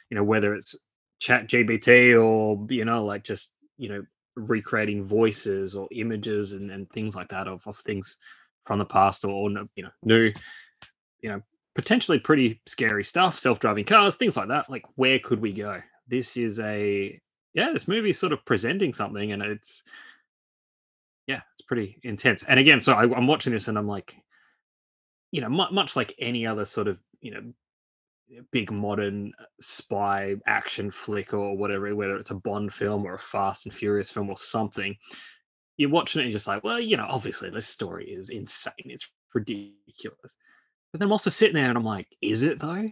you 0.10 0.16
know 0.16 0.24
whether 0.24 0.54
it's 0.54 0.76
chat 1.20 1.48
gpt 1.48 2.22
or 2.22 2.66
you 2.70 2.86
know 2.86 3.06
like 3.06 3.24
just 3.24 3.52
you 3.78 3.90
know 3.90 4.04
recreating 4.36 5.04
voices 5.04 5.76
or 5.76 5.88
images 5.92 6.54
and, 6.54 6.72
and 6.72 6.90
things 6.92 7.16
like 7.16 7.30
that 7.30 7.48
of, 7.48 7.62
of 7.68 7.78
things 7.78 8.18
from 8.66 8.80
the 8.80 8.86
past 8.86 9.26
or, 9.26 9.30
or 9.30 9.50
you 9.76 9.84
know 9.84 9.92
new 10.04 10.32
you 11.22 11.30
know 11.30 11.42
potentially 11.76 12.20
pretty 12.20 12.62
scary 12.66 13.04
stuff 13.04 13.38
self-driving 13.38 13.86
cars 13.86 14.16
things 14.16 14.38
like 14.38 14.50
that. 14.50 14.70
Like 14.70 14.86
where 14.96 15.20
could 15.20 15.42
we 15.42 15.54
go? 15.54 15.82
This 16.08 16.38
is 16.38 16.60
a 16.60 17.20
yeah 17.54 17.72
this 17.72 17.88
movie 17.88 18.12
is 18.12 18.20
sort 18.20 18.34
of 18.34 18.46
presenting 18.46 18.94
something 18.94 19.32
and 19.32 19.42
it's 19.42 19.84
yeah 21.28 21.42
it's 21.54 21.66
pretty 21.68 21.98
intense. 22.04 22.44
And 22.44 22.60
again 22.60 22.82
so 22.82 22.94
I, 22.94 23.04
i'm 23.04 23.28
watching 23.28 23.54
this 23.54 23.68
and 23.68 23.78
i'm 23.78 23.88
like 23.88 24.16
you 25.34 25.42
know, 25.42 25.50
mu- 25.50 25.72
much 25.72 25.96
like 25.96 26.14
any 26.20 26.46
other 26.46 26.64
sort 26.64 26.88
of, 26.88 27.00
you 27.20 27.32
know, 27.32 27.42
big 28.52 28.72
modern 28.72 29.32
uh, 29.40 29.46
spy 29.62 30.36
action 30.48 30.92
flick 30.92 31.34
or 31.34 31.58
whatever, 31.58 31.96
whether 31.96 32.18
it's 32.18 32.32
a 32.32 32.36
Bond 32.36 32.74
film 32.74 33.06
or 33.06 33.16
a 33.16 33.20
Fast 33.20 33.66
and 33.66 33.74
Furious 33.74 34.10
film 34.10 34.30
or 34.30 34.38
something, 34.38 34.96
you're 35.78 35.90
watching 35.90 36.20
it 36.20 36.24
and 36.24 36.32
you're 36.32 36.38
just 36.38 36.48
like, 36.48 36.64
well, 36.64 36.80
you 36.80 36.98
know, 36.98 37.06
obviously 37.08 37.50
this 37.50 37.68
story 37.68 38.10
is 38.10 38.30
insane. 38.30 38.74
It's 38.86 39.10
ridiculous. 39.34 40.36
But 40.92 41.00
then 41.00 41.08
I'm 41.08 41.12
also 41.12 41.30
sitting 41.30 41.56
there 41.56 41.70
and 41.70 41.78
I'm 41.78 41.84
like, 41.84 42.08
is 42.22 42.44
it 42.44 42.60
though? 42.60 42.90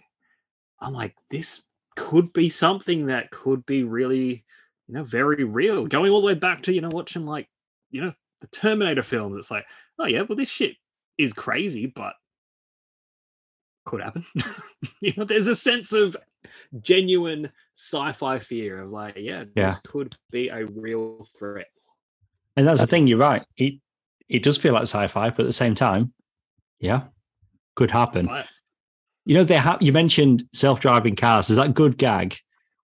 I'm 0.80 0.94
like, 0.94 1.16
this 1.30 1.64
could 1.96 2.34
be 2.34 2.50
something 2.50 3.08
that 3.08 3.32
could 3.32 3.66
be 3.66 3.84
really, 3.84 4.44
you 4.88 4.94
know, 4.96 5.04
very 5.04 5.44
real. 5.44 5.86
Going 5.88 6.12
all 6.12 6.22
the 6.22 6.28
way 6.28 6.34
back 6.34 6.64
to, 6.64 6.74
you 6.74 6.82
know, 6.82 6.90
watching 6.90 7.26
like, 7.26 7.48
you 7.92 8.02
know, 8.02 8.14
the 8.42 8.48
Terminator 8.48 9.04
films. 9.04 9.38
It's 9.38 9.52
like, 9.52 9.66
oh 10.00 10.06
yeah, 10.06 10.24
well, 10.24 10.36
this 10.36 10.50
shit 10.50 10.76
is 11.18 11.34
crazy, 11.34 11.86
but 11.86 12.14
could 13.86 14.02
happen. 14.02 14.26
you 15.02 15.14
know, 15.18 15.24
there's 15.24 15.48
a 15.48 15.56
sense 15.56 15.94
of 15.94 16.16
genuine 16.82 17.52
sci-fi 17.78 18.40
fear 18.40 18.82
of 18.82 18.90
like, 18.90 19.16
yeah, 19.18 19.46
Yeah. 19.56 19.70
this 19.70 19.80
could 19.80 20.16
be 20.32 20.50
a 20.50 20.66
real 20.66 21.28
threat. 21.38 21.68
And 22.56 22.68
that's 22.68 22.82
the 22.82 22.88
thing, 22.88 23.08
you're 23.08 23.18
right. 23.18 23.44
It 23.58 23.76
it 24.30 24.44
does 24.44 24.58
feel 24.58 24.74
like 24.74 24.84
sci-fi, 24.84 25.30
but 25.30 25.42
at 25.42 25.46
the 25.46 25.54
same 25.54 25.76
time, 25.76 26.14
yeah, 26.80 27.04
could 27.76 27.92
happen. 27.92 28.28
Right? 28.28 28.46
You 29.26 29.36
know, 29.36 29.44
they 29.44 29.56
have 29.56 29.82
you 29.82 29.92
mentioned 29.92 30.44
self-driving 30.54 31.16
cars. 31.16 31.50
Is 31.50 31.58
that 31.58 31.74
good 31.74 31.98
gag? 31.98 32.38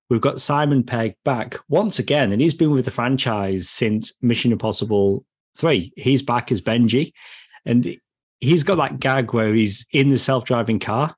We've 0.10 0.22
got 0.22 0.40
Simon 0.40 0.84
Pegg 0.84 1.16
back 1.26 1.58
once 1.68 2.00
again, 2.00 2.32
and 2.32 2.42
he's 2.42 2.54
been 2.54 2.72
with 2.72 2.86
the 2.86 2.92
franchise 2.92 3.70
since 3.70 4.14
Mission 4.22 4.52
Impossible 4.54 5.26
3. 5.58 5.92
He's 5.98 6.22
back 6.22 6.50
as 6.52 6.62
Benji, 6.62 7.12
and 7.66 7.98
he's 8.40 8.64
got 8.64 8.76
that 8.76 9.00
gag 9.00 9.34
where 9.34 9.54
he's 9.54 9.86
in 9.92 10.10
the 10.10 10.18
self-driving 10.18 10.80
car 10.80 11.16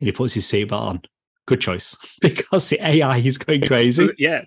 and 0.00 0.06
he 0.06 0.12
puts 0.12 0.34
his 0.34 0.44
seatbelt 0.44 0.72
on. 0.72 1.02
Good 1.46 1.60
choice. 1.60 1.96
Because 2.20 2.68
the 2.68 2.84
AI 2.86 3.18
is 3.18 3.38
going 3.38 3.62
crazy. 3.62 4.08
Yeah. 4.18 4.42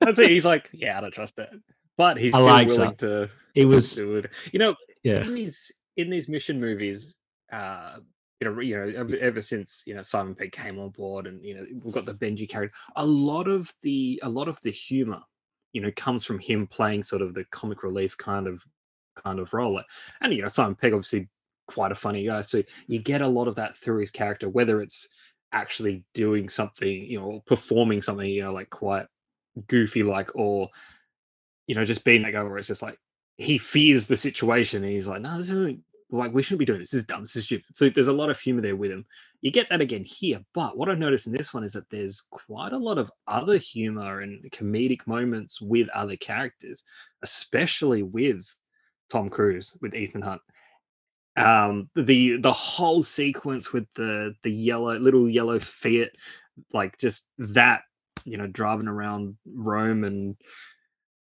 That's 0.00 0.20
it. 0.20 0.30
He's 0.30 0.44
like, 0.44 0.70
yeah, 0.72 0.98
I 0.98 1.00
don't 1.00 1.12
trust 1.12 1.38
it. 1.38 1.50
But 1.96 2.16
he's 2.16 2.32
I 2.32 2.38
still 2.38 2.46
like 2.46 2.68
willing 2.68 2.96
to 2.96 3.30
It 3.54 3.64
was 3.64 3.94
do 3.94 4.16
it. 4.16 4.30
You 4.52 4.58
know, 4.60 4.76
yeah. 5.02 5.22
in 5.22 5.34
these 5.34 5.72
in 5.96 6.10
these 6.10 6.28
mission 6.28 6.60
movies, 6.60 7.14
uh, 7.52 7.96
you 8.40 8.50
know, 8.50 8.60
you 8.60 8.76
know, 8.76 9.00
ever, 9.00 9.16
ever 9.16 9.40
since 9.40 9.82
you 9.86 9.94
know 9.94 10.02
Simon 10.02 10.34
Pegg 10.34 10.52
came 10.52 10.78
on 10.78 10.90
board, 10.90 11.26
and 11.26 11.44
you 11.44 11.54
know 11.54 11.66
we've 11.82 11.94
got 11.94 12.04
the 12.04 12.14
Benji 12.14 12.48
character. 12.48 12.76
A 12.96 13.04
lot 13.04 13.48
of 13.48 13.72
the 13.82 14.20
a 14.22 14.28
lot 14.28 14.48
of 14.48 14.58
the 14.62 14.70
humor, 14.70 15.22
you 15.72 15.80
know, 15.80 15.90
comes 15.96 16.24
from 16.24 16.38
him 16.38 16.66
playing 16.66 17.02
sort 17.02 17.22
of 17.22 17.34
the 17.34 17.44
comic 17.50 17.82
relief 17.82 18.16
kind 18.16 18.46
of 18.46 18.62
kind 19.16 19.38
of 19.38 19.52
role. 19.52 19.80
And 20.20 20.32
you 20.32 20.42
know, 20.42 20.48
Simon 20.48 20.74
Pegg 20.74 20.92
obviously 20.92 21.28
quite 21.66 21.92
a 21.92 21.96
funny 21.96 22.24
guy, 22.26 22.42
so 22.42 22.62
you 22.86 22.98
get 22.98 23.22
a 23.22 23.28
lot 23.28 23.48
of 23.48 23.56
that 23.56 23.76
through 23.76 24.00
his 24.00 24.10
character, 24.10 24.48
whether 24.48 24.80
it's 24.80 25.08
actually 25.52 26.04
doing 26.14 26.48
something, 26.48 26.88
you 26.88 27.18
know, 27.18 27.26
or 27.26 27.42
performing 27.42 28.02
something, 28.02 28.28
you 28.28 28.42
know, 28.42 28.52
like 28.52 28.70
quite 28.70 29.06
goofy, 29.68 30.02
like 30.02 30.30
or 30.34 30.68
you 31.66 31.74
know, 31.74 31.84
just 31.84 32.04
being 32.04 32.22
that 32.22 32.32
guy 32.32 32.42
where 32.42 32.58
it's 32.58 32.68
just 32.68 32.82
like 32.82 32.98
he 33.36 33.58
fears 33.58 34.06
the 34.06 34.16
situation 34.16 34.84
and 34.84 34.92
he's 34.92 35.06
like, 35.06 35.22
no, 35.22 35.38
this 35.38 35.50
isn't 35.50 35.80
like 36.10 36.32
we 36.32 36.42
shouldn't 36.42 36.60
be 36.60 36.64
doing 36.64 36.78
this. 36.78 36.90
This 36.90 37.00
is 37.00 37.06
dumb. 37.06 37.22
This 37.22 37.36
is 37.36 37.44
stupid. 37.44 37.64
So 37.74 37.88
there's 37.88 38.08
a 38.08 38.12
lot 38.12 38.30
of 38.30 38.38
humor 38.38 38.60
there 38.60 38.76
with 38.76 38.90
him. 38.90 39.04
You 39.40 39.50
get 39.50 39.68
that 39.68 39.80
again 39.80 40.04
here, 40.04 40.40
but 40.54 40.76
what 40.76 40.88
I 40.88 40.94
noticed 40.94 41.26
in 41.26 41.32
this 41.32 41.52
one 41.52 41.64
is 41.64 41.72
that 41.72 41.88
there's 41.90 42.22
quite 42.30 42.72
a 42.72 42.78
lot 42.78 42.98
of 42.98 43.10
other 43.26 43.58
humor 43.58 44.20
and 44.20 44.50
comedic 44.50 45.06
moments 45.06 45.60
with 45.60 45.88
other 45.90 46.16
characters, 46.16 46.84
especially 47.22 48.02
with 48.02 48.44
Tom 49.10 49.28
Cruise, 49.28 49.76
with 49.80 49.94
Ethan 49.94 50.22
Hunt. 50.22 50.40
Um, 51.36 51.90
the 51.96 52.36
the 52.36 52.52
whole 52.52 53.02
sequence 53.02 53.72
with 53.72 53.86
the 53.94 54.34
the 54.42 54.52
yellow 54.52 54.96
little 54.98 55.28
yellow 55.28 55.58
Fiat, 55.58 56.10
like 56.72 56.96
just 56.98 57.26
that, 57.38 57.82
you 58.24 58.36
know, 58.36 58.46
driving 58.46 58.88
around 58.88 59.36
Rome 59.44 60.04
and 60.04 60.36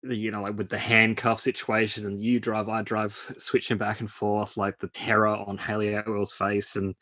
you 0.03 0.31
know 0.31 0.43
like 0.43 0.57
with 0.57 0.69
the 0.69 0.79
handcuff 0.79 1.41
situation 1.41 2.07
and 2.07 2.21
you 2.21 2.39
drive 2.39 2.69
i 2.69 2.83
drive 2.83 3.15
switching 3.37 3.77
back 3.77 4.01
and 4.01 4.11
forth 4.11 4.57
like 4.57 4.79
the 4.79 4.89
terror 4.89 5.27
on 5.27 5.59
hayley 5.59 5.95
atwell's 5.95 6.33
face 6.33 6.77
and 6.77 6.95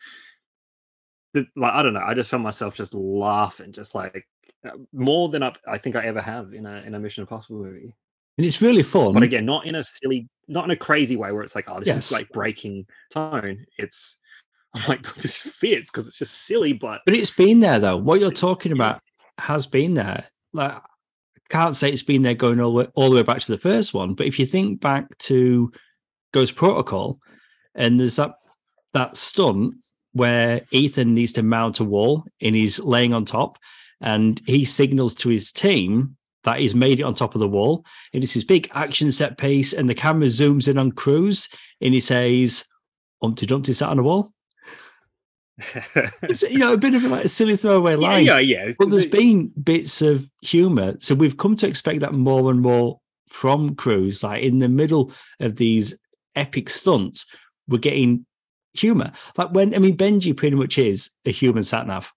the, 1.34 1.46
like 1.56 1.74
i 1.74 1.82
don't 1.82 1.92
know 1.92 2.00
i 2.00 2.14
just 2.14 2.30
found 2.30 2.42
myself 2.42 2.74
just 2.74 2.94
laughing 2.94 3.72
just 3.72 3.94
like 3.94 4.26
uh, 4.66 4.70
more 4.92 5.28
than 5.28 5.42
I, 5.42 5.52
I 5.68 5.78
think 5.78 5.94
i 5.94 6.04
ever 6.04 6.22
have 6.22 6.54
in 6.54 6.64
a 6.64 6.80
in 6.80 6.94
a 6.94 6.98
mission 6.98 7.22
impossible 7.22 7.62
movie 7.62 7.94
And 8.38 8.44
it's 8.46 8.60
really 8.60 8.82
fun. 8.82 9.14
but 9.14 9.22
again 9.22 9.46
not 9.46 9.66
in 9.66 9.74
a 9.76 9.82
silly 9.82 10.28
not 10.48 10.64
in 10.64 10.70
a 10.70 10.76
crazy 10.76 11.16
way 11.16 11.32
where 11.32 11.42
it's 11.42 11.54
like 11.54 11.68
oh 11.68 11.78
this 11.78 11.88
Yes. 11.88 12.06
is 12.06 12.12
like 12.12 12.28
breaking 12.30 12.86
tone 13.10 13.64
it's 13.78 14.18
i'm 14.74 14.82
like 14.88 15.02
this 15.22 15.38
fits 15.38 15.90
because 15.90 16.06
it's 16.06 16.18
just 16.18 16.46
silly 16.46 16.72
but 16.72 17.00
But 17.06 17.16
it's 17.16 17.30
been 17.30 17.60
there 17.60 17.78
though. 17.78 17.96
What 17.96 18.20
you're 18.20 18.30
talking 18.30 18.72
about 18.72 19.00
has 19.38 19.66
been 19.66 19.94
there. 19.94 20.24
Like 20.52 20.74
I 20.74 20.80
can't 21.48 21.74
say 21.76 21.90
it's 21.90 22.02
been 22.02 22.22
there 22.22 22.34
going 22.34 22.60
all 22.60 22.70
the, 22.72 22.76
way, 22.76 22.88
all 22.94 23.10
the 23.10 23.16
way 23.16 23.22
back 23.22 23.40
to 23.40 23.52
the 23.52 23.58
first 23.58 23.94
one, 23.94 24.14
but 24.14 24.26
if 24.26 24.38
you 24.38 24.46
think 24.46 24.80
back 24.80 25.16
to 25.18 25.70
Ghost 26.32 26.56
Protocol, 26.56 27.18
and 27.74 27.98
there's 28.00 28.16
that 28.16 28.32
that 28.94 29.16
stunt 29.16 29.74
where 30.12 30.62
Ethan 30.72 31.14
needs 31.14 31.32
to 31.34 31.42
mount 31.42 31.78
a 31.80 31.84
wall 31.84 32.24
and 32.40 32.54
he's 32.56 32.78
laying 32.80 33.12
on 33.14 33.24
top, 33.24 33.58
and 34.00 34.40
he 34.46 34.64
signals 34.64 35.14
to 35.16 35.28
his 35.28 35.52
team 35.52 36.16
that 36.46 36.60
he's 36.60 36.74
made 36.74 37.00
it 37.00 37.02
on 37.02 37.14
top 37.14 37.34
of 37.34 37.40
the 37.40 37.48
wall, 37.48 37.84
and 38.14 38.24
it's 38.24 38.34
this 38.34 38.44
big 38.44 38.70
action 38.72 39.12
set 39.12 39.36
piece, 39.36 39.72
and 39.72 39.88
the 39.88 39.94
camera 39.94 40.28
zooms 40.28 40.68
in 40.68 40.78
on 40.78 40.92
Cruise, 40.92 41.48
and 41.80 41.92
he 41.92 42.00
says, 42.00 42.64
"Humpty 43.20 43.46
Dumpty 43.46 43.72
sat 43.72 43.90
on 43.90 43.98
a 43.98 44.02
wall." 44.02 44.32
it's 46.22 46.42
you 46.42 46.58
know 46.58 46.74
a 46.74 46.78
bit 46.78 46.94
of 46.94 47.02
like 47.04 47.24
a 47.24 47.28
silly 47.28 47.56
throwaway 47.56 47.96
line. 47.96 48.24
Yeah, 48.24 48.38
yeah. 48.38 48.66
yeah. 48.66 48.72
But 48.78 48.90
there's 48.90 49.06
been 49.06 49.48
bits 49.62 50.00
of 50.00 50.30
humor, 50.42 50.96
so 51.00 51.14
we've 51.14 51.36
come 51.36 51.56
to 51.56 51.68
expect 51.68 52.00
that 52.00 52.14
more 52.14 52.50
and 52.50 52.60
more 52.60 53.00
from 53.28 53.74
Cruise. 53.74 54.22
Like 54.22 54.42
in 54.42 54.58
the 54.58 54.68
middle 54.68 55.12
of 55.40 55.56
these 55.56 55.98
epic 56.34 56.70
stunts, 56.70 57.26
we're 57.68 57.78
getting 57.78 58.24
humor. 58.74 59.12
Like 59.36 59.50
when 59.50 59.74
I 59.74 59.78
mean 59.78 59.96
Benji 59.96 60.36
pretty 60.36 60.56
much 60.56 60.78
is 60.78 61.10
a 61.24 61.30
human 61.30 61.64
sat 61.64 61.86
nav. 61.86 62.12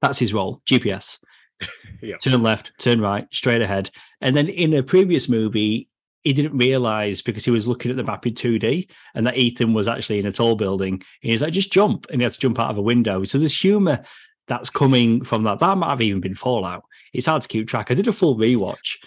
That's 0.00 0.18
his 0.18 0.32
role. 0.32 0.62
GPS. 0.66 1.18
yeah. 2.02 2.16
Turn 2.16 2.42
left, 2.42 2.72
turn 2.78 3.00
right, 3.00 3.26
straight 3.32 3.62
ahead. 3.62 3.90
And 4.20 4.36
then 4.36 4.48
in 4.48 4.74
a 4.74 4.82
previous 4.82 5.28
movie, 5.28 5.88
he 6.24 6.32
didn't 6.32 6.56
realize 6.56 7.20
because 7.20 7.44
he 7.44 7.50
was 7.50 7.66
looking 7.66 7.90
at 7.90 7.96
the 7.96 8.04
map 8.04 8.26
in 8.26 8.34
2D 8.34 8.88
and 9.14 9.26
that 9.26 9.36
Ethan 9.36 9.74
was 9.74 9.88
actually 9.88 10.20
in 10.20 10.26
a 10.26 10.32
tall 10.32 10.54
building. 10.54 11.02
He's 11.20 11.42
like, 11.42 11.52
just 11.52 11.72
jump. 11.72 12.06
And 12.10 12.20
he 12.20 12.24
had 12.24 12.32
to 12.32 12.38
jump 12.38 12.60
out 12.60 12.70
of 12.70 12.78
a 12.78 12.82
window. 12.82 13.24
So 13.24 13.38
there's 13.38 13.58
humor 13.58 14.02
that's 14.46 14.70
coming 14.70 15.24
from 15.24 15.42
that. 15.44 15.58
That 15.58 15.78
might 15.78 15.90
have 15.90 16.00
even 16.00 16.20
been 16.20 16.34
Fallout. 16.34 16.84
It's 17.12 17.26
hard 17.26 17.42
to 17.42 17.48
keep 17.48 17.68
track. 17.68 17.90
I 17.90 17.94
did 17.94 18.08
a 18.08 18.12
full 18.12 18.36
rewatch. 18.36 18.98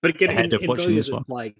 But 0.00 0.12
again, 0.12 0.30
ahead 0.30 0.52
in, 0.52 0.54
of 0.54 0.68
watching 0.68 0.96
this 0.96 1.10
one. 1.10 1.24
like 1.28 1.56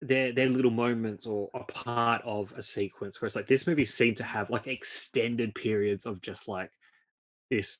they're, 0.00 0.32
they're 0.32 0.48
little 0.48 0.70
moments 0.70 1.26
or 1.26 1.48
a 1.54 1.62
part 1.64 2.22
of 2.24 2.52
a 2.56 2.62
sequence 2.62 3.20
where 3.20 3.26
it's 3.26 3.36
like 3.36 3.46
this 3.46 3.66
movie 3.66 3.84
seemed 3.84 4.16
to 4.16 4.24
have 4.24 4.50
like 4.50 4.66
extended 4.66 5.54
periods 5.54 6.06
of 6.06 6.20
just 6.20 6.48
like 6.48 6.70
this 7.50 7.78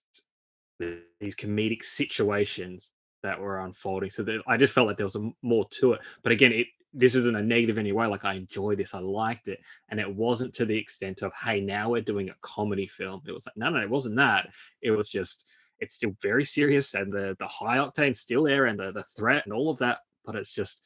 these 1.20 1.36
comedic 1.36 1.84
situations 1.84 2.92
that 3.22 3.40
were 3.40 3.60
unfolding. 3.60 4.10
So 4.10 4.22
that 4.24 4.42
I 4.46 4.56
just 4.56 4.72
felt 4.72 4.86
like 4.86 4.96
there 4.96 5.06
was 5.06 5.16
a, 5.16 5.30
more 5.42 5.66
to 5.80 5.92
it. 5.92 6.00
But 6.22 6.32
again, 6.32 6.52
it 6.52 6.66
this 6.94 7.14
isn't 7.14 7.36
a 7.36 7.42
negative 7.42 7.78
anyway. 7.78 8.06
Like 8.06 8.24
I 8.24 8.34
enjoy 8.34 8.76
this, 8.76 8.94
I 8.94 8.98
liked 8.98 9.48
it, 9.48 9.60
and 9.88 9.98
it 9.98 10.14
wasn't 10.14 10.54
to 10.54 10.66
the 10.66 10.76
extent 10.76 11.22
of 11.22 11.32
hey, 11.40 11.60
now 11.60 11.90
we're 11.90 12.02
doing 12.02 12.28
a 12.28 12.36
comedy 12.42 12.86
film. 12.86 13.22
It 13.26 13.32
was 13.32 13.46
like 13.46 13.56
no, 13.56 13.70
no, 13.70 13.80
it 13.80 13.90
wasn't 13.90 14.16
that. 14.16 14.48
It 14.82 14.90
was 14.90 15.08
just 15.08 15.44
it's 15.80 15.94
still 15.94 16.14
very 16.22 16.44
serious, 16.44 16.94
and 16.94 17.12
the 17.12 17.36
the 17.38 17.46
high 17.46 17.78
octane 17.78 18.16
still 18.16 18.44
there, 18.44 18.66
and 18.66 18.78
the 18.78 18.92
the 18.92 19.04
threat 19.16 19.44
and 19.44 19.54
all 19.54 19.70
of 19.70 19.78
that. 19.78 20.00
But 20.24 20.36
it's 20.36 20.52
just 20.52 20.82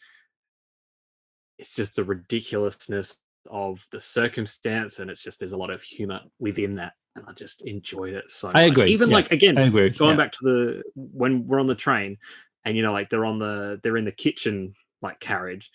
it's 1.58 1.74
just 1.74 1.96
the 1.96 2.04
ridiculousness 2.04 3.16
of 3.50 3.84
the 3.90 4.00
circumstance, 4.00 4.98
and 5.00 5.10
it's 5.10 5.22
just 5.22 5.40
there's 5.40 5.52
a 5.52 5.56
lot 5.56 5.70
of 5.70 5.82
humor 5.82 6.20
within 6.38 6.76
that 6.76 6.92
and 7.16 7.24
I 7.26 7.32
just 7.32 7.62
enjoyed 7.62 8.14
it 8.14 8.30
so. 8.30 8.52
I 8.54 8.64
agree. 8.64 8.92
Even 8.92 9.10
yeah. 9.10 9.16
like 9.16 9.32
again, 9.32 9.54
going 9.54 9.92
yeah. 9.92 10.16
back 10.16 10.32
to 10.32 10.38
the 10.42 10.82
when 10.94 11.46
we're 11.46 11.60
on 11.60 11.66
the 11.66 11.74
train, 11.74 12.18
and 12.64 12.76
you 12.76 12.82
know, 12.82 12.92
like 12.92 13.10
they're 13.10 13.24
on 13.24 13.38
the 13.38 13.80
they're 13.82 13.96
in 13.96 14.04
the 14.04 14.12
kitchen 14.12 14.74
like 15.02 15.18
carriage, 15.18 15.70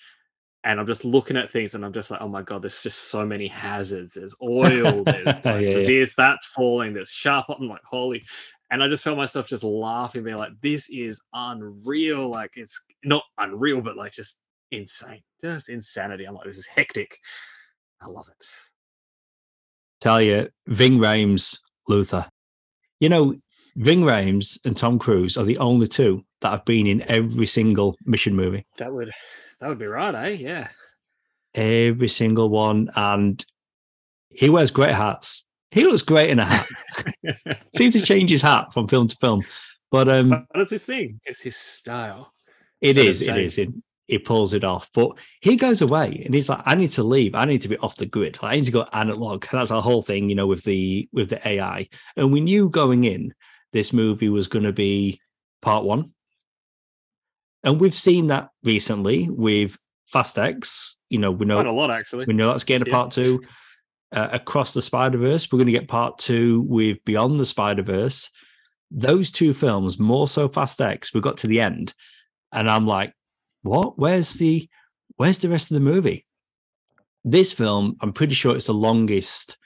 and 0.64 0.80
I'm 0.80 0.88
just 0.88 1.04
looking 1.04 1.38
at 1.38 1.52
things, 1.52 1.76
and 1.76 1.84
I'm 1.84 1.94
just 1.94 2.12
like, 2.12 2.22
oh 2.22 2.28
my 2.28 2.44
god, 2.44 2.62
there's 2.62 2.82
just 2.82 3.10
so 3.10 3.26
many 3.26 3.48
hazards. 3.48 4.14
There's 4.14 4.36
oil. 4.42 5.04
There's 5.06 5.44
like, 5.44 5.62
yeah, 5.62 5.84
this 5.84 6.14
that's 6.16 6.46
falling. 6.48 6.94
There's 6.94 7.10
sharp. 7.10 7.48
I'm 7.50 7.68
like, 7.68 7.84
holy. 7.84 8.24
And 8.70 8.82
I 8.82 8.88
just 8.88 9.04
felt 9.04 9.18
myself 9.18 9.48
just 9.48 9.66
laughing, 9.66 10.24
being 10.24 10.38
like, 10.38 10.54
this 10.62 10.90
is 10.90 11.22
unreal. 11.34 12.30
Like 12.30 12.52
it's 12.56 12.80
not 13.04 13.24
unreal, 13.38 13.82
but 13.82 13.98
like 13.98 14.14
just 14.14 14.38
insane, 14.72 15.22
just 15.44 15.68
insanity. 15.68 16.24
I'm 16.24 16.36
like, 16.36 16.48
this 16.48 16.58
is 16.58 16.68
hectic. 16.68 17.18
I 18.02 18.08
love 18.08 18.28
it 18.30 18.48
tell 20.02 20.22
you, 20.22 20.50
Ving 20.68 20.98
Rhames, 20.98 21.58
Luther. 21.88 22.28
You 23.00 23.10
know, 23.10 23.36
Ving 23.78 24.02
Rhames 24.02 24.60
and 24.66 24.76
Tom 24.76 25.00
Cruise 25.00 25.38
are 25.38 25.46
the 25.46 25.58
only 25.58 25.88
two 25.88 26.24
that 26.42 26.50
have 26.52 26.66
been 26.66 26.88
in 26.88 27.10
every 27.10 27.46
single 27.46 27.96
mission 28.06 28.36
movie. 28.36 28.66
That 28.78 28.94
would 28.94 29.12
that 29.60 29.70
would 29.70 29.80
be 29.80 29.86
right, 29.86 30.14
eh? 30.14 30.30
Yeah. 30.30 30.68
Every 31.54 32.08
single 32.08 32.50
one. 32.50 32.90
And 32.96 33.44
he 34.30 34.50
wears 34.50 34.72
great 34.72 34.96
hats. 34.96 35.46
He 35.72 35.86
looks 35.86 36.02
great 36.02 36.30
in 36.30 36.40
a 36.40 36.46
hat. 36.46 36.68
Seems 37.76 37.94
to 37.94 38.02
change 38.02 38.30
his 38.30 38.42
hat 38.42 38.74
from 38.74 38.88
film 38.88 39.08
to 39.08 39.16
film. 39.18 39.44
But 39.90 40.10
um 40.10 40.46
that's 40.54 40.72
his 40.72 40.86
thing. 40.86 41.20
It's 41.26 41.42
his 41.42 41.56
style. 41.56 42.34
It 42.82 42.98
is, 42.98 43.22
it 43.22 43.38
is. 43.38 43.58
It, 43.58 43.70
he 44.12 44.20
pulls 44.20 44.54
it 44.54 44.66
off. 44.66 44.90
But 44.94 45.18
he 45.40 45.56
goes 45.56 45.82
away 45.82 46.22
and 46.26 46.34
he's 46.34 46.50
like, 46.50 46.62
I 46.66 46.76
need 46.76 46.92
to 46.92 47.04
leave. 47.04 47.34
I 47.34 47.46
need 47.46 47.62
to 47.62 47.70
be 47.70 47.78
off 47.78 47.96
the 47.96 48.06
grid. 48.06 48.38
I 48.42 48.56
need 48.56 48.66
to 48.66 48.72
go 48.72 48.86
analog. 48.92 49.46
That's 49.50 49.72
our 49.72 49.82
whole 49.82 50.02
thing, 50.02 50.30
you 50.30 50.36
know, 50.36 50.48
with 50.48 50.66
the 50.66 51.08
with 51.14 51.30
the 51.30 51.48
AI. 51.48 51.88
And 52.18 52.32
we 52.32 52.42
knew 52.42 52.68
going 52.68 53.06
in 53.06 53.34
this 53.72 53.94
movie 53.94 54.28
was 54.28 54.50
going 54.50 54.66
to 54.66 54.74
be 54.74 55.22
part 55.62 55.86
one. 55.86 56.12
And 57.64 57.80
we've 57.80 57.96
seen 57.96 58.28
that 58.28 58.50
recently 58.66 59.30
with 59.30 59.78
Fast 60.08 60.38
X. 60.38 60.98
You 61.10 61.20
know, 61.20 61.32
we 61.32 61.46
know 61.46 61.56
Quite 61.56 61.68
a 61.68 61.72
lot 61.72 61.90
actually. 61.90 62.26
We 62.26 62.34
know 62.34 62.50
that's 62.50 62.66
getting 62.66 62.88
a 62.88 62.92
part 62.92 63.12
two. 63.12 63.42
Uh, 64.14 64.28
across 64.34 64.74
the 64.74 64.82
Spider 64.82 65.20
Verse, 65.20 65.50
we're 65.50 65.58
going 65.58 65.68
to 65.68 65.80
get 65.80 65.88
part 65.88 66.18
two 66.18 66.64
with 66.64 66.98
Beyond 67.06 67.40
the 67.40 67.46
Spider 67.46 67.82
Verse. 67.82 68.30
Those 68.92 69.32
two 69.32 69.54
films, 69.54 70.00
more 70.00 70.28
so 70.28 70.50
Fast 70.50 70.82
X, 70.82 71.14
we 71.14 71.22
got 71.22 71.38
to 71.38 71.48
the 71.48 71.62
end, 71.62 71.94
and 72.52 72.70
I'm 72.70 72.86
like, 72.86 73.14
what? 73.64 73.98
Where's 73.98 74.34
the 74.34 74.68
where's 75.18 75.40
the 75.40 75.50
rest 75.50 75.72
of 75.72 75.76
the 75.76 75.82
movie? 75.82 76.26
This 77.24 77.54
film, 77.54 77.98
I'm 78.02 78.14
pretty 78.14 78.34
sure 78.34 78.56
it's 78.56 78.68
the 78.68 78.74
longest 78.74 79.58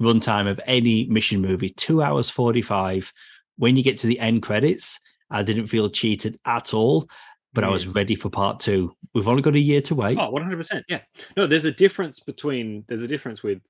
runtime 0.00 0.50
of 0.50 0.60
any 0.66 1.06
mission 1.06 1.40
movie, 1.40 1.70
two 1.70 2.02
hours 2.02 2.28
45. 2.28 3.12
When 3.56 3.76
you 3.76 3.82
get 3.82 3.98
to 3.98 4.06
the 4.06 4.18
end 4.18 4.42
credits, 4.42 4.98
I 5.30 5.42
didn't 5.42 5.68
feel 5.68 5.88
cheated 5.88 6.38
at 6.44 6.74
all, 6.74 7.06
but 7.54 7.64
mm. 7.64 7.68
I 7.68 7.70
was 7.70 7.86
ready 7.86 8.14
for 8.14 8.28
part 8.28 8.60
two. 8.60 8.94
We've 9.14 9.28
only 9.28 9.42
got 9.42 9.54
a 9.54 9.60
year 9.60 9.80
to 9.82 9.94
wait. 9.94 10.18
Oh, 10.18 10.30
100%. 10.32 10.82
Yeah. 10.88 11.00
No, 11.36 11.46
there's 11.46 11.64
a 11.64 11.72
difference 11.72 12.20
between, 12.20 12.84
there's 12.88 13.02
a 13.02 13.08
difference 13.08 13.42
with, 13.42 13.62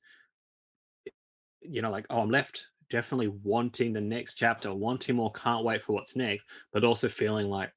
you 1.60 1.82
know, 1.82 1.90
like, 1.90 2.06
oh, 2.10 2.20
I'm 2.20 2.30
left 2.30 2.64
definitely 2.90 3.28
wanting 3.42 3.92
the 3.92 4.00
next 4.00 4.34
chapter, 4.34 4.72
wanting 4.74 5.16
more, 5.16 5.32
can't 5.32 5.64
wait 5.64 5.82
for 5.82 5.94
what's 5.94 6.14
next, 6.14 6.44
but 6.72 6.84
also 6.84 7.08
feeling 7.08 7.48
like, 7.48 7.72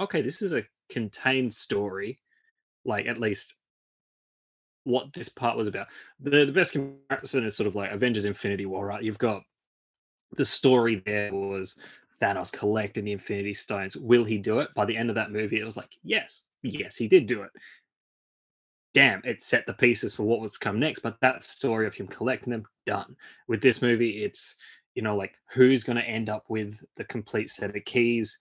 okay, 0.00 0.20
this 0.20 0.42
is 0.42 0.52
a 0.52 0.62
contained 0.90 1.54
story, 1.54 2.20
like 2.84 3.06
at 3.06 3.18
least 3.18 3.54
what 4.84 5.12
this 5.12 5.28
part 5.28 5.56
was 5.56 5.68
about. 5.68 5.88
The, 6.20 6.46
the 6.46 6.52
best 6.52 6.72
comparison 6.72 7.44
is 7.44 7.56
sort 7.56 7.66
of 7.66 7.74
like 7.74 7.92
Avengers 7.92 8.24
Infinity 8.24 8.66
War, 8.66 8.86
right? 8.86 9.02
You've 9.02 9.18
got 9.18 9.42
the 10.36 10.44
story 10.44 11.02
there 11.04 11.32
was 11.32 11.78
Thanos 12.22 12.52
collecting 12.52 13.04
the 13.04 13.12
Infinity 13.12 13.54
Stones. 13.54 13.96
Will 13.96 14.24
he 14.24 14.38
do 14.38 14.60
it? 14.60 14.68
By 14.74 14.84
the 14.84 14.96
end 14.96 15.08
of 15.08 15.16
that 15.16 15.32
movie, 15.32 15.60
it 15.60 15.64
was 15.64 15.76
like, 15.76 15.96
yes, 16.02 16.42
yes, 16.62 16.96
he 16.96 17.08
did 17.08 17.26
do 17.26 17.42
it. 17.42 17.50
Damn, 18.92 19.22
it 19.24 19.40
set 19.40 19.66
the 19.66 19.74
pieces 19.74 20.12
for 20.12 20.24
what 20.24 20.40
was 20.40 20.54
to 20.54 20.58
come 20.58 20.80
next. 20.80 21.00
But 21.00 21.20
that 21.20 21.44
story 21.44 21.86
of 21.86 21.94
him 21.94 22.08
collecting 22.08 22.50
them, 22.50 22.66
done. 22.86 23.16
With 23.46 23.62
this 23.62 23.82
movie, 23.82 24.24
it's, 24.24 24.56
you 24.94 25.02
know, 25.02 25.16
like 25.16 25.34
who's 25.52 25.84
going 25.84 25.96
to 25.96 26.08
end 26.08 26.28
up 26.28 26.44
with 26.48 26.82
the 26.96 27.04
complete 27.04 27.50
set 27.50 27.74
of 27.74 27.84
keys? 27.84 28.38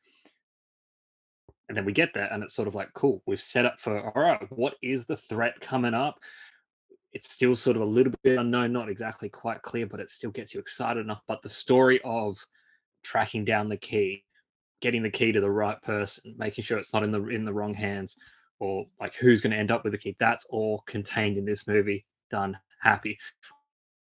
And 1.69 1.77
then 1.77 1.86
we 1.86 1.93
get 1.93 2.13
there 2.13 2.27
and 2.34 2.43
it's 2.43 2.55
sort 2.55 2.67
of 2.67 2.75
like 2.75 2.91
cool 2.93 3.21
we've 3.25 3.39
set 3.39 3.65
up 3.65 3.79
for 3.79 4.01
all 4.01 4.21
right 4.21 4.45
what 4.51 4.75
is 4.82 5.05
the 5.05 5.15
threat 5.15 5.60
coming 5.62 5.93
up? 5.93 6.19
It's 7.13 7.32
still 7.32 7.55
sort 7.55 7.75
of 7.75 7.84
a 7.84 7.86
little 7.86 8.13
bit 8.23 8.38
unknown 8.38 8.73
not 8.73 8.89
exactly 8.89 9.29
quite 9.29 9.62
clear 9.62 9.86
but 9.86 9.99
it 9.99 10.10
still 10.10 10.32
gets 10.32 10.53
you 10.53 10.60
excited 10.60 10.99
enough. 10.99 11.21
But 11.27 11.41
the 11.41 11.49
story 11.49 12.01
of 12.03 12.38
tracking 13.03 13.45
down 13.45 13.69
the 13.69 13.77
key 13.77 14.25
getting 14.82 15.03
the 15.03 15.10
key 15.10 15.32
to 15.32 15.41
the 15.41 15.49
right 15.49 15.82
person 15.82 16.36
making 16.38 16.63
sure 16.63 16.77
it's 16.77 16.93
not 16.93 17.03
in 17.03 17.12
the 17.12 17.25
in 17.27 17.45
the 17.45 17.53
wrong 17.53 17.73
hands 17.73 18.17
or 18.60 18.86
like 18.99 19.13
who's 19.15 19.39
going 19.39 19.51
to 19.51 19.58
end 19.58 19.71
up 19.71 19.84
with 19.84 19.93
the 19.93 19.99
key 19.99 20.15
that's 20.19 20.45
all 20.49 20.84
contained 20.86 21.38
in 21.38 21.45
this 21.45 21.67
movie 21.67 22.05
done 22.29 22.58
happy. 22.82 23.17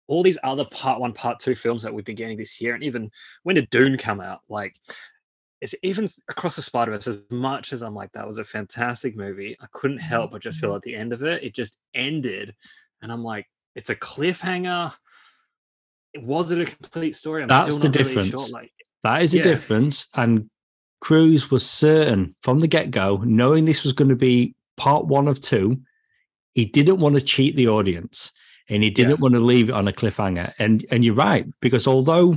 All 0.06 0.22
these 0.22 0.38
other 0.42 0.64
part 0.64 1.00
one 1.00 1.12
part 1.12 1.38
two 1.38 1.54
films 1.54 1.82
that 1.82 1.92
we've 1.92 2.04
been 2.04 2.16
getting 2.16 2.36
this 2.36 2.60
year 2.60 2.74
and 2.74 2.82
even 2.82 3.10
when 3.42 3.56
did 3.56 3.70
dune 3.70 3.96
come 3.96 4.20
out? 4.20 4.40
Like 4.48 4.74
it's 5.60 5.74
even 5.82 6.08
across 6.28 6.56
the 6.56 6.62
Spider 6.62 6.92
Verse. 6.92 7.06
As 7.06 7.22
much 7.30 7.72
as 7.72 7.82
I'm 7.82 7.94
like, 7.94 8.12
that 8.12 8.26
was 8.26 8.38
a 8.38 8.44
fantastic 8.44 9.16
movie, 9.16 9.56
I 9.60 9.66
couldn't 9.72 9.98
help 9.98 10.32
but 10.32 10.42
just 10.42 10.58
feel 10.58 10.70
mm-hmm. 10.70 10.76
at 10.76 10.82
the 10.82 10.94
end 10.94 11.12
of 11.12 11.22
it, 11.22 11.42
it 11.42 11.54
just 11.54 11.76
ended, 11.94 12.54
and 13.02 13.12
I'm 13.12 13.22
like, 13.24 13.46
it's 13.76 13.90
a 13.90 13.96
cliffhanger. 13.96 14.92
It 16.14 16.22
Was 16.22 16.50
it 16.50 16.60
a 16.60 16.64
complete 16.64 17.14
story? 17.14 17.42
I'm 17.42 17.48
That's 17.48 17.78
the 17.78 17.88
difference. 17.88 18.32
Really 18.32 18.46
sure. 18.46 18.52
Like, 18.52 18.72
that 19.04 19.22
is 19.22 19.32
the 19.32 19.38
yeah. 19.38 19.44
difference. 19.44 20.08
And 20.14 20.50
Cruise 21.00 21.50
was 21.50 21.68
certain 21.68 22.34
from 22.42 22.60
the 22.60 22.66
get 22.66 22.90
go, 22.90 23.18
knowing 23.18 23.64
this 23.64 23.84
was 23.84 23.92
going 23.92 24.08
to 24.08 24.16
be 24.16 24.54
part 24.76 25.06
one 25.06 25.28
of 25.28 25.40
two. 25.40 25.80
He 26.54 26.64
didn't 26.64 26.98
want 26.98 27.14
to 27.14 27.20
cheat 27.20 27.54
the 27.54 27.68
audience, 27.68 28.32
and 28.68 28.82
he 28.82 28.90
didn't 28.90 29.16
yeah. 29.16 29.22
want 29.22 29.34
to 29.34 29.40
leave 29.40 29.68
it 29.68 29.74
on 29.74 29.88
a 29.88 29.92
cliffhanger. 29.92 30.52
And 30.58 30.84
and 30.90 31.04
you're 31.04 31.14
right 31.14 31.46
because 31.60 31.86
although 31.86 32.36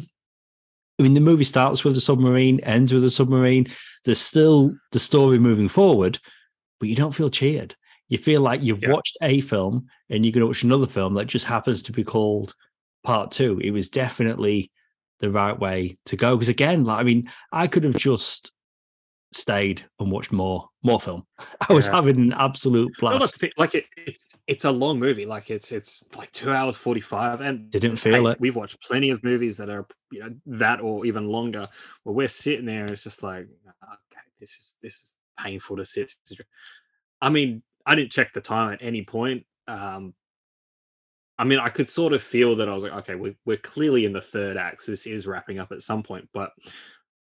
I 0.99 1.03
mean, 1.03 1.13
the 1.13 1.19
movie 1.19 1.43
starts 1.43 1.83
with 1.83 1.97
a 1.97 2.01
submarine, 2.01 2.59
ends 2.61 2.93
with 2.93 3.03
a 3.03 3.09
submarine. 3.09 3.67
There's 4.05 4.19
still 4.19 4.75
the 4.91 4.99
story 4.99 5.39
moving 5.39 5.67
forward, 5.67 6.19
but 6.79 6.89
you 6.89 6.95
don't 6.95 7.15
feel 7.15 7.29
cheered. 7.29 7.75
You 8.09 8.17
feel 8.17 8.41
like 8.41 8.61
you've 8.61 8.83
yeah. 8.83 8.91
watched 8.91 9.17
a 9.21 9.41
film 9.41 9.87
and 10.09 10.23
you're 10.23 10.31
going 10.31 10.41
to 10.41 10.47
watch 10.47 10.63
another 10.63 10.87
film 10.87 11.15
that 11.15 11.25
just 11.25 11.45
happens 11.45 11.81
to 11.83 11.91
be 11.91 12.03
called 12.03 12.53
part 13.03 13.31
two. 13.31 13.59
It 13.59 13.71
was 13.71 13.89
definitely 13.89 14.71
the 15.19 15.31
right 15.31 15.57
way 15.57 15.97
to 16.05 16.15
go. 16.15 16.35
Because 16.35 16.49
again, 16.49 16.83
like, 16.83 16.99
I 16.99 17.03
mean, 17.03 17.29
I 17.51 17.67
could 17.67 17.85
have 17.85 17.95
just 17.95 18.51
stayed 19.31 19.83
and 19.99 20.11
watched 20.11 20.31
more 20.31 20.69
more 20.83 20.99
film. 20.99 21.25
I 21.69 21.73
was 21.73 21.87
yeah. 21.87 21.95
having 21.95 22.17
an 22.17 22.33
absolute 22.33 22.93
blast. 22.99 23.41
No, 23.41 23.49
like 23.57 23.75
it, 23.75 23.85
it's 23.97 24.33
it's 24.47 24.65
a 24.65 24.71
long 24.71 24.99
movie. 24.99 25.25
Like 25.25 25.49
it's 25.49 25.71
it's 25.71 26.03
like 26.15 26.31
two 26.31 26.51
hours 26.51 26.75
forty 26.75 27.01
five, 27.01 27.41
and 27.41 27.69
didn't 27.71 27.95
feel 27.95 28.25
hey, 28.25 28.31
it. 28.31 28.39
We've 28.39 28.55
watched 28.55 28.81
plenty 28.81 29.09
of 29.09 29.23
movies 29.23 29.57
that 29.57 29.69
are 29.69 29.85
you 30.11 30.21
know 30.21 30.35
that 30.45 30.81
or 30.81 31.05
even 31.05 31.27
longer, 31.27 31.67
where 32.03 32.13
we're 32.13 32.27
sitting 32.27 32.65
there. 32.65 32.85
it's 32.85 33.03
just 33.03 33.23
like, 33.23 33.47
okay, 33.83 34.21
this 34.39 34.51
is 34.51 34.75
this 34.81 34.93
is 34.93 35.15
painful 35.39 35.77
to 35.77 35.85
sit. 35.85 36.11
I 37.21 37.29
mean, 37.29 37.63
I 37.85 37.95
didn't 37.95 38.11
check 38.11 38.33
the 38.33 38.41
time 38.41 38.73
at 38.73 38.81
any 38.81 39.03
point. 39.03 39.45
Um, 39.67 40.13
I 41.37 41.45
mean, 41.45 41.59
I 41.59 41.69
could 41.69 41.89
sort 41.89 42.13
of 42.13 42.21
feel 42.21 42.55
that 42.57 42.69
I 42.69 42.73
was 42.73 42.83
like, 42.83 42.93
okay, 42.93 43.15
we're, 43.15 43.35
we're 43.45 43.57
clearly 43.57 44.05
in 44.05 44.13
the 44.13 44.21
third 44.21 44.55
act. 44.55 44.83
So 44.83 44.91
this 44.91 45.07
is 45.07 45.25
wrapping 45.25 45.57
up 45.57 45.71
at 45.71 45.81
some 45.81 46.03
point. 46.03 46.29
But 46.33 46.51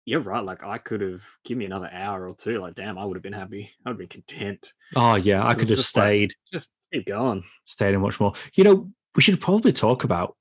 you're 0.04 0.20
right. 0.20 0.44
Like, 0.44 0.64
I 0.64 0.78
could 0.78 1.00
have 1.00 1.22
given 1.44 1.60
me 1.60 1.64
another 1.66 1.90
hour 1.92 2.28
or 2.28 2.34
two. 2.34 2.58
Like, 2.58 2.74
damn, 2.74 2.98
I 2.98 3.04
would 3.04 3.16
have 3.16 3.22
been 3.22 3.32
happy. 3.32 3.70
I 3.84 3.90
would 3.90 3.94
have 3.94 3.98
been 3.98 4.08
content. 4.08 4.72
Oh, 4.96 5.14
yeah. 5.14 5.46
I 5.46 5.54
could 5.54 5.70
have 5.70 5.84
stayed. 5.84 6.30
Like, 6.30 6.52
just 6.52 6.70
keep 6.92 7.06
going. 7.06 7.44
Stayed 7.64 7.94
and 7.94 8.02
much 8.02 8.18
more. 8.18 8.32
You 8.54 8.64
know, 8.64 8.90
we 9.14 9.22
should 9.22 9.40
probably 9.40 9.72
talk 9.72 10.04
about 10.04 10.36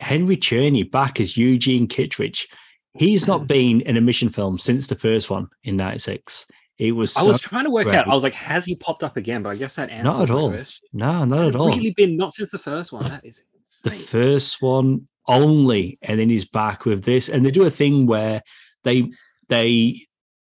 Henry 0.00 0.36
Czerny 0.36 0.90
back 0.90 1.20
as 1.20 1.36
Eugene 1.36 1.86
Kittredge. 1.86 2.48
He's 2.94 3.26
not 3.26 3.42
mm. 3.42 3.46
been 3.46 3.80
in 3.82 3.96
a 3.96 4.00
mission 4.00 4.30
film 4.30 4.58
since 4.58 4.86
the 4.86 4.94
first 4.96 5.30
one 5.30 5.48
in 5.64 5.76
96. 5.76 6.46
It 6.78 6.92
was. 6.92 7.16
I 7.16 7.20
so 7.22 7.28
was 7.28 7.40
trying 7.40 7.64
to 7.64 7.70
work 7.70 7.84
great. 7.84 7.96
out. 7.96 8.08
I 8.08 8.14
was 8.14 8.22
like, 8.22 8.34
has 8.34 8.64
he 8.64 8.74
popped 8.74 9.02
up 9.02 9.16
again? 9.16 9.42
But 9.42 9.50
I 9.50 9.56
guess 9.56 9.76
that 9.76 9.88
answers 9.90 10.18
not 10.18 10.22
at 10.22 10.30
all. 10.30 10.50
Question. 10.50 10.88
No, 10.92 11.24
not 11.24 11.38
has 11.38 11.48
at 11.50 11.56
all. 11.56 11.68
Really 11.68 11.92
been 11.92 12.16
not 12.16 12.34
since 12.34 12.50
the 12.50 12.58
first 12.58 12.92
one. 12.92 13.04
That 13.04 13.24
is 13.24 13.44
insane. 13.64 13.98
the 13.98 14.04
first 14.04 14.60
one 14.60 15.08
only, 15.26 15.98
and 16.02 16.20
then 16.20 16.28
he's 16.28 16.44
back 16.44 16.84
with 16.84 17.02
this. 17.02 17.30
And 17.30 17.44
they 17.44 17.50
do 17.50 17.64
a 17.64 17.70
thing 17.70 18.06
where 18.06 18.42
they 18.86 19.10
they 19.48 20.06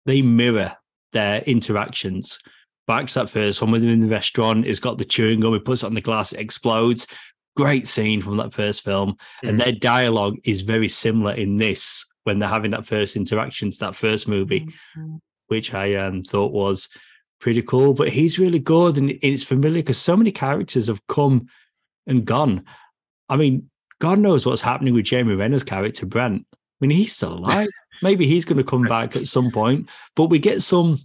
they 0.06 0.22
mirror 0.22 0.78
their 1.12 1.42
interactions. 1.42 2.40
Back 2.88 3.08
to 3.08 3.20
that 3.20 3.30
first 3.30 3.62
one 3.62 3.72
with 3.72 3.84
him 3.84 3.92
in 3.92 4.00
the 4.00 4.08
restaurant. 4.08 4.66
He's 4.66 4.80
got 4.80 4.98
the 4.98 5.06
chewing 5.06 5.42
gum. 5.42 5.54
He 5.54 5.60
puts 5.60 5.84
it 5.84 5.88
on 5.88 5.94
the 5.94 6.02
glass. 6.02 6.32
It 6.32 6.40
explodes. 6.40 7.06
Great 7.58 7.86
scene 7.86 8.22
from 8.22 8.38
that 8.38 8.54
first 8.54 8.86
film, 8.86 9.18
mm. 9.44 9.50
and 9.50 9.60
their 9.60 9.74
dialogue 9.74 10.38
is 10.46 10.62
very 10.62 10.88
similar 10.88 11.34
in 11.34 11.58
this 11.58 12.06
when 12.24 12.40
they're 12.40 12.48
having 12.48 12.72
that 12.72 12.86
first 12.86 13.18
interaction 13.18 13.70
to 13.70 13.80
that 13.80 13.96
first 13.96 14.28
movie. 14.30 14.62
Mm-hmm 14.98 15.18
which 15.50 15.74
I 15.74 15.96
um, 15.96 16.24
thought 16.24 16.54
was 16.54 16.88
pretty 17.42 17.62
cool. 17.62 17.94
But 17.94 18.10
he's 18.10 18.40
really 18.40 18.60
good 18.60 18.98
and 18.98 19.12
it's 19.22 19.44
familiar 19.44 19.82
because 19.82 19.98
so 19.98 20.16
many 20.16 20.32
characters 20.32 20.88
have 20.88 21.06
come 21.08 21.48
and 22.08 22.26
gone. 22.26 22.64
I 23.28 23.36
mean, 23.36 23.70
God 24.00 24.20
knows 24.20 24.46
what's 24.46 24.62
happening 24.62 24.94
with 24.94 25.06
Jeremy 25.06 25.36
Renner's 25.36 25.64
character, 25.64 26.06
Brent. 26.06 26.46
I 26.54 26.58
mean, 26.80 26.92
he's 26.92 27.16
still 27.16 27.34
alive. 27.38 27.68
Maybe 28.02 28.28
he's 28.28 28.46
going 28.46 28.58
to 28.58 28.64
come 28.64 28.84
back 28.88 29.16
at 29.16 29.28
some 29.28 29.52
point, 29.52 29.90
but 30.16 30.26
we 30.26 30.40
get 30.40 30.62
some 30.62 30.98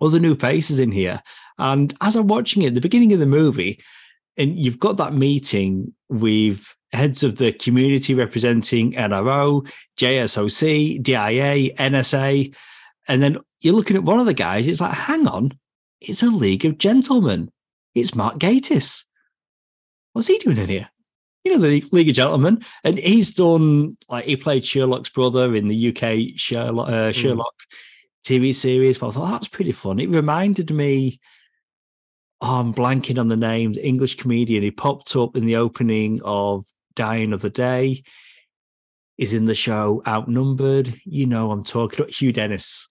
other 0.00 0.20
new 0.20 0.34
faces 0.34 0.78
in 0.78 0.92
here. 0.92 1.22
And 1.58 1.94
as 2.00 2.16
I'm 2.16 2.28
watching 2.28 2.62
it, 2.62 2.74
the 2.74 2.80
beginning 2.80 3.12
of 3.12 3.18
the 3.18 3.26
movie, 3.26 3.82
and 4.36 4.58
you've 4.58 4.78
got 4.78 4.96
that 4.96 5.14
meeting 5.14 5.92
with 6.08 6.74
heads 6.92 7.22
of 7.22 7.36
the 7.36 7.52
community 7.52 8.14
representing 8.14 8.92
NRO, 8.92 9.68
JSOC, 9.98 11.02
DIA, 11.02 11.74
NSA, 11.74 12.54
and 13.08 13.22
then 13.22 13.38
you're 13.60 13.74
looking 13.74 13.96
at 13.96 14.04
one 14.04 14.20
of 14.20 14.26
the 14.26 14.34
guys, 14.34 14.66
it's 14.66 14.80
like, 14.80 14.94
hang 14.94 15.26
on, 15.26 15.52
it's 16.00 16.22
a 16.22 16.26
League 16.26 16.64
of 16.64 16.78
Gentlemen. 16.78 17.50
It's 17.94 18.14
Mark 18.14 18.38
Gatiss. 18.38 19.04
What's 20.12 20.28
he 20.28 20.38
doing 20.38 20.58
in 20.58 20.68
here? 20.68 20.88
You 21.44 21.52
know, 21.52 21.66
the 21.66 21.84
League 21.90 22.08
of 22.08 22.14
Gentlemen. 22.14 22.64
And 22.84 22.98
he's 22.98 23.32
done, 23.32 23.96
like, 24.08 24.26
he 24.26 24.36
played 24.36 24.64
Sherlock's 24.64 25.08
brother 25.08 25.54
in 25.54 25.68
the 25.68 25.88
UK 25.88 26.38
Sherlock, 26.38 26.88
uh, 26.88 27.06
hmm. 27.06 27.12
Sherlock 27.12 27.54
mm. 27.54 28.26
TV 28.26 28.54
series. 28.54 28.98
But 28.98 29.08
I 29.08 29.10
thought, 29.12 29.30
that's 29.30 29.48
pretty 29.48 29.72
fun. 29.72 30.00
It 30.00 30.10
reminded 30.10 30.70
me, 30.70 31.20
oh, 32.40 32.60
I'm 32.60 32.74
blanking 32.74 33.18
on 33.18 33.28
the 33.28 33.36
names, 33.36 33.78
English 33.78 34.16
comedian. 34.16 34.62
He 34.62 34.70
popped 34.70 35.16
up 35.16 35.36
in 35.36 35.46
the 35.46 35.56
opening 35.56 36.20
of 36.24 36.66
Dying 36.94 37.32
of 37.32 37.40
the 37.40 37.50
Day 37.50 38.02
is 39.20 39.34
in 39.34 39.44
the 39.44 39.54
show 39.54 40.02
Outnumbered. 40.08 40.98
You 41.04 41.26
know, 41.26 41.50
I'm 41.50 41.62
talking 41.62 42.00
about 42.00 42.10
Hugh 42.10 42.32
Dennis. 42.32 42.88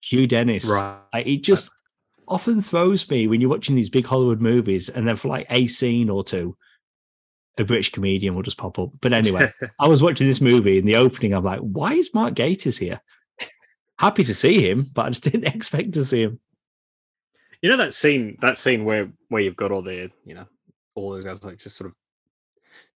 Hugh 0.00 0.26
Dennis. 0.26 0.64
Right. 0.64 1.26
it 1.26 1.42
just 1.42 1.70
often 2.28 2.60
throws 2.60 3.08
me 3.10 3.26
when 3.26 3.40
you're 3.40 3.50
watching 3.50 3.74
these 3.74 3.90
big 3.90 4.06
Hollywood 4.06 4.40
movies 4.40 4.88
and 4.88 5.06
then 5.06 5.16
for 5.16 5.28
like 5.28 5.46
a 5.50 5.66
scene 5.66 6.08
or 6.08 6.22
two, 6.22 6.56
a 7.58 7.64
British 7.64 7.92
comedian 7.92 8.34
will 8.34 8.42
just 8.42 8.58
pop 8.58 8.78
up. 8.78 8.90
But 9.00 9.12
anyway, 9.12 9.52
I 9.80 9.88
was 9.88 10.02
watching 10.02 10.26
this 10.26 10.40
movie 10.40 10.78
in 10.78 10.86
the 10.86 10.96
opening. 10.96 11.32
I'm 11.32 11.44
like, 11.44 11.60
why 11.60 11.94
is 11.94 12.14
Mark 12.14 12.34
Gatiss 12.34 12.78
here? 12.78 13.00
Happy 13.98 14.24
to 14.24 14.34
see 14.34 14.68
him, 14.68 14.90
but 14.92 15.06
I 15.06 15.10
just 15.10 15.24
didn't 15.30 15.46
expect 15.46 15.92
to 15.92 16.04
see 16.04 16.22
him. 16.22 16.40
You 17.62 17.70
know 17.70 17.78
that 17.78 17.94
scene, 17.94 18.36
that 18.42 18.58
scene 18.58 18.84
where 18.84 19.10
where 19.28 19.42
you've 19.42 19.56
got 19.56 19.72
all 19.72 19.82
the, 19.82 20.10
you 20.24 20.34
know, 20.34 20.44
all 20.94 21.12
those 21.12 21.24
guys 21.24 21.42
like 21.42 21.58
just 21.58 21.76
sort 21.76 21.90
of 21.90 21.96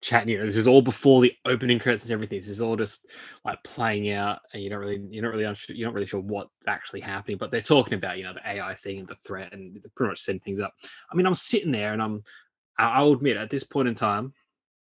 chatting. 0.02 0.28
You 0.28 0.38
know, 0.38 0.46
this 0.46 0.56
is 0.56 0.66
all 0.66 0.82
before 0.82 1.20
the 1.20 1.32
opening 1.46 1.78
credits 1.78 2.04
and 2.04 2.12
everything. 2.12 2.38
This 2.38 2.48
is 2.48 2.60
all 2.62 2.76
just 2.76 3.06
like 3.44 3.62
playing 3.64 4.10
out, 4.10 4.40
and 4.52 4.62
you 4.62 4.70
don't 4.70 4.80
really, 4.80 5.02
you're 5.10 5.22
not 5.22 5.32
really, 5.32 5.44
unsure, 5.44 5.76
you're 5.76 5.88
not 5.88 5.94
really 5.94 6.06
sure 6.06 6.20
what's 6.20 6.50
actually 6.66 7.00
happening. 7.00 7.38
But 7.38 7.50
they're 7.50 7.60
talking 7.60 7.94
about, 7.94 8.18
you 8.18 8.24
know, 8.24 8.34
the 8.34 8.48
AI 8.48 8.74
thing, 8.74 8.98
and 9.00 9.08
the 9.08 9.14
threat, 9.14 9.52
and 9.52 9.78
pretty 9.96 10.10
much 10.10 10.20
setting 10.20 10.40
things 10.40 10.60
up. 10.60 10.74
I 11.10 11.16
mean, 11.16 11.26
I'm 11.26 11.34
sitting 11.34 11.72
there, 11.72 11.92
and 11.92 12.02
I'm, 12.02 12.22
I'll 12.78 13.12
admit, 13.12 13.36
at 13.36 13.50
this 13.50 13.64
point 13.64 13.88
in 13.88 13.94
time, 13.94 14.32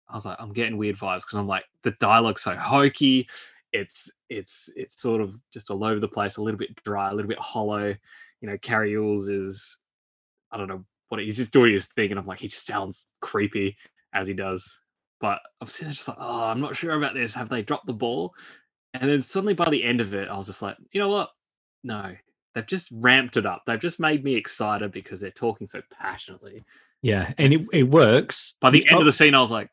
I 0.09 0.15
was 0.15 0.25
like, 0.25 0.37
I'm 0.39 0.53
getting 0.53 0.77
weird 0.77 0.97
vibes 0.97 1.21
because 1.21 1.37
I'm 1.37 1.47
like, 1.47 1.65
the 1.83 1.91
dialogue's 1.99 2.43
so 2.43 2.55
hokey. 2.55 3.27
It's, 3.71 4.09
it's, 4.29 4.69
it's 4.75 4.99
sort 4.99 5.21
of 5.21 5.35
just 5.53 5.69
all 5.69 5.83
over 5.83 5.99
the 5.99 6.07
place, 6.07 6.37
a 6.37 6.41
little 6.41 6.57
bit 6.57 6.75
dry, 6.83 7.09
a 7.09 7.13
little 7.13 7.29
bit 7.29 7.39
hollow. 7.39 7.95
You 8.41 8.49
know, 8.49 8.57
Cary 8.57 8.95
Elwes 8.95 9.29
is, 9.29 9.77
I 10.51 10.57
don't 10.57 10.67
know 10.67 10.83
what 11.09 11.21
he's 11.21 11.37
just 11.37 11.51
doing 11.51 11.73
his 11.73 11.85
thing, 11.85 12.11
and 12.11 12.19
I'm 12.19 12.25
like, 12.25 12.39
he 12.39 12.47
just 12.47 12.65
sounds 12.65 13.05
creepy 13.21 13.77
as 14.13 14.27
he 14.27 14.33
does. 14.33 14.79
But 15.21 15.39
I'm 15.59 15.67
sitting 15.67 15.93
just 15.93 16.07
like, 16.07 16.17
oh, 16.19 16.43
I'm 16.43 16.61
not 16.61 16.75
sure 16.75 16.93
about 16.95 17.13
this. 17.13 17.33
Have 17.33 17.49
they 17.49 17.61
dropped 17.61 17.85
the 17.85 17.93
ball? 17.93 18.33
And 18.93 19.09
then 19.09 19.21
suddenly 19.21 19.53
by 19.53 19.69
the 19.69 19.83
end 19.83 20.01
of 20.01 20.13
it, 20.13 20.29
I 20.29 20.37
was 20.37 20.47
just 20.47 20.61
like, 20.61 20.77
you 20.91 20.99
know 20.99 21.09
what? 21.09 21.29
No, 21.83 22.15
they've 22.55 22.65
just 22.65 22.89
ramped 22.91 23.37
it 23.37 23.45
up. 23.45 23.63
They've 23.67 23.79
just 23.79 23.99
made 23.99 24.23
me 24.23 24.35
excited 24.35 24.91
because 24.91 25.21
they're 25.21 25.31
talking 25.31 25.67
so 25.67 25.81
passionately. 25.91 26.63
Yeah, 27.01 27.33
and 27.37 27.53
it, 27.53 27.67
it 27.71 27.83
works. 27.83 28.55
By 28.59 28.71
the, 28.71 28.79
the 28.79 28.89
end 28.89 28.97
oh, 28.97 28.99
of 29.01 29.05
the 29.05 29.11
scene, 29.11 29.35
I 29.35 29.41
was 29.41 29.51
like, 29.51 29.69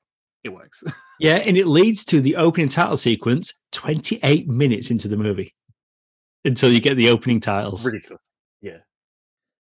it 0.46 0.52
works. 0.52 0.82
yeah, 1.20 1.36
and 1.36 1.56
it 1.56 1.66
leads 1.66 2.04
to 2.06 2.20
the 2.20 2.36
opening 2.36 2.68
title 2.68 2.96
sequence 2.96 3.52
28 3.72 4.48
minutes 4.48 4.90
into 4.90 5.08
the 5.08 5.16
movie 5.16 5.54
until 6.44 6.72
you 6.72 6.80
get 6.80 6.94
the 6.96 7.10
opening 7.10 7.40
titles. 7.40 7.84
Ridiculous. 7.84 8.22
Yeah. 8.62 8.78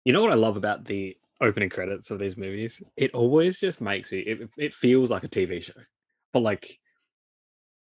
You 0.06 0.14
know 0.14 0.22
what 0.22 0.32
I 0.32 0.36
love 0.36 0.58
about 0.58 0.86
the 0.86 1.18
opening 1.42 1.70
credits 1.70 2.12
of 2.12 2.20
these 2.20 2.38
movies, 2.38 2.82
it 2.96 3.14
always 3.14 3.60
just 3.60 3.82
makes 3.82 4.12
me 4.12 4.20
it, 4.20 4.50
it 4.58 4.74
feels 4.74 5.12
like 5.12 5.24
a 5.24 5.28
TV 5.28 5.64
show, 5.64 5.74
but 6.34 6.42
like 6.42 6.80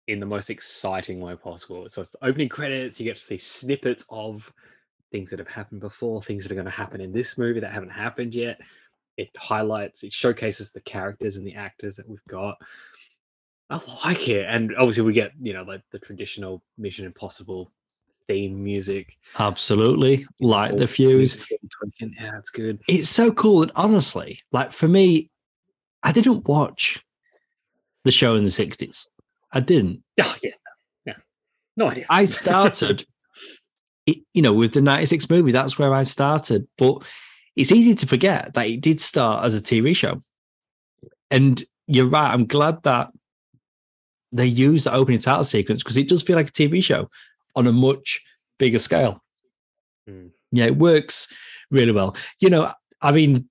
in 0.08 0.20
the 0.20 0.26
most 0.26 0.50
exciting 0.50 1.20
way 1.20 1.36
possible. 1.36 1.88
So 1.90 2.02
it's 2.02 2.12
the 2.12 2.26
opening 2.26 2.50
credits, 2.50 3.00
you 3.00 3.06
get 3.06 3.16
to 3.16 3.22
see 3.22 3.38
snippets 3.38 4.06
of 4.10 4.52
things 5.12 5.30
that 5.30 5.40
have 5.40 5.48
happened 5.48 5.82
before, 5.82 6.22
things 6.22 6.44
that 6.44 6.52
are 6.52 6.56
going 6.56 6.66
to 6.66 6.72
happen 6.72 7.00
in 7.00 7.12
this 7.12 7.38
movie 7.38 7.60
that 7.60 7.72
haven't 7.72 7.90
happened 7.90 8.36
yet. 8.36 8.60
It 9.18 9.36
highlights, 9.38 10.04
it 10.04 10.12
showcases 10.12 10.72
the 10.72 10.82
characters 10.82 11.38
and 11.38 11.46
the 11.46 11.56
actors 11.56 11.96
that 11.98 12.10
we've 12.10 12.26
got. 12.28 12.58
I 13.70 13.80
like 14.06 14.30
it, 14.30 14.46
and 14.48 14.76
obviously 14.76 15.04
we 15.04 15.14
get 15.14 15.32
you 15.42 15.54
know 15.54 15.64
like 15.64 15.82
the 15.92 16.00
traditional 16.00 16.62
Mission 16.78 17.06
Impossible 17.06 17.72
theme 18.28 18.64
music. 18.64 19.18
Absolutely. 19.38 20.26
Light 20.40 20.78
the 20.78 20.88
fuse. 20.88 21.46
Yeah, 21.50 22.38
it's 22.38 22.50
good. 22.50 22.80
It's 22.88 23.10
so 23.10 23.32
cool. 23.32 23.64
And 23.64 23.72
honestly, 23.76 24.40
like 24.52 24.72
for 24.72 24.88
me, 24.88 25.30
I 26.04 26.12
didn't 26.12 26.48
watch 26.48 27.04
the 28.04 28.12
show 28.12 28.36
in 28.36 28.44
the 28.44 28.50
60s. 28.50 29.08
I 29.52 29.60
didn't. 29.60 30.04
Oh, 30.22 30.36
yeah. 30.42 30.52
Yeah. 31.06 31.14
No 31.78 31.90
idea. 31.90 32.06
I 32.10 32.26
started, 32.42 33.06
it, 34.06 34.18
you 34.34 34.42
know, 34.42 34.54
with 34.54 34.74
the 34.74 34.82
96 34.82 35.30
movie. 35.30 35.52
That's 35.52 35.78
where 35.78 35.94
I 35.94 36.04
started. 36.04 36.68
But 36.78 37.04
it's 37.56 37.72
easy 37.72 37.96
to 37.96 38.08
forget 38.08 38.54
that 38.54 38.68
it 38.68 38.82
did 38.82 39.00
start 39.00 39.46
as 39.46 39.56
a 39.56 39.62
TV 39.62 39.96
show. 39.96 40.22
And 41.30 41.64
you're 41.88 42.08
right. 42.08 42.32
I'm 42.32 42.46
glad 42.46 42.84
that 42.84 43.12
they 44.32 44.46
use 44.46 44.86
the 44.86 44.94
opening 44.94 45.20
title 45.20 45.44
sequence 45.44 45.84
because 45.84 45.98
it 45.98 46.10
does 46.10 46.24
feel 46.24 46.36
like 46.36 46.50
a 46.50 46.54
TV 46.54 46.84
show 46.84 47.10
on 47.56 47.68
a 47.68 47.72
much 47.72 48.22
bigger 48.58 48.80
scale. 48.80 49.22
Mm. 50.10 50.32
Yeah, 50.52 50.66
it 50.66 50.78
works 50.78 51.28
really 51.70 51.92
well. 51.92 52.16
You 52.40 52.50
know, 52.50 52.74
I 53.02 53.12
mean, 53.12 53.50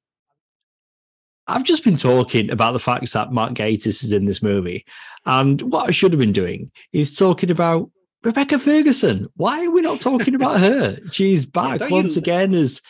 I've 1.47 1.65
just 1.65 1.85
been 1.85 1.97
talking 1.97 2.51
about 2.51 2.73
the 2.73 2.79
fact 2.79 3.13
that 3.13 3.33
Mark 3.33 3.53
Gatiss 3.55 4.05
is 4.05 4.13
in 4.13 4.27
this 4.27 4.43
movie. 4.43 4.85
And 5.27 5.61
what 5.63 5.89
I 5.89 5.93
should 5.93 6.13
have 6.13 6.21
been 6.21 6.33
doing 6.33 6.71
is 6.93 7.15
talking 7.15 7.51
about 7.51 7.91
Rebecca 8.25 8.59
Ferguson. 8.59 9.29
Why 9.37 9.67
are 9.67 9.71
we 9.71 9.81
not 9.81 10.01
talking 10.01 10.35
about 10.35 10.61
her? 10.61 10.99
She's 11.11 11.47
back 11.47 11.81
yeah, 11.81 11.89
once 11.89 12.17
you, 12.17 12.21
again 12.21 12.55
as 12.55 12.81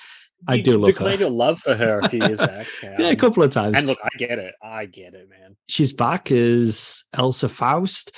I 0.49 0.59
do 0.59 0.79
love 0.79 0.89
declared 0.89 1.21
her. 1.21 1.27
your 1.27 1.31
love 1.31 1.61
for 1.61 1.75
her 1.75 2.01
a 2.01 2.09
few 2.09 2.25
years 2.25 2.39
back. 2.39 2.67
Um, 2.83 2.95
yeah, 2.99 3.09
a 3.09 3.17
couple 3.17 3.43
of 3.43 3.53
times. 3.53 3.79
And 3.79 3.87
look, 3.87 3.99
I 4.03 4.09
get 4.19 4.39
it. 4.39 4.55
I 4.63 4.87
get 4.87 5.15
it, 5.15 5.29
man. 5.29 5.57
She's 5.69 5.93
back 5.93 6.33
as 6.33 7.05
Ilsa 7.15 7.49
Faust, 7.49 8.13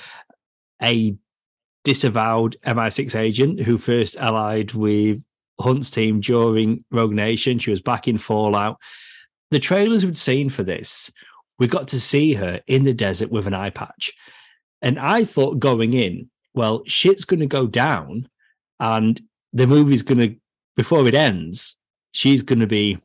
a 0.81 1.15
disavowed 1.83 2.57
MI6 2.65 3.15
agent 3.15 3.61
who 3.61 3.77
first 3.77 4.17
allied 4.17 4.73
with 4.73 5.21
Hunt's 5.59 5.89
team 5.89 6.19
during 6.19 6.83
Rogue 6.91 7.13
Nation. 7.13 7.59
She 7.59 7.69
was 7.69 7.81
back 7.81 8.07
in 8.07 8.17
Fallout. 8.17 8.77
The 9.51 9.59
trailers 9.59 10.05
we'd 10.05 10.17
seen 10.17 10.49
for 10.49 10.63
this, 10.63 11.11
we 11.59 11.67
got 11.67 11.87
to 11.89 11.99
see 11.99 12.33
her 12.33 12.59
in 12.67 12.83
the 12.83 12.93
desert 12.93 13.31
with 13.31 13.47
an 13.47 13.53
eye 13.53 13.69
patch. 13.69 14.11
And 14.81 14.99
I 14.99 15.23
thought 15.25 15.59
going 15.59 15.93
in, 15.93 16.29
well, 16.53 16.81
shit's 16.85 17.25
going 17.25 17.39
to 17.39 17.45
go 17.45 17.67
down 17.67 18.27
and 18.79 19.21
the 19.53 19.67
movie's 19.67 20.01
going 20.01 20.19
to, 20.19 20.35
before 20.75 21.07
it 21.07 21.13
ends, 21.13 21.77
she's 22.15 22.41
going 22.41 22.61
to 22.61 22.67
be 22.67 22.97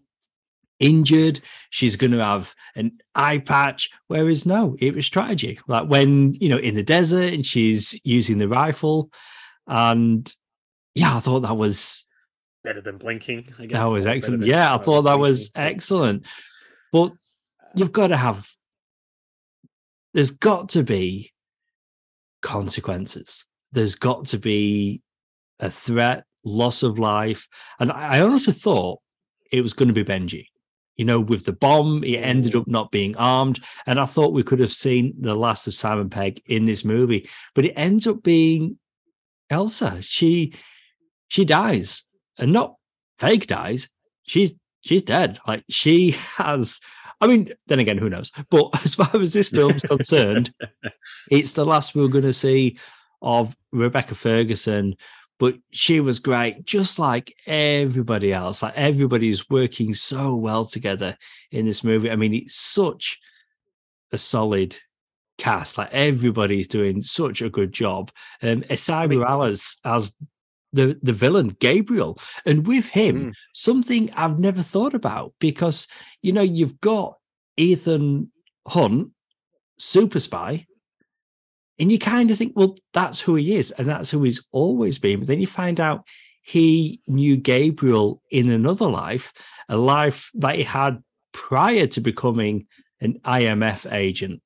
injured. 0.78 1.40
She's 1.70 1.96
going 1.96 2.12
to 2.12 2.24
have 2.24 2.54
an 2.76 2.92
eye 3.14 3.38
patch. 3.38 3.90
Whereas 4.06 4.46
no, 4.46 4.76
it 4.78 4.94
was 4.94 5.04
strategy. 5.04 5.58
Like 5.66 5.88
when, 5.88 6.34
you 6.34 6.48
know, 6.48 6.58
in 6.58 6.76
the 6.76 6.82
desert 6.82 7.34
and 7.34 7.44
she's 7.44 8.00
using 8.04 8.38
the 8.38 8.48
rifle. 8.48 9.10
And 9.66 10.32
yeah, 10.94 11.16
I 11.16 11.20
thought 11.20 11.40
that 11.40 11.56
was 11.56 12.06
better 12.62 12.80
than 12.80 12.98
blinking. 12.98 13.48
I 13.58 13.66
guess 13.66 13.78
that 13.78 13.84
was 13.84 14.06
excellent. 14.06 14.46
Yeah, 14.46 14.74
I 14.74 14.78
thought 14.78 15.02
that 15.02 15.18
was 15.18 15.50
excellent. 15.56 16.24
But 16.92 17.12
you've 17.74 17.92
got 17.92 18.08
to 18.08 18.16
have, 18.16 18.48
there's 20.14 20.30
got 20.30 20.70
to 20.70 20.84
be 20.84 21.32
consequences. 22.42 23.44
There's 23.72 23.96
got 23.96 24.26
to 24.26 24.38
be 24.38 25.02
a 25.58 25.70
threat, 25.70 26.24
loss 26.44 26.82
of 26.82 26.98
life. 26.98 27.48
And 27.78 27.92
I 27.92 28.20
honestly 28.20 28.52
thought 28.52 29.00
it 29.50 29.60
was 29.60 29.72
going 29.72 29.88
to 29.88 29.94
be 29.94 30.04
Benji. 30.04 30.46
You 30.96 31.06
know, 31.06 31.20
with 31.20 31.46
the 31.46 31.52
bomb, 31.52 32.02
he 32.02 32.18
ended 32.18 32.52
mm. 32.52 32.60
up 32.60 32.68
not 32.68 32.90
being 32.90 33.16
armed. 33.16 33.60
And 33.86 33.98
I 33.98 34.04
thought 34.04 34.34
we 34.34 34.42
could 34.42 34.60
have 34.60 34.72
seen 34.72 35.14
the 35.18 35.34
last 35.34 35.66
of 35.66 35.74
Simon 35.74 36.10
Pegg 36.10 36.42
in 36.46 36.66
this 36.66 36.84
movie, 36.84 37.28
but 37.54 37.64
it 37.64 37.72
ends 37.72 38.06
up 38.06 38.22
being 38.22 38.78
Ilsa. 39.50 40.02
She 40.02 40.54
she 41.28 41.44
dies. 41.44 42.04
And 42.38 42.52
not 42.52 42.76
fake 43.18 43.46
dies. 43.46 43.88
She's 44.22 44.52
she's 44.82 45.02
dead. 45.02 45.38
Like 45.46 45.64
she 45.68 46.12
has 46.36 46.80
I 47.20 47.26
mean, 47.26 47.52
then 47.66 47.78
again, 47.78 47.98
who 47.98 48.08
knows? 48.08 48.32
But 48.50 48.68
as 48.84 48.94
far 48.94 49.10
as 49.14 49.32
this 49.32 49.48
film's 49.48 49.82
concerned, 49.82 50.52
it's 51.30 51.52
the 51.52 51.66
last 51.66 51.94
we're 51.94 52.08
going 52.08 52.24
to 52.24 52.32
see 52.32 52.78
of 53.22 53.54
Rebecca 53.72 54.14
Ferguson 54.14 54.96
but 55.40 55.56
she 55.70 56.00
was 56.00 56.18
great, 56.18 56.66
just 56.66 56.98
like 56.98 57.34
everybody 57.46 58.30
else. 58.30 58.62
Like 58.62 58.74
everybody's 58.76 59.48
working 59.48 59.94
so 59.94 60.34
well 60.34 60.66
together 60.66 61.16
in 61.50 61.64
this 61.64 61.82
movie. 61.82 62.10
I 62.10 62.16
mean, 62.16 62.34
it's 62.34 62.54
such 62.54 63.18
a 64.12 64.18
solid 64.18 64.76
cast. 65.38 65.78
Like 65.78 65.88
everybody's 65.92 66.68
doing 66.68 67.00
such 67.00 67.40
a 67.40 67.48
good 67.48 67.72
job. 67.72 68.12
Um, 68.42 68.60
Esai 68.64 69.08
Morales 69.08 69.78
as 69.82 70.14
the 70.74 70.98
the 71.02 71.14
villain 71.14 71.56
Gabriel, 71.58 72.18
and 72.44 72.66
with 72.66 72.86
him, 72.86 73.30
mm. 73.30 73.34
something 73.54 74.10
I've 74.14 74.38
never 74.38 74.60
thought 74.60 74.94
about 74.94 75.32
because 75.40 75.88
you 76.20 76.32
know 76.32 76.42
you've 76.42 76.80
got 76.82 77.16
Ethan 77.56 78.30
Hunt, 78.68 79.08
super 79.78 80.20
spy, 80.20 80.66
and 81.80 81.90
you 81.90 81.98
kind 81.98 82.30
of 82.30 82.38
think, 82.38 82.52
well, 82.54 82.76
that's 82.92 83.20
who 83.20 83.34
he 83.36 83.56
is, 83.56 83.70
and 83.72 83.86
that's 83.88 84.10
who 84.10 84.22
he's 84.22 84.44
always 84.52 84.98
been. 84.98 85.20
But 85.20 85.28
then 85.28 85.40
you 85.40 85.46
find 85.46 85.80
out 85.80 86.06
he 86.42 87.00
knew 87.06 87.36
Gabriel 87.36 88.22
in 88.30 88.50
another 88.50 88.88
life, 88.88 89.32
a 89.68 89.76
life 89.76 90.30
that 90.34 90.56
he 90.56 90.62
had 90.62 91.02
prior 91.32 91.86
to 91.86 92.00
becoming 92.00 92.66
an 93.00 93.18
IMF 93.24 93.90
agent. 93.92 94.42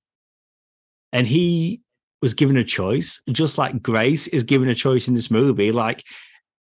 And 1.13 1.27
he 1.27 1.81
was 2.23 2.35
given 2.35 2.57
a 2.57 2.65
choice, 2.65 3.21
just 3.31 3.59
like 3.59 3.83
Grace 3.83 4.29
is 4.29 4.45
given 4.45 4.69
a 4.69 4.75
choice 4.75 5.09
in 5.09 5.15
this 5.15 5.31
movie. 5.31 5.73
Like, 5.73 6.05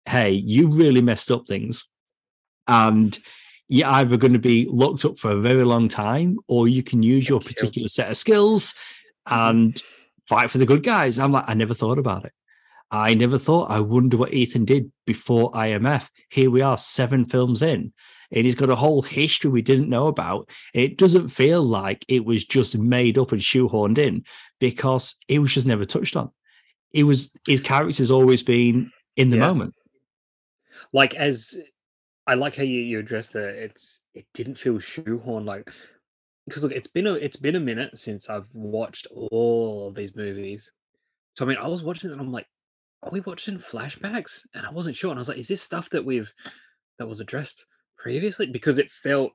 hey, 0.06 0.32
you 0.32 0.68
really 0.70 1.02
messed 1.02 1.32
up 1.32 1.48
things. 1.48 1.88
And 2.68 3.18
you're 3.68 3.88
either 3.88 4.18
going 4.18 4.34
to 4.34 4.40
be 4.40 4.68
locked 4.70 5.06
up 5.06 5.18
for 5.18 5.32
a 5.32 5.42
very 5.42 5.64
long 5.64 5.88
time, 5.88 6.38
or 6.48 6.68
you 6.68 6.84
can 6.84 7.02
use 7.02 7.28
your 7.28 7.40
particular 7.40 7.88
set 7.88 8.10
of 8.10 8.18
skills 8.18 8.76
mm-hmm. 9.28 9.50
and 9.50 9.84
fight 10.30 10.52
for 10.52 10.60
the 10.60 10.66
good 10.66 10.84
guys. 10.84 11.18
I'm 11.18 11.32
like, 11.32 11.46
I 11.48 11.56
never 11.56 11.74
thought 11.74 11.98
about 11.98 12.24
it. 12.24 12.32
I 12.92 13.14
never 13.14 13.38
thought, 13.38 13.70
I 13.70 13.80
wonder 13.80 14.18
what 14.18 14.34
Ethan 14.34 14.66
did 14.66 14.92
before 15.06 15.52
IMF. 15.52 16.10
Here 16.30 16.50
we 16.50 16.62
are, 16.62 16.78
seven 16.78 17.26
films 17.26 17.62
in, 17.62 17.92
and 18.32 18.46
he's 18.46 18.56
got 18.56 18.70
a 18.70 18.76
whole 18.76 19.02
history 19.02 19.50
we 19.50 19.62
didn't 19.62 19.90
know 19.90 20.08
about. 20.08 20.50
It 20.74 20.98
doesn't 20.98 21.30
feel 21.30 21.64
like 21.64 22.06
it 22.08 22.26
was 22.26 22.46
just 22.46 22.78
made 22.78 23.18
up 23.18 23.32
and 23.32 23.42
shoehorned 23.42 23.98
in 23.98 24.24
because 24.60 25.16
it 25.28 25.40
was 25.40 25.54
just 25.54 25.68
never 25.68 25.86
touched 25.86 26.16
on. 26.16 26.32
It 26.92 27.04
was 27.04 27.32
his 27.46 27.60
character's 27.60 28.12
always 28.12 28.42
been 28.42 28.92
in 29.18 29.30
the 29.30 29.38
yeah. 29.38 29.48
moment. 29.48 29.76
Like 30.94 31.14
as 31.14 31.56
I 32.26 32.36
like 32.36 32.56
how 32.56 32.64
you, 32.64 32.80
you 32.80 33.00
addressed 33.00 33.34
that 33.34 33.50
it's 33.50 34.02
it 34.16 34.26
didn't 34.34 34.56
feel 34.58 34.76
shoehorned 34.76 35.46
like 35.46 35.70
because 36.50 36.64
look, 36.64 36.72
it's 36.72 36.88
been 36.88 37.08
a 37.08 37.14
it's 37.14 37.38
been 37.38 37.56
a 37.56 37.60
minute 37.60 37.98
since 37.98 38.30
I've 38.30 38.48
watched 38.54 39.08
all 39.12 39.88
of 39.88 39.96
these 39.96 40.16
movies. 40.16 40.72
So 41.36 41.46
I 41.46 41.48
mean, 41.48 41.58
I 41.58 41.68
was 41.68 41.84
watching 41.84 42.10
it 42.10 42.14
and 42.14 42.22
I'm 42.22 42.32
like, 42.32 42.48
are 43.04 43.12
we 43.12 43.22
watching 43.22 43.60
flashbacks? 43.60 44.46
And 44.54 44.66
I 44.66 44.72
wasn't 44.72 44.96
sure. 44.96 45.12
And 45.12 45.18
I 45.18 45.22
was 45.22 45.30
like, 45.30 45.38
is 45.38 45.48
this 45.48 45.62
stuff 45.62 45.90
that 45.92 46.06
we've 46.06 46.32
that 46.98 47.08
was 47.08 47.22
addressed 47.22 47.66
previously? 47.98 48.48
Because 48.48 48.80
it 48.80 48.92
felt 48.92 49.32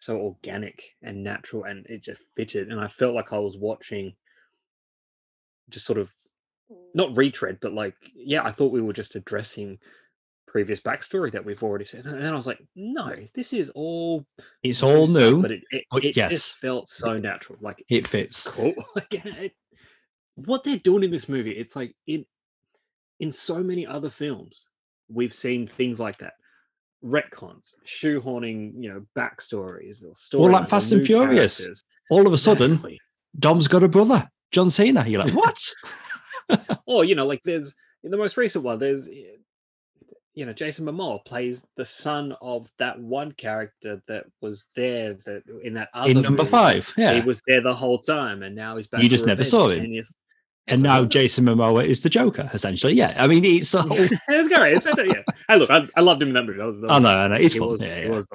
so 0.00 0.18
organic 0.18 0.82
and 1.02 1.24
natural 1.24 1.64
and 1.64 1.86
it 1.86 2.02
just 2.02 2.20
fitted. 2.36 2.68
And 2.68 2.80
I 2.80 2.88
felt 2.88 3.14
like 3.14 3.32
I 3.32 3.38
was 3.38 3.56
watching 3.56 4.12
just 5.70 5.86
sort 5.86 5.98
of 5.98 6.10
not 6.94 7.16
retread, 7.16 7.58
but 7.60 7.72
like, 7.72 7.96
yeah, 8.14 8.44
I 8.44 8.52
thought 8.52 8.72
we 8.72 8.82
were 8.82 8.92
just 8.92 9.16
addressing 9.16 9.78
previous 10.54 10.78
backstory 10.78 11.32
that 11.32 11.44
we've 11.44 11.64
already 11.64 11.84
seen. 11.84 12.02
And 12.02 12.28
I 12.28 12.36
was 12.36 12.46
like, 12.46 12.64
no, 12.76 13.12
this 13.34 13.52
is 13.52 13.70
all 13.70 14.24
it's 14.62 14.84
all 14.84 15.08
new, 15.08 15.30
stuff, 15.30 15.42
but 15.42 15.50
it, 15.50 15.62
it, 15.72 15.84
but 15.90 16.04
it 16.04 16.16
yes. 16.16 16.30
just 16.30 16.58
felt 16.58 16.88
so 16.88 17.18
natural. 17.18 17.58
Like 17.60 17.84
it 17.88 18.06
fits. 18.06 18.46
Cool. 18.46 18.72
like 18.94 19.12
it, 19.12 19.52
what 20.36 20.62
they're 20.62 20.78
doing 20.78 21.02
in 21.02 21.10
this 21.10 21.28
movie, 21.28 21.50
it's 21.50 21.74
like 21.74 21.96
in 22.06 22.24
in 23.18 23.32
so 23.32 23.64
many 23.64 23.84
other 23.84 24.08
films, 24.08 24.70
we've 25.08 25.34
seen 25.34 25.66
things 25.66 25.98
like 25.98 26.18
that. 26.18 26.34
Retcons, 27.04 27.74
shoehorning, 27.84 28.74
you 28.80 28.92
know, 28.92 29.04
backstories 29.18 30.04
or 30.04 30.14
stories. 30.14 30.34
Or 30.34 30.50
like 30.50 30.68
Fast 30.68 30.92
and 30.92 31.04
Furious. 31.04 31.58
Characters. 31.58 31.84
All 32.10 32.28
of 32.28 32.32
a 32.32 32.38
sudden, 32.38 32.74
exactly. 32.74 33.00
Dom's 33.40 33.66
got 33.66 33.82
a 33.82 33.88
brother, 33.88 34.30
John 34.52 34.70
Cena. 34.70 35.04
You're 35.04 35.24
like, 35.24 35.34
what? 35.34 35.58
or, 36.86 37.04
you 37.04 37.16
know, 37.16 37.26
like 37.26 37.42
there's 37.42 37.74
in 38.04 38.12
the 38.12 38.16
most 38.16 38.36
recent 38.36 38.64
one, 38.64 38.78
there's 38.78 39.08
eh, 39.08 39.34
you 40.34 40.44
know, 40.44 40.52
Jason 40.52 40.84
Momoa 40.84 41.24
plays 41.24 41.64
the 41.76 41.84
son 41.84 42.34
of 42.40 42.68
that 42.78 43.00
one 43.00 43.32
character 43.32 44.02
that 44.08 44.24
was 44.40 44.66
there 44.74 45.14
that 45.24 45.42
in 45.62 45.74
that 45.74 45.88
other 45.94 46.10
in 46.10 46.22
number 46.22 46.42
movie. 46.42 46.50
five. 46.50 46.92
Yeah, 46.96 47.12
he 47.12 47.20
was 47.20 47.40
there 47.46 47.62
the 47.62 47.74
whole 47.74 47.98
time, 47.98 48.42
and 48.42 48.54
now 48.54 48.76
he's 48.76 48.88
back. 48.88 49.02
You 49.02 49.08
just 49.08 49.26
never 49.26 49.44
saw 49.44 49.68
him. 49.68 50.02
And 50.66 50.82
now 50.82 51.04
Jason 51.04 51.44
Momoa 51.44 51.86
is 51.86 52.02
the 52.02 52.08
Joker, 52.08 52.48
essentially. 52.54 52.94
Yeah, 52.94 53.14
I 53.18 53.26
mean, 53.26 53.44
it's 53.44 53.74
a 53.74 53.82
whole. 53.82 53.92
it's 53.98 54.48
great. 54.48 54.74
It's 54.74 54.84
better. 54.84 55.04
Yeah. 55.04 55.22
Hey, 55.46 55.58
look, 55.58 55.68
I, 55.68 55.86
I 55.94 56.00
loved 56.00 56.22
him 56.22 56.28
in 56.28 56.34
that 56.34 56.44
movie. 56.44 56.58
That 56.58 56.64
was, 56.64 56.80
that 56.80 56.86
was, 56.86 56.96
oh 56.96 56.98
no, 57.00 57.10
I 57.10 57.28
know, 57.28 57.34
it's 57.34 57.54
fun. 57.54 57.68
Was, 57.68 57.82
yeah, 57.82 58.00
yeah. 58.00 58.08
Was 58.08 58.26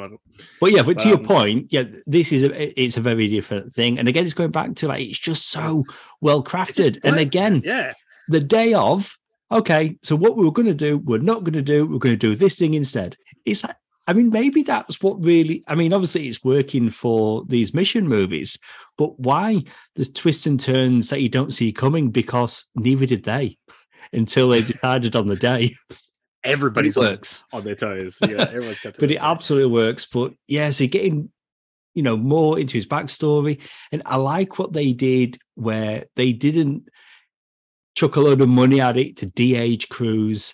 but 0.59 0.71
yeah, 0.71 0.83
but, 0.83 0.95
but 0.95 0.99
to 0.99 1.05
um, 1.05 1.09
your 1.09 1.27
point, 1.27 1.67
yeah, 1.71 1.83
this 2.05 2.31
is 2.31 2.43
a 2.43 2.81
it's 2.81 2.97
a 2.97 3.02
very 3.02 3.27
different 3.27 3.71
thing. 3.73 3.97
And 3.97 4.08
again, 4.08 4.25
it's 4.25 4.35
going 4.35 4.52
back 4.52 4.75
to 4.75 4.87
like 4.87 5.02
it's 5.02 5.17
just 5.17 5.50
so 5.50 5.83
well 6.21 6.43
crafted. 6.43 7.00
And 7.04 7.17
again, 7.17 7.63
yeah, 7.65 7.93
the 8.27 8.39
day 8.39 8.75
of 8.75 9.17
okay, 9.52 9.97
so 10.04 10.15
what 10.15 10.37
we 10.37 10.45
were 10.45 10.52
going 10.52 10.67
to 10.67 10.73
do, 10.73 10.97
we're 11.00 11.19
not 11.19 11.43
going 11.43 11.54
to 11.54 11.62
do, 11.62 11.85
we're 11.85 12.00
going 12.00 12.13
to 12.13 12.17
do 12.17 12.35
this 12.35 12.56
thing 12.56 12.73
instead. 12.73 13.15
It's 13.45 13.63
like, 13.63 13.75
I 14.08 14.13
mean, 14.13 14.29
maybe 14.29 14.63
that's 14.63 15.02
what 15.04 15.23
really, 15.23 15.63
I 15.67 15.75
mean, 15.75 15.93
obviously 15.93 16.27
it's 16.27 16.43
working 16.43 16.89
for 16.89 17.45
these 17.47 17.73
mission 17.73 18.08
movies, 18.08 18.58
but 18.97 19.19
why 19.19 19.63
the 19.95 20.06
twists 20.06 20.47
and 20.47 20.60
turns 20.60 21.10
that 21.10 21.21
you 21.21 21.29
don't 21.29 21.54
see 21.54 21.71
coming 21.71 22.10
because 22.10 22.65
neither 22.75 23.06
did 23.06 23.23
they 23.23 23.58
until 24.12 24.50
they 24.50 24.62
decided 24.63 25.15
on 25.15 25.27
the 25.27 25.35
day. 25.35 25.75
Everybody 26.43 26.89
works 26.95 27.43
on 27.52 27.63
their 27.63 27.75
toes. 27.75 28.17
Yeah, 28.21 28.47
everyone's 28.50 28.79
but 28.83 29.12
it 29.12 29.17
toes. 29.17 29.17
absolutely 29.21 29.71
works. 29.71 30.06
But 30.06 30.33
yeah, 30.47 30.69
so 30.71 30.87
getting 30.87 31.29
you 31.93 32.02
know 32.02 32.15
more 32.15 32.58
into 32.58 32.75
his 32.77 32.87
backstory, 32.87 33.62
and 33.91 34.02
I 34.06 34.15
like 34.15 34.58
what 34.58 34.73
they 34.73 34.93
did 34.93 35.37
where 35.56 36.06
they 36.15 36.31
didn't 36.31 36.87
chuck 38.00 38.15
a 38.15 38.19
load 38.21 38.39
of 38.39 38.47
money 38.47 38.79
at 38.79 38.95
it 38.95 39.17
to 39.17 39.25
de-age 39.25 39.89
Cruise. 39.89 40.54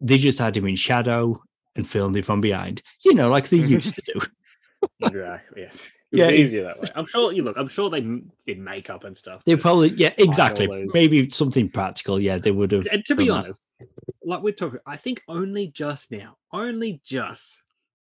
They 0.00 0.18
just 0.18 0.40
had 0.40 0.56
him 0.56 0.66
in 0.66 0.74
shadow 0.74 1.40
and 1.76 1.86
filmed 1.86 2.16
it 2.16 2.24
from 2.24 2.40
behind. 2.40 2.82
You 3.04 3.14
know, 3.14 3.30
like 3.30 3.48
they 3.48 3.58
mm-hmm. 3.58 3.68
used 3.68 3.94
to 3.94 4.02
do. 4.06 4.20
exactly. 5.00 5.62
Yeah. 5.62 5.68
It 6.12 6.18
yeah, 6.18 6.30
easier 6.30 6.64
that 6.64 6.80
way. 6.80 6.88
I'm 6.96 7.06
sure 7.06 7.30
you 7.30 7.44
look. 7.44 7.56
I'm 7.56 7.68
sure 7.68 7.88
they 7.88 8.00
did 8.44 8.58
makeup 8.58 9.04
and 9.04 9.16
stuff. 9.16 9.44
They 9.44 9.54
probably, 9.54 9.90
yeah, 9.90 10.12
exactly. 10.18 10.66
Maybe 10.92 11.30
something 11.30 11.68
practical. 11.68 12.18
Yeah, 12.18 12.38
they 12.38 12.50
would 12.50 12.72
have. 12.72 12.88
And 12.90 13.04
to 13.04 13.14
be 13.14 13.30
honest, 13.30 13.62
that. 13.78 13.86
like 14.24 14.42
we're 14.42 14.52
talking, 14.52 14.80
I 14.86 14.96
think 14.96 15.22
only 15.28 15.68
just 15.68 16.10
now, 16.10 16.36
only 16.52 17.00
just 17.04 17.62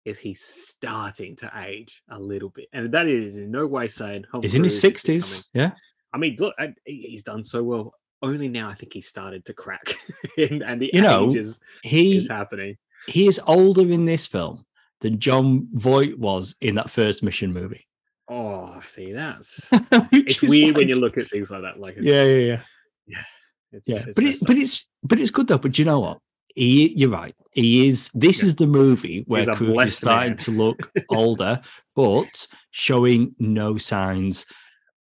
is 0.05 0.17
he 0.17 0.33
starting 0.33 1.35
to 1.37 1.51
age 1.57 2.01
a 2.09 2.17
little 2.17 2.51
bit, 2.51 2.69
and 2.71 2.89
that 2.93 3.07
is 3.07 3.35
in 3.35 3.51
no 3.51 3.67
way 3.67 3.89
saying 3.89 4.23
he's 4.41 4.55
in 4.55 4.63
his 4.63 4.79
sixties. 4.79 5.49
Yeah, 5.53 5.71
I 6.13 6.17
mean, 6.19 6.37
look, 6.39 6.55
he's 6.85 7.23
done 7.23 7.43
so 7.43 7.63
well. 7.63 7.93
Only 8.21 8.49
now, 8.49 8.69
I 8.69 8.73
think 8.73 8.93
he 8.93 9.01
started 9.01 9.45
to 9.45 9.53
crack, 9.53 9.93
and, 10.37 10.61
and 10.61 10.81
the 10.81 10.89
you 10.93 11.01
know 11.01 11.33
is, 11.33 11.59
he 11.83 12.17
is 12.17 12.27
happening. 12.27 12.77
He 13.07 13.27
is 13.27 13.39
older 13.47 13.89
in 13.89 14.05
this 14.05 14.25
film 14.25 14.65
than 14.99 15.19
Jon 15.19 15.67
Voight 15.73 16.19
was 16.19 16.55
in 16.59 16.75
that 16.75 16.89
first 16.89 17.23
Mission 17.23 17.53
movie. 17.53 17.87
Oh, 18.27 18.75
I 18.77 18.85
see, 18.85 19.13
that's 19.13 19.69
it's 20.11 20.41
weird 20.41 20.69
like, 20.69 20.77
when 20.77 20.89
you 20.89 20.95
look 20.95 21.17
at 21.17 21.29
things 21.29 21.49
like 21.49 21.61
that. 21.61 21.79
Like, 21.79 21.95
yeah, 21.99 22.23
yeah, 22.23 22.35
yeah, 22.35 22.61
yeah, 23.07 23.23
it's, 23.71 23.83
yeah. 23.87 24.03
It's 24.05 24.15
but 24.15 24.23
it, 24.23 24.37
but 24.45 24.57
it's 24.57 24.87
but 25.01 25.19
it's 25.19 25.31
good 25.31 25.47
though. 25.47 25.57
But 25.57 25.79
you 25.79 25.85
know 25.85 26.01
what? 26.01 26.19
He, 26.55 26.89
you're 26.97 27.09
right. 27.09 27.35
He 27.53 27.87
is. 27.87 28.09
This 28.13 28.43
yeah. 28.43 28.47
is 28.47 28.55
the 28.55 28.67
movie 28.67 29.23
where 29.27 29.49
is 29.49 29.95
starting 29.95 30.35
to 30.37 30.51
look 30.51 30.91
older, 31.09 31.61
but 31.95 32.47
showing 32.71 33.33
no 33.39 33.77
signs 33.77 34.45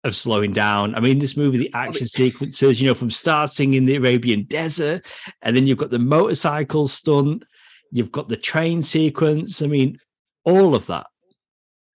of 0.04 0.16
slowing 0.16 0.52
down. 0.52 0.94
I 0.94 1.00
mean, 1.00 1.18
this 1.18 1.36
movie, 1.36 1.58
the 1.58 1.72
action 1.74 2.08
sequences, 2.08 2.80
you 2.80 2.88
know, 2.88 2.94
from 2.94 3.10
starting 3.10 3.74
in 3.74 3.84
the 3.84 3.96
Arabian 3.96 4.44
desert, 4.44 5.06
and 5.42 5.56
then 5.56 5.66
you've 5.66 5.78
got 5.78 5.90
the 5.90 5.98
motorcycle 5.98 6.88
stunt, 6.88 7.44
you've 7.92 8.12
got 8.12 8.28
the 8.28 8.36
train 8.36 8.82
sequence. 8.82 9.62
I 9.62 9.66
mean, 9.66 9.98
all 10.44 10.74
of 10.74 10.86
that. 10.86 11.06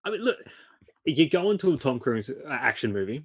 I 0.05 0.11
mean, 0.11 0.21
look, 0.21 0.37
you 1.05 1.31
go 1.31 1.51
into 1.51 1.73
a 1.73 1.79
Tom 1.79 1.99
Cruise 1.99 2.31
action 2.49 2.93
movie, 2.93 3.25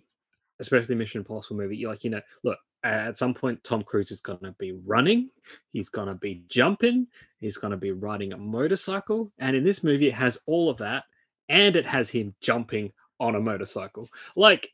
especially 0.59 0.95
Mission 0.95 1.19
Impossible 1.19 1.57
movie, 1.57 1.77
you're 1.77 1.89
like, 1.89 2.03
you 2.03 2.09
know, 2.09 2.21
look, 2.43 2.57
at 2.83 3.17
some 3.17 3.33
point 3.33 3.61
Tom 3.63 3.83
Cruise 3.83 4.11
is 4.11 4.21
going 4.21 4.39
to 4.39 4.55
be 4.57 4.71
running, 4.85 5.29
he's 5.73 5.89
going 5.89 6.07
to 6.07 6.15
be 6.15 6.43
jumping, 6.47 7.07
he's 7.39 7.57
going 7.57 7.71
to 7.71 7.77
be 7.77 7.91
riding 7.91 8.31
a 8.31 8.37
motorcycle, 8.37 9.31
and 9.39 9.57
in 9.57 9.63
this 9.63 9.83
movie 9.83 10.07
it 10.07 10.13
has 10.13 10.39
all 10.45 10.69
of 10.69 10.77
that, 10.77 11.03
and 11.49 11.75
it 11.75 11.85
has 11.85 12.09
him 12.09 12.33
jumping 12.39 12.93
on 13.19 13.35
a 13.35 13.39
motorcycle. 13.39 14.07
Like, 14.35 14.69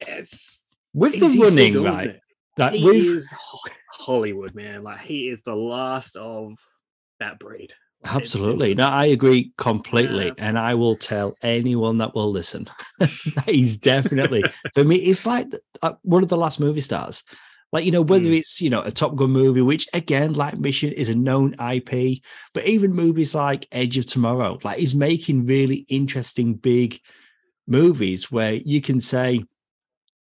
it's 0.00 0.62
with 0.94 1.18
the 1.18 1.40
running, 1.40 1.82
right? 1.82 2.18
That 2.56 2.74
he 2.74 2.84
with... 2.84 2.96
is 2.96 3.32
Hollywood, 3.90 4.54
man. 4.54 4.82
Like 4.82 5.00
he 5.00 5.28
is 5.28 5.42
the 5.42 5.54
last 5.54 6.16
of 6.16 6.58
that 7.20 7.38
breed. 7.38 7.72
Absolutely. 8.04 8.74
No, 8.74 8.88
I 8.88 9.06
agree 9.06 9.52
completely. 9.58 10.26
Yeah. 10.26 10.34
And 10.38 10.58
I 10.58 10.74
will 10.74 10.96
tell 10.96 11.36
anyone 11.42 11.98
that 11.98 12.14
will 12.14 12.30
listen. 12.30 12.68
He's 13.46 13.76
definitely, 13.76 14.42
for 14.74 14.82
me, 14.82 14.96
it's 14.96 15.24
like 15.24 15.46
uh, 15.82 15.92
one 16.02 16.24
of 16.24 16.28
the 16.28 16.36
last 16.36 16.58
movie 16.58 16.80
stars. 16.80 17.22
Like, 17.72 17.86
you 17.86 17.90
know, 17.90 18.02
whether 18.02 18.26
mm. 18.26 18.38
it's, 18.38 18.60
you 18.60 18.68
know, 18.68 18.82
a 18.82 18.90
Top 18.90 19.16
Gun 19.16 19.30
movie, 19.30 19.62
which 19.62 19.88
again, 19.94 20.34
like 20.34 20.58
Mission 20.58 20.92
is 20.92 21.08
a 21.08 21.14
known 21.14 21.54
IP, 21.54 22.22
but 22.52 22.66
even 22.66 22.92
movies 22.92 23.34
like 23.34 23.66
Edge 23.72 23.96
of 23.96 24.04
Tomorrow, 24.04 24.58
like 24.62 24.78
he's 24.78 24.94
making 24.94 25.46
really 25.46 25.86
interesting, 25.88 26.54
big 26.54 27.00
movies 27.66 28.30
where 28.30 28.52
you 28.52 28.82
can 28.82 29.00
say, 29.00 29.42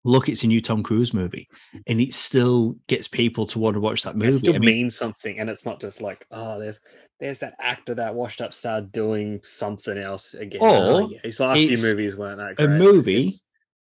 look, 0.04 0.30
it's 0.30 0.44
a 0.44 0.48
new 0.48 0.62
Tom 0.62 0.82
Cruise 0.82 1.14
movie, 1.14 1.50
and 1.88 2.00
it 2.00 2.14
still 2.14 2.78
gets 2.88 3.08
people 3.08 3.46
to 3.48 3.60
want 3.60 3.76
to 3.76 3.80
watch 3.80 4.04
that 4.04 4.16
movie. 4.16 4.36
It 4.36 4.40
still 4.40 4.56
I 4.56 4.60
mean, 4.60 4.70
means 4.70 4.96
something, 4.96 5.40
and 5.40 5.50
it's 5.50 5.66
not 5.66 5.80
just 5.80 6.02
like, 6.02 6.26
oh, 6.32 6.60
there's 6.60 6.80
there's 7.20 7.40
that 7.40 7.56
actor 7.60 7.94
that 7.96 8.16
washed 8.16 8.42
up 8.42 8.54
star 8.54 8.82
doing 8.82 9.42
something 9.44 9.98
else 9.98 10.34
again. 10.34 10.62
Or 10.62 10.70
oh, 10.70 11.10
yeah, 11.10 11.20
his 11.24 11.40
last 11.40 11.60
few 11.60 11.78
movies 11.78 12.16
weren't 12.16 12.38
that 12.38 12.56
great. 12.56 12.66
A 12.66 12.70
movie 12.70 13.28
it's... 13.28 13.44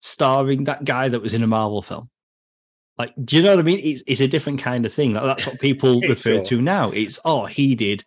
starring 0.00 0.64
that 0.64 0.84
guy 0.84 1.08
that 1.08 1.20
was 1.20 1.34
in 1.34 1.42
a 1.42 1.46
Marvel 1.46 1.82
film. 1.82 2.08
Like, 2.98 3.14
do 3.24 3.36
you 3.36 3.42
know 3.42 3.50
what 3.50 3.60
I 3.60 3.62
mean? 3.62 3.80
It's, 3.82 4.02
it's 4.06 4.20
a 4.20 4.28
different 4.28 4.60
kind 4.60 4.84
of 4.84 4.92
thing. 4.92 5.12
Like, 5.12 5.24
that's 5.24 5.46
what 5.46 5.60
people 5.60 6.00
refer 6.08 6.36
sure. 6.36 6.44
to 6.44 6.62
now. 6.62 6.90
It's 6.90 7.20
oh, 7.24 7.46
he 7.46 7.74
did 7.74 8.04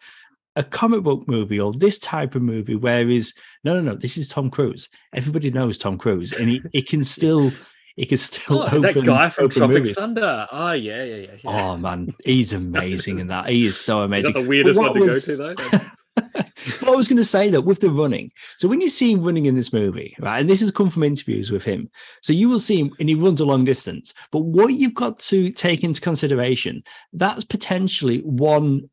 a 0.56 0.64
comic 0.64 1.02
book 1.02 1.28
movie 1.28 1.60
or 1.60 1.74
this 1.74 1.98
type 1.98 2.36
of 2.36 2.42
movie. 2.42 2.76
Whereas, 2.76 3.34
no, 3.64 3.76
no, 3.76 3.82
no, 3.82 3.96
this 3.96 4.18
is 4.18 4.28
Tom 4.28 4.50
Cruise. 4.50 4.90
Everybody 5.14 5.50
knows 5.50 5.78
Tom 5.78 5.98
Cruise, 5.98 6.34
and 6.34 6.50
he, 6.50 6.62
he 6.74 6.82
can 6.82 7.04
still 7.04 7.52
he 7.96 8.06
can 8.06 8.18
still 8.18 8.60
oh, 8.60 8.66
open 8.66 8.82
that 8.82 9.06
guy 9.06 9.30
from 9.30 9.50
Tropic 9.50 9.78
movies. 9.78 9.96
Thunder. 9.96 10.48
Oh 10.52 10.72
yeah, 10.72 11.04
yeah, 11.04 11.16
yeah, 11.16 11.32
yeah. 11.44 11.72
Oh 11.74 11.78
man, 11.78 12.14
he's 12.26 12.54
amazing 12.54 13.20
in 13.20 13.28
that. 13.28 13.50
He 13.50 13.66
is 13.66 13.78
so 13.80 14.02
amazing. 14.04 14.36
Is 14.36 14.44
the 14.44 14.50
weirdest 14.50 14.80
one 14.80 14.94
to 14.94 15.00
was... 15.00 15.26
go 15.26 15.34
to 15.34 15.56
though? 15.56 15.80
I 16.36 16.92
was 16.92 17.08
going 17.08 17.18
to 17.18 17.26
say 17.26 17.50
that 17.50 17.62
with 17.62 17.80
the 17.80 17.90
running, 17.90 18.32
so 18.58 18.68
when 18.68 18.82
you 18.82 18.90
see 18.90 19.12
him 19.12 19.22
running 19.22 19.46
in 19.46 19.56
this 19.56 19.74
movie, 19.74 20.16
right, 20.20 20.40
and 20.40 20.50
this 20.50 20.62
has 20.62 20.72
come 20.72 20.90
from 20.90 21.04
interviews 21.04 21.52
with 21.52 21.64
him, 21.64 21.90
so 22.22 22.34
you 22.34 22.50
will 22.50 22.60
see 22.60 22.80
him 22.80 22.92
and 23.00 23.10
he 23.10 23.16
runs 23.16 23.42
a 23.42 23.46
long 23.46 23.66
distance. 23.66 24.14
But 24.32 24.40
what 24.40 24.74
you've 24.74 24.94
got 24.94 25.20
to 25.20 25.52
take 25.52 25.84
into 25.84 26.02
consideration, 26.02 26.84
that's 27.14 27.44
potentially 27.44 28.20
one 28.20 28.90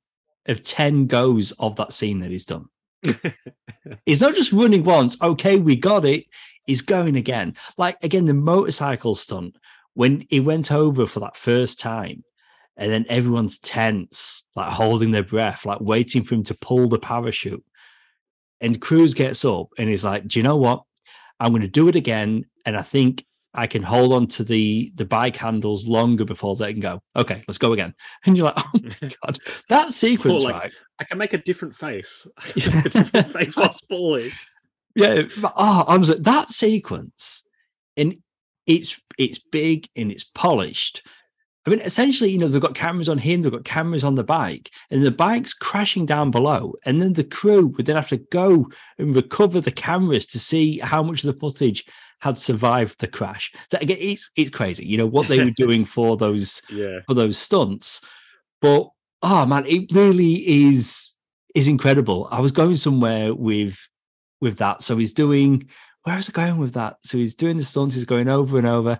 of 0.46 0.62
10 0.62 1.06
goes 1.06 1.52
of 1.52 1.76
that 1.76 1.92
scene 1.92 2.20
that 2.20 2.30
he's 2.30 2.46
done. 2.46 2.66
he's 4.06 4.20
not 4.20 4.34
just 4.34 4.52
running 4.52 4.84
once, 4.84 5.20
okay, 5.22 5.58
we 5.58 5.76
got 5.76 6.04
it 6.04 6.24
he's 6.68 6.82
going 6.82 7.16
again. 7.16 7.54
Like 7.76 7.96
again, 8.04 8.26
the 8.26 8.34
motorcycle 8.34 9.16
stunt 9.16 9.56
when 9.94 10.24
he 10.28 10.38
went 10.38 10.70
over 10.70 11.06
for 11.06 11.18
that 11.20 11.36
first 11.36 11.80
time, 11.80 12.22
and 12.78 12.92
then 12.92 13.04
everyone's 13.08 13.58
tense, 13.58 14.44
like 14.54 14.70
holding 14.70 15.10
their 15.10 15.24
breath, 15.24 15.66
like 15.66 15.80
waiting 15.80 16.22
for 16.22 16.36
him 16.36 16.44
to 16.44 16.54
pull 16.54 16.88
the 16.88 16.98
parachute. 16.98 17.64
And 18.60 18.80
Cruise 18.80 19.14
gets 19.14 19.44
up 19.44 19.68
and 19.76 19.88
he's 19.88 20.04
like, 20.04 20.26
"Do 20.28 20.38
you 20.38 20.44
know 20.44 20.56
what? 20.56 20.84
I'm 21.40 21.50
going 21.50 21.62
to 21.62 21.68
do 21.68 21.88
it 21.88 21.96
again, 21.96 22.44
and 22.64 22.76
I 22.76 22.82
think 22.82 23.24
I 23.52 23.66
can 23.66 23.82
hold 23.82 24.12
on 24.12 24.28
to 24.28 24.44
the 24.44 24.92
the 24.94 25.04
bike 25.04 25.36
handles 25.36 25.88
longer 25.88 26.24
before 26.24 26.54
they 26.54 26.72
can 26.72 26.80
go. 26.80 27.02
Okay, 27.16 27.42
let's 27.48 27.58
go 27.58 27.72
again." 27.72 27.94
And 28.24 28.36
you're 28.36 28.46
like, 28.46 28.58
"Oh 28.58 28.80
my 29.02 29.10
god, 29.24 29.38
that 29.68 29.92
sequence, 29.92 30.44
like, 30.44 30.54
right? 30.54 30.72
I 31.00 31.04
can 31.04 31.18
make 31.18 31.34
a 31.34 31.38
different 31.38 31.74
face. 31.74 32.26
a 32.56 32.60
different 32.60 33.32
face 33.32 33.56
while 33.56 33.74
falling." 33.88 34.30
yeah. 34.94 35.22
Oh, 35.42 35.84
honestly, 35.86 36.18
that 36.20 36.50
sequence, 36.50 37.42
and 37.96 38.16
it's 38.66 39.00
it's 39.18 39.38
big 39.38 39.88
and 39.96 40.12
it's 40.12 40.24
polished. 40.24 41.02
I 41.68 41.70
mean, 41.70 41.80
essentially, 41.84 42.30
you 42.30 42.38
know, 42.38 42.48
they've 42.48 42.62
got 42.62 42.74
cameras 42.74 43.10
on 43.10 43.18
him, 43.18 43.42
they've 43.42 43.52
got 43.52 43.66
cameras 43.66 44.02
on 44.02 44.14
the 44.14 44.24
bike, 44.24 44.70
and 44.90 45.04
the 45.04 45.10
bike's 45.10 45.52
crashing 45.52 46.06
down 46.06 46.30
below. 46.30 46.72
And 46.86 47.02
then 47.02 47.12
the 47.12 47.24
crew 47.24 47.66
would 47.66 47.84
then 47.84 47.96
have 47.96 48.08
to 48.08 48.16
go 48.16 48.70
and 48.96 49.14
recover 49.14 49.60
the 49.60 49.70
cameras 49.70 50.24
to 50.28 50.38
see 50.38 50.78
how 50.78 51.02
much 51.02 51.24
of 51.24 51.34
the 51.34 51.38
footage 51.38 51.84
had 52.20 52.38
survived 52.38 52.98
the 53.00 53.06
crash. 53.06 53.52
So 53.70 53.76
again, 53.82 53.98
it's 54.00 54.30
it's 54.34 54.48
crazy, 54.48 54.86
you 54.86 54.96
know, 54.96 55.06
what 55.06 55.28
they 55.28 55.44
were 55.44 55.50
doing 55.50 55.84
for 55.94 56.16
those 56.16 56.62
yeah. 56.70 57.00
for 57.06 57.12
those 57.12 57.36
stunts. 57.36 58.00
But 58.62 58.88
oh 59.22 59.44
man, 59.44 59.66
it 59.66 59.92
really 59.92 60.36
is 60.68 61.14
is 61.54 61.68
incredible. 61.68 62.28
I 62.30 62.40
was 62.40 62.52
going 62.52 62.76
somewhere 62.76 63.34
with 63.34 63.78
with 64.40 64.56
that. 64.56 64.82
So 64.82 64.96
he's 64.96 65.12
doing 65.12 65.68
where 66.04 66.16
is 66.16 66.30
it 66.30 66.34
going 66.34 66.56
with 66.56 66.72
that? 66.72 66.96
So 67.04 67.18
he's 67.18 67.34
doing 67.34 67.58
the 67.58 67.64
stunts, 67.64 67.94
he's 67.94 68.06
going 68.06 68.28
over 68.28 68.56
and 68.56 68.66
over. 68.66 68.98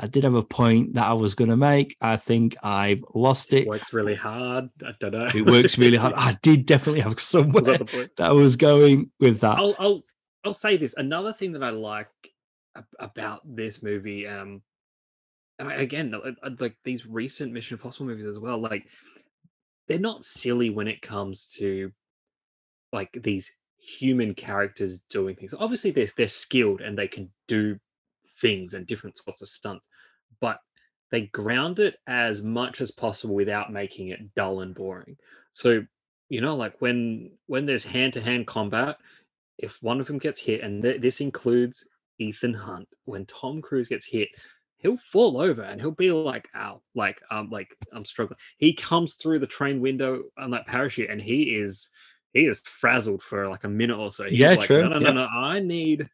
I 0.00 0.06
did 0.06 0.22
have 0.22 0.34
a 0.34 0.42
point 0.42 0.94
that 0.94 1.06
I 1.06 1.12
was 1.12 1.34
going 1.34 1.50
to 1.50 1.56
make. 1.56 1.96
I 2.00 2.16
think 2.16 2.56
I've 2.62 3.02
lost 3.14 3.52
it. 3.52 3.62
it. 3.62 3.68
Works 3.68 3.92
really 3.92 4.14
hard. 4.14 4.70
I 4.86 4.92
don't 5.00 5.12
know. 5.12 5.26
it 5.34 5.44
works 5.44 5.76
really 5.76 5.96
hard. 5.96 6.14
I 6.16 6.38
did 6.40 6.66
definitely 6.66 7.00
have 7.00 7.18
somewhere 7.18 7.62
that, 7.62 8.10
that, 8.16 8.28
I 8.28 8.32
was 8.32 8.54
going 8.56 9.10
with 9.18 9.40
that. 9.40 9.58
I'll, 9.58 9.74
I'll 9.78 10.02
I'll 10.44 10.54
say 10.54 10.76
this. 10.76 10.94
Another 10.96 11.32
thing 11.32 11.52
that 11.52 11.64
I 11.64 11.70
like 11.70 12.08
about 13.00 13.40
this 13.44 13.82
movie, 13.82 14.28
um, 14.28 14.62
and 15.58 15.72
again, 15.72 16.14
like 16.60 16.76
these 16.84 17.04
recent 17.04 17.52
Mission 17.52 17.74
Impossible 17.74 18.06
movies 18.06 18.26
as 18.26 18.38
well, 18.38 18.58
like 18.58 18.86
they're 19.88 19.98
not 19.98 20.24
silly 20.24 20.70
when 20.70 20.86
it 20.86 21.02
comes 21.02 21.48
to 21.58 21.90
like 22.92 23.10
these 23.12 23.50
human 23.80 24.32
characters 24.32 25.00
doing 25.10 25.34
things. 25.34 25.54
Obviously, 25.58 25.90
they're 25.90 26.06
they're 26.16 26.28
skilled 26.28 26.82
and 26.82 26.96
they 26.96 27.08
can 27.08 27.30
do 27.48 27.76
things 28.40 28.74
and 28.74 28.86
different 28.86 29.16
sorts 29.16 29.42
of 29.42 29.48
stunts, 29.48 29.88
but 30.40 30.58
they 31.10 31.22
ground 31.22 31.78
it 31.78 31.96
as 32.06 32.42
much 32.42 32.80
as 32.80 32.90
possible 32.90 33.34
without 33.34 33.72
making 33.72 34.08
it 34.08 34.34
dull 34.34 34.60
and 34.60 34.74
boring. 34.74 35.16
So, 35.52 35.84
you 36.28 36.40
know, 36.40 36.56
like 36.56 36.80
when 36.80 37.30
when 37.46 37.66
there's 37.66 37.84
hand 37.84 38.12
to 38.14 38.20
hand 38.20 38.46
combat, 38.46 38.96
if 39.58 39.82
one 39.82 40.00
of 40.00 40.06
them 40.06 40.18
gets 40.18 40.40
hit, 40.40 40.60
and 40.60 40.82
th- 40.82 41.00
this 41.00 41.20
includes 41.20 41.88
Ethan 42.18 42.54
Hunt, 42.54 42.88
when 43.04 43.26
Tom 43.26 43.62
Cruise 43.62 43.88
gets 43.88 44.04
hit, 44.04 44.28
he'll 44.76 44.98
fall 44.98 45.40
over 45.40 45.62
and 45.62 45.80
he'll 45.80 45.90
be 45.90 46.12
like, 46.12 46.48
"Ow!" 46.54 46.80
Like, 46.94 47.20
um, 47.30 47.48
like 47.50 47.68
I'm 47.92 48.04
struggling. 48.04 48.38
He 48.58 48.72
comes 48.74 49.14
through 49.14 49.38
the 49.40 49.46
train 49.46 49.80
window 49.80 50.24
on 50.38 50.50
that 50.50 50.66
parachute, 50.66 51.10
and 51.10 51.20
he 51.20 51.54
is 51.56 51.90
he 52.34 52.46
is 52.46 52.60
frazzled 52.60 53.22
for 53.22 53.48
like 53.48 53.64
a 53.64 53.68
minute 53.68 53.98
or 53.98 54.12
so. 54.12 54.24
He's 54.24 54.38
yeah, 54.38 54.50
like, 54.50 54.66
true. 54.66 54.82
No, 54.82 54.88
no, 54.88 54.98
no, 54.98 55.12
no. 55.12 55.26
I 55.26 55.60
need 55.60 56.08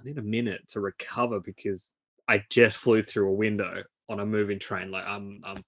I 0.00 0.04
need 0.04 0.18
a 0.18 0.22
minute 0.22 0.62
to 0.68 0.80
recover 0.80 1.40
because 1.40 1.90
I 2.28 2.42
just 2.50 2.78
flew 2.78 3.02
through 3.02 3.28
a 3.28 3.34
window 3.34 3.82
on 4.08 4.20
a 4.20 4.26
moving 4.26 4.58
train. 4.58 4.90
Like 4.90 5.04
I'm 5.06 5.42
um 5.44 5.62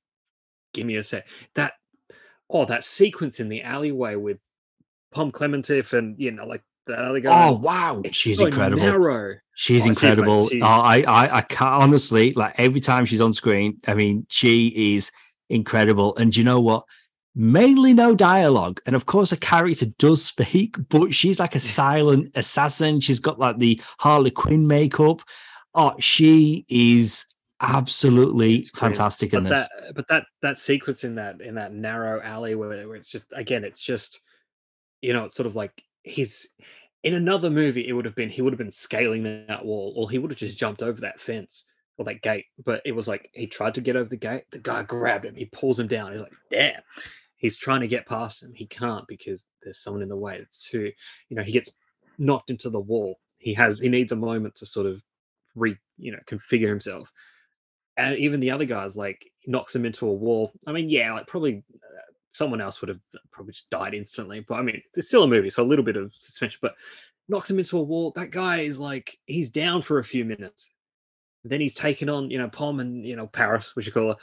give 0.75 0.87
me 0.87 0.97
a 0.97 1.05
sec. 1.05 1.27
That 1.55 1.75
oh 2.51 2.65
that 2.67 2.85
sequence 2.85 3.41
in 3.41 3.49
the 3.49 3.63
alleyway 3.63 4.15
with 4.17 4.39
Pom 5.13 5.33
Klementieff 5.33 5.93
and 5.93 6.19
you 6.19 6.31
know 6.31 6.47
like 6.47 6.63
that 6.87 6.99
other 6.99 7.21
guy. 7.21 7.49
Oh 7.49 7.53
wow, 7.57 8.03
she's 8.11 8.39
so 8.39 8.47
incredible. 8.47 8.83
narrow. 8.83 9.35
She's 9.55 9.83
Oh, 9.83 9.85
she's 9.85 9.87
incredible. 9.91 10.43
like- 10.45 10.51
she's- 10.53 10.63
oh, 10.65 10.67
I, 10.67 11.03
I, 11.03 11.37
I 11.39 11.43
can't 11.43 11.75
honestly 11.83 12.33
like 12.33 12.55
every 12.59 12.81
time 12.81 13.05
she's 13.05 13.21
on 13.21 13.33
screen. 13.35 13.79
I 13.87 13.95
mean, 13.95 14.27
she 14.31 14.95
is 14.95 15.11
incredible. 15.51 16.17
And 16.17 16.33
do 16.33 16.41
you 16.41 16.45
know 16.45 16.61
what? 16.61 16.85
Mainly 17.35 17.95
no 17.95 18.15
dialogue, 18.15 18.81
and 18.85 18.95
of 18.95 19.07
course, 19.07 19.33
a 19.33 19.37
character 19.39 19.87
does 19.99 20.23
speak, 20.25 20.77
but 20.91 21.15
she's 21.15 21.41
like 21.41 21.55
a 21.55 21.61
silent 21.61 22.31
assassin. 22.35 23.01
She's 23.01 23.19
got 23.21 23.39
like 23.39 23.59
the 23.59 23.81
Harley 23.99 24.31
Quinn 24.31 24.67
makeup. 24.67 25.23
Oh, 25.75 25.95
she 25.99 26.67
is 26.69 27.25
absolutely 27.61 28.57
It's 28.57 28.71
great. 28.71 28.89
fantastic 28.91 29.33
in 29.33 29.45
But 29.45 29.49
this. 29.49 29.59
that, 29.61 29.89
uh, 29.89 29.93
but 29.95 30.09
that 30.09 30.25
that 30.43 30.59
sequence 30.59 31.05
in 31.05 31.15
that 31.15 31.41
in 31.41 31.55
that 31.55 31.73
narrow 31.73 32.21
alley 32.21 32.55
where, 32.55 32.69
where 32.87 32.97
it's 32.97 33.09
just 33.11 33.33
again, 33.35 33.65
it's 33.65 33.81
just 33.81 34.21
you 35.01 35.13
know, 35.15 35.25
it's 35.25 35.35
sort 35.35 35.47
of 35.47 35.57
like 35.57 35.83
he's 36.03 36.49
in 37.03 37.15
another 37.15 37.49
movie. 37.49 37.89
It 37.89 37.93
would 37.95 38.05
have 38.05 38.15
been 38.15 38.29
he 38.29 38.43
would 38.43 38.53
have 38.53 38.59
been 38.59 38.71
scaling 38.73 39.47
that 39.49 39.65
wall, 39.65 39.95
or 39.97 40.11
he 40.11 40.19
would 40.19 40.31
have 40.31 40.39
just 40.39 40.59
jumped 40.59 40.83
over 40.83 41.01
that 41.01 41.19
fence 41.21 41.65
or 41.97 42.05
that 42.05 42.21
gate. 42.21 42.45
But 42.65 42.83
it 42.85 42.93
was 42.93 43.09
like 43.09 43.31
he 43.33 43.47
tried 43.47 43.75
to 43.77 43.81
get 43.81 43.97
over 43.97 44.11
the 44.11 44.17
gate. 44.19 44.45
The 44.51 44.59
guy 44.59 44.83
grabbed 44.83 45.25
him. 45.25 45.35
He 45.35 45.47
pulls 45.47 45.81
him 45.81 45.89
down. 45.89 46.13
He's 46.13 46.21
like, 46.21 46.33
damn. 46.51 46.83
He's 47.43 47.59
trying 47.59 47.83
to 47.83 47.89
get 47.89 48.07
past 48.07 48.43
him. 48.43 48.55
He 48.55 48.67
can't 48.67 49.07
because 49.07 49.45
there's 49.63 49.83
someone 49.83 50.03
in 50.03 50.09
the 50.09 50.17
way. 50.17 50.39
It's 50.41 50.67
too, 50.71 50.91
you 51.29 51.37
know, 51.37 51.43
he 51.43 51.53
gets 51.53 51.71
knocked 52.17 52.49
into 52.49 52.71
the 52.71 52.81
wall. 52.81 53.17
He 53.37 53.53
has 53.55 53.79
he 53.79 53.91
needs 53.91 54.13
a 54.13 54.17
moment 54.17 54.55
to 54.57 54.67
sort 54.67 54.87
of 54.87 55.03
re, 55.55 55.77
you 55.99 56.13
know, 56.13 56.21
configure 56.27 56.69
himself 56.69 57.13
and 57.97 58.17
even 58.17 58.41
the 58.41 58.51
other 58.51 58.65
guys 58.65 58.97
like 58.97 59.31
knocks 59.47 59.75
him 59.75 59.85
into 59.85 60.07
a 60.07 60.13
wall. 60.13 60.53
I 60.67 60.73
mean, 60.73 60.89
yeah, 60.89 61.13
like 61.13 61.27
probably 61.27 61.63
uh, 61.75 62.13
someone 62.33 62.61
else 62.61 62.81
would 62.81 62.89
have 62.89 63.01
probably 63.31 63.53
just 63.53 63.71
died 63.71 63.95
instantly. 63.95 64.41
But 64.41 64.59
I 64.59 64.63
mean, 64.63 64.83
it's 64.95 65.09
still 65.09 65.25
a 65.25 65.29
movie, 65.29 65.51
so 65.51 65.63
a 65.63 65.65
little 65.65 65.85
bit 65.85 65.97
of 65.97 66.13
suspension. 66.19 66.59
But 66.63 66.75
knocks 67.29 67.51
him 67.51 67.59
into 67.59 67.79
a 67.79 67.83
wall. 67.83 68.13
That 68.13 68.31
guy 68.31 68.61
is 68.61 68.79
like 68.79 69.19
he's 69.27 69.51
down 69.51 69.83
for 69.83 69.99
a 69.99 70.05
few 70.05 70.25
minutes. 70.25 70.71
Then 71.45 71.61
he's 71.61 71.75
taken 71.75 72.09
on, 72.09 72.31
you 72.31 72.39
know, 72.39 72.49
Pom 72.49 72.81
and 72.81 73.05
you 73.05 73.17
know 73.17 73.27
Paris, 73.27 73.77
which 73.77 73.87
you 73.87 73.93
call 73.93 74.09
her. 74.09 74.17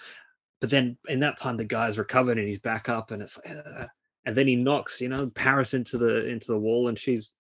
But 0.62 0.70
then 0.70 0.98
in 1.08 1.20
that 1.22 1.38
time, 1.38 1.56
the 1.58 1.64
guy's 1.66 1.98
recovered 1.98 2.38
and 2.38 2.48
he's 2.48 2.60
back 2.60 2.90
up, 2.90 3.12
and 3.12 3.22
it's 3.22 3.38
like, 3.38 3.56
uh, 3.56 3.86
and 4.26 4.36
then 4.36 4.48
he 4.48 4.56
knocks, 4.58 5.00
you 5.00 5.08
know, 5.08 5.28
Paris 5.34 5.74
into 5.74 5.98
the 5.98 6.28
into 6.28 6.48
the 6.48 6.60
wall, 6.60 6.90
and 6.90 7.00
she's 7.00 7.32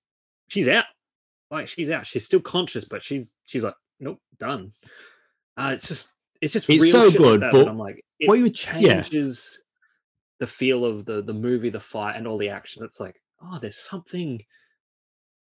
she's 0.47 0.67
out. 0.69 0.85
Like 1.51 1.67
she's 1.67 1.91
out. 1.91 2.05
She's 2.07 2.25
still 2.25 2.39
conscious, 2.39 2.85
but 2.85 3.03
she's 3.03 3.35
she's 3.45 3.63
like, 3.63 3.75
nope, 3.99 4.19
done. 4.39 4.71
Uh, 5.57 5.71
it's 5.73 5.87
just 5.87 6.13
it's 6.41 6.53
just 6.53 6.69
It's 6.69 6.83
real 6.83 6.91
so 6.91 7.03
like 7.09 7.17
good, 7.17 7.41
that 7.41 7.51
but 7.51 7.67
I'm 7.67 7.77
like, 7.77 8.03
it 8.19 8.29
what 8.29 8.35
you 8.35 8.43
would- 8.43 8.63
yeah. 8.77 9.01
changes 9.01 9.61
the 10.39 10.47
feel 10.47 10.85
of 10.85 11.03
the 11.03 11.21
the 11.21 11.33
movie, 11.33 11.69
the 11.69 11.79
fight, 11.79 12.15
and 12.15 12.25
all 12.25 12.37
the 12.37 12.47
action. 12.49 12.83
It's 12.85 13.01
like, 13.01 13.21
oh, 13.43 13.59
there's 13.59 13.77
something 13.77 14.41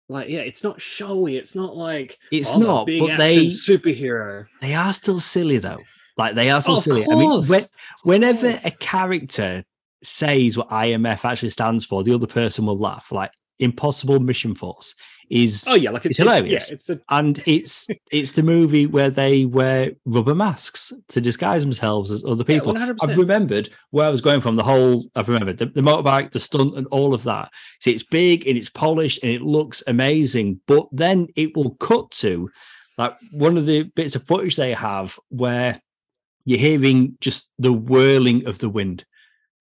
like, 0.08 0.28
yeah, 0.28 0.40
it's 0.40 0.64
not 0.64 0.80
showy. 0.80 1.36
It's 1.36 1.54
not 1.54 1.76
like 1.76 2.18
It's 2.32 2.54
a 2.54 2.58
not, 2.58 2.86
but 2.86 3.16
they 3.18 3.46
superhero. 3.46 4.46
they 4.60 4.74
are 4.74 4.92
still 4.92 5.20
silly 5.20 5.58
though. 5.58 5.78
Like 6.18 6.34
they 6.34 6.50
are 6.50 6.60
so 6.60 6.72
Oh, 6.76 6.80
silly. 6.80 7.06
I 7.10 7.14
mean, 7.14 7.44
when, 7.46 7.66
whenever 8.02 8.58
a 8.64 8.70
character 8.72 9.64
says 10.02 10.58
what 10.58 10.68
IMF 10.68 11.24
actually 11.24 11.50
stands 11.50 11.84
for, 11.84 12.02
the 12.02 12.12
other 12.14 12.26
person 12.26 12.66
will 12.66 12.76
laugh. 12.76 13.10
Like 13.12 13.30
Impossible 13.60 14.20
Mission 14.20 14.54
Force 14.54 14.94
is 15.30 15.64
Oh 15.68 15.74
yeah, 15.74 15.90
like 15.90 16.04
It's 16.06 16.10
it's, 16.10 16.18
hilarious. 16.18 16.70
Yeah, 16.70 16.74
it's 16.74 16.90
a 16.90 17.00
and 17.10 17.42
it's 17.46 17.86
it's 18.10 18.32
the 18.32 18.42
movie 18.42 18.86
where 18.86 19.10
they 19.10 19.44
wear 19.44 19.92
rubber 20.06 20.34
masks 20.34 20.92
to 21.08 21.20
disguise 21.20 21.62
themselves 21.62 22.10
as 22.10 22.24
other 22.24 22.44
people. 22.44 22.74
100%. 22.74 22.96
I've 23.00 23.16
remembered 23.16 23.70
where 23.90 24.06
I 24.06 24.10
was 24.10 24.20
going 24.20 24.40
from 24.40 24.56
the 24.56 24.64
whole. 24.64 25.04
I've 25.14 25.28
remembered 25.28 25.58
the, 25.58 25.66
the 25.66 25.82
motorbike, 25.82 26.32
the 26.32 26.40
stunt, 26.40 26.76
and 26.76 26.86
all 26.88 27.14
of 27.14 27.22
that. 27.24 27.50
See, 27.80 27.92
it's 27.92 28.02
big 28.02 28.46
and 28.46 28.56
it's 28.56 28.70
polished 28.70 29.22
and 29.22 29.30
it 29.30 29.42
looks 29.42 29.82
amazing, 29.86 30.60
but 30.66 30.88
then 30.90 31.28
it 31.36 31.56
will 31.56 31.74
cut 31.76 32.10
to 32.12 32.50
like 32.96 33.14
one 33.30 33.56
of 33.56 33.66
the 33.66 33.84
bits 33.84 34.16
of 34.16 34.24
footage 34.24 34.56
they 34.56 34.72
have 34.74 35.16
where 35.28 35.80
you're 36.48 36.58
hearing 36.58 37.16
just 37.20 37.50
the 37.58 37.72
whirling 37.72 38.46
of 38.46 38.58
the 38.58 38.68
wind. 38.70 39.04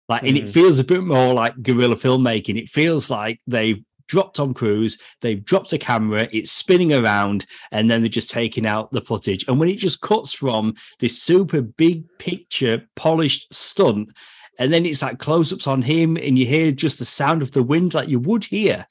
Like, 0.08 0.22
and 0.22 0.36
it 0.36 0.44
Mhm. 0.44 0.52
feels 0.52 0.78
a 0.78 0.84
bit 0.84 1.02
more 1.02 1.32
like 1.34 1.60
guerrilla 1.62 1.96
filmmaking. 1.96 2.58
It 2.58 2.68
feels 2.68 3.10
like 3.10 3.40
they've 3.46 3.82
dropped 4.08 4.38
on 4.38 4.54
Cruise, 4.54 4.98
they've 5.20 5.44
dropped 5.44 5.72
a 5.72 5.78
camera, 5.78 6.28
it's 6.30 6.52
spinning 6.52 6.92
around, 6.92 7.44
and 7.72 7.90
then 7.90 8.02
they're 8.02 8.08
just 8.08 8.30
taking 8.30 8.66
out 8.66 8.92
the 8.92 9.00
footage. 9.00 9.44
And 9.48 9.58
when 9.58 9.68
it 9.68 9.78
just 9.78 10.00
cuts 10.00 10.32
from 10.32 10.74
this 11.00 11.20
super 11.20 11.60
big 11.60 12.04
picture, 12.18 12.86
polished 12.94 13.52
stunt, 13.52 14.10
and 14.58 14.72
then 14.72 14.86
it's 14.86 15.02
like 15.02 15.18
close 15.18 15.52
ups 15.52 15.66
on 15.66 15.82
him, 15.82 16.16
and 16.16 16.38
you 16.38 16.46
hear 16.46 16.70
just 16.70 16.98
the 17.00 17.04
sound 17.04 17.42
of 17.42 17.50
the 17.52 17.62
wind 17.64 17.94
like 17.94 18.08
you 18.08 18.20
would 18.20 18.44
hear 18.44 18.86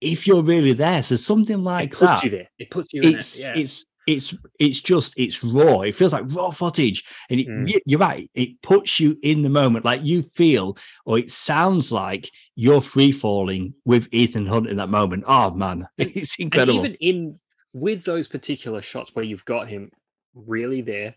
if 0.00 0.26
you're 0.26 0.42
really 0.42 0.72
there. 0.72 1.02
So 1.02 1.14
something 1.16 1.62
like 1.62 1.92
it 1.92 1.98
puts 1.98 2.00
that 2.00 2.24
you 2.24 2.30
there. 2.30 2.48
It 2.58 2.70
puts 2.70 2.92
you 2.92 3.02
in 3.02 3.16
it. 3.16 3.38
Yeah. 3.38 3.54
it's 3.54 3.86
it's 4.06 4.34
it's 4.60 4.80
just 4.80 5.14
it's 5.16 5.42
raw. 5.42 5.80
It 5.80 5.94
feels 5.94 6.12
like 6.12 6.24
raw 6.32 6.50
footage. 6.50 7.04
And 7.30 7.40
it, 7.40 7.48
Mm. 7.48 7.80
you're 7.86 7.98
right. 8.00 8.30
It 8.34 8.60
puts 8.62 9.00
you 9.00 9.18
in 9.22 9.42
the 9.42 9.48
moment. 9.48 9.84
Like 9.84 10.02
you 10.04 10.22
feel 10.22 10.76
or 11.04 11.18
it 11.18 11.30
sounds 11.30 11.90
like 11.92 12.30
you're 12.54 12.80
free 12.80 13.12
falling 13.12 13.74
with 13.84 14.08
ethan 14.12 14.46
hunt 14.46 14.68
in 14.68 14.76
that 14.76 14.88
moment. 14.90 15.24
Oh 15.26 15.50
man. 15.50 15.86
And- 15.98 16.12
it's 16.14 16.38
and 16.38 16.44
incredible. 16.46 16.80
even 16.80 16.94
in 17.00 17.40
with 17.72 18.04
those 18.04 18.28
particular 18.28 18.80
shots 18.80 19.10
where 19.14 19.24
you've 19.24 19.44
got 19.44 19.68
him 19.68 19.90
really 20.34 20.80
there, 20.82 21.14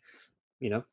you 0.60 0.70
know, 0.70 0.84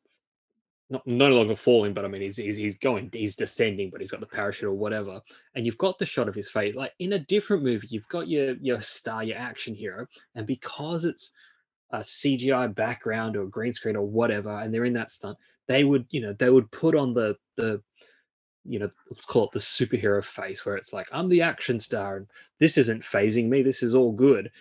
not 0.89 1.05
no 1.05 1.27
longer 1.29 1.55
falling, 1.55 1.93
but 1.93 2.05
I 2.05 2.07
mean 2.07 2.21
he's, 2.21 2.37
he's 2.37 2.55
he's 2.55 2.77
going, 2.77 3.09
he's 3.11 3.35
descending, 3.35 3.89
but 3.89 3.99
he's 3.99 4.11
got 4.11 4.21
the 4.21 4.25
parachute 4.25 4.69
or 4.69 4.73
whatever, 4.73 5.19
and 5.55 5.65
you've 5.65 5.77
got 5.77 5.99
the 5.99 6.05
shot 6.05 6.29
of 6.29 6.35
his 6.35 6.49
face. 6.49 6.75
Like 6.75 6.93
in 6.99 7.11
a 7.13 7.19
different 7.19 7.63
movie, 7.63 7.87
you've 7.89 8.07
got 8.07 8.29
your 8.29 8.53
your 8.61 8.81
star, 8.81 9.21
your 9.23 9.37
action 9.37 9.75
hero, 9.75 10.07
and 10.35 10.47
because 10.47 11.03
it's 11.03 11.31
a 11.91 11.99
CGI 11.99 12.73
background 12.75 13.37
or 13.37 13.45
green 13.45 13.73
screen 13.73 13.95
or 13.95 14.05
whatever, 14.05 14.59
and 14.59 14.73
they're 14.73 14.85
in 14.85 14.93
that 14.93 15.09
stunt, 15.09 15.37
they 15.67 15.83
would 15.83 16.05
you 16.09 16.21
know 16.21 16.33
they 16.33 16.49
would 16.49 16.69
put 16.71 16.95
on 16.95 17.13
the 17.13 17.35
the 17.55 17.81
you 18.65 18.79
know 18.79 18.89
let's 19.09 19.23
call 19.25 19.45
it 19.45 19.51
the 19.51 19.59
superhero 19.59 20.21
face 20.23 20.65
where 20.65 20.75
it's 20.75 20.91
like 20.91 21.07
i'm 21.13 21.29
the 21.29 21.41
action 21.41 21.79
star 21.79 22.17
and 22.17 22.27
this 22.59 22.77
isn't 22.77 23.01
fazing 23.01 23.49
me 23.49 23.61
this 23.61 23.81
is 23.83 23.95
all 23.95 24.11
good. 24.11 24.51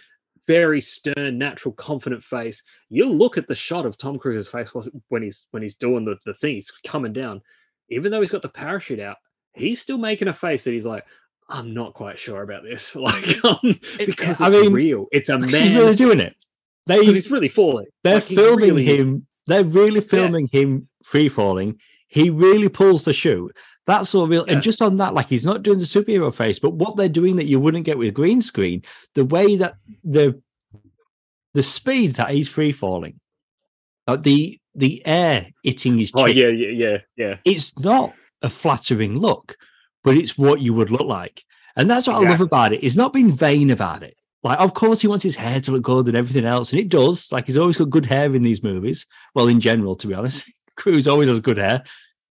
Very 0.46 0.80
stern 0.80 1.38
natural 1.38 1.74
confident 1.74 2.22
face. 2.22 2.62
You 2.88 3.08
look 3.10 3.36
at 3.36 3.48
the 3.48 3.54
shot 3.56 3.84
of 3.84 3.98
tom 3.98 4.16
cruise's 4.16 4.46
face 4.46 4.68
when 5.08 5.22
he's 5.24 5.46
when 5.50 5.60
he's 5.62 5.74
doing 5.74 6.04
the, 6.04 6.16
the 6.24 6.34
thing 6.34 6.54
he's 6.54 6.70
coming 6.86 7.12
down. 7.12 7.42
Even 7.90 8.12
though 8.12 8.20
he's 8.20 8.30
got 8.30 8.42
the 8.42 8.48
parachute 8.48 9.00
out 9.00 9.16
he's 9.54 9.80
still 9.80 9.98
making 9.98 10.28
a 10.28 10.32
face 10.32 10.62
that 10.64 10.72
he's 10.72 10.86
like 10.86 11.04
i'm 11.48 11.72
not 11.74 11.94
quite 11.94 12.18
sure 12.18 12.42
about 12.42 12.62
this. 12.62 12.94
Like 12.96 13.44
um, 13.44 13.58
It- 13.98 14.06
because 14.06 14.40
it's 14.40 14.40
I 14.40 14.50
mean, 14.50 14.72
real. 14.72 15.06
It's 15.10 15.30
a 15.30 15.36
because 15.38 15.54
he's 15.56 15.68
man 15.72 15.76
really 15.78 15.96
doing 15.96 16.20
it 16.20 16.36
they 16.87 16.99
because 17.01 17.14
he's 17.14 17.30
really 17.30 17.49
falling. 17.49 17.87
they're 18.05 18.14
Like, 18.14 18.24
filming 18.24 18.74
really- 18.74 18.84
him 18.84 19.26
they're 19.49 19.64
really 19.64 20.01
filming 20.01 20.49
him 20.51 20.89
free 21.05 21.28
falling. 21.28 21.78
He 22.09 22.30
really 22.30 22.68
pulls 22.68 23.05
the 23.05 23.12
shoe. 23.12 23.51
That's 23.87 24.12
all 24.14 24.26
real 24.26 24.45
Yeah. 24.47 24.55
and 24.55 24.62
just 24.62 24.82
on 24.82 24.97
that 24.97 25.14
like 25.14 25.28
he's 25.28 25.45
not 25.47 25.62
doing 25.62 25.78
the 25.78 25.84
superhero 25.84 26.34
face 26.34 26.59
but 26.59 26.70
what 26.74 26.97
they're 26.97 27.09
doing 27.09 27.37
that 27.37 27.45
you 27.47 27.61
wouldn't 27.61 27.84
get 27.84 27.99
with 27.99 28.12
green 28.14 28.43
screen 28.43 28.82
the 29.14 29.24
way 29.24 29.55
that 29.57 29.74
the 30.03 30.41
the 31.55 31.62
speed 31.62 32.16
that 32.16 32.30
he's 32.30 32.49
free 32.49 32.72
falling 32.72 33.20
like 34.09 34.22
the 34.22 34.59
the 34.74 35.01
air 35.07 35.47
hitting 35.62 35.99
his 35.99 36.11
oh 36.14 36.26
chin. 36.26 36.37
yeah 36.37 36.49
yeah 36.49 36.68
yeah 36.70 36.99
yeah. 37.16 37.37
It's 37.45 37.78
not 37.78 38.12
a 38.43 38.49
flattering 38.51 39.18
look 39.18 39.57
but 40.03 40.16
it's 40.16 40.37
what 40.37 40.61
you 40.61 40.72
would 40.74 40.91
look 40.91 41.07
like. 41.07 41.43
And 41.76 41.89
that's 41.91 42.07
what 42.07 42.16
i 42.16 42.28
love 42.28 42.41
about 42.41 42.72
it. 42.72 42.80
He's 42.80 42.97
not 42.97 43.12
being 43.12 43.30
vain 43.32 43.70
about 43.70 44.03
it 44.03 44.16
like 44.47 44.61
of 44.61 44.74
course 44.74 45.01
he 45.01 45.09
wants 45.09 45.24
his 45.24 45.36
hair 45.36 45.61
to 45.61 45.72
look 45.72 45.82
good 45.82 46.09
and 46.09 46.16
everything 46.16 46.44
else 46.44 46.72
and 46.72 46.80
it 46.80 46.88
does. 46.88 47.30
Like 47.32 47.47
he's 47.47 47.57
always 47.57 47.76
got 47.76 47.90
good 47.90 48.07
hair 48.07 48.34
in 48.34 48.42
these 48.42 48.62
movies. 48.62 49.07
Well 49.34 49.49
in 49.49 49.61
general 49.61 49.97
to 49.97 50.07
be 50.07 50.14
honest. 50.14 50.51
Cruise 50.76 51.09
always 51.09 51.28
has 51.28 51.40
good 51.40 51.57
hair 51.57 51.84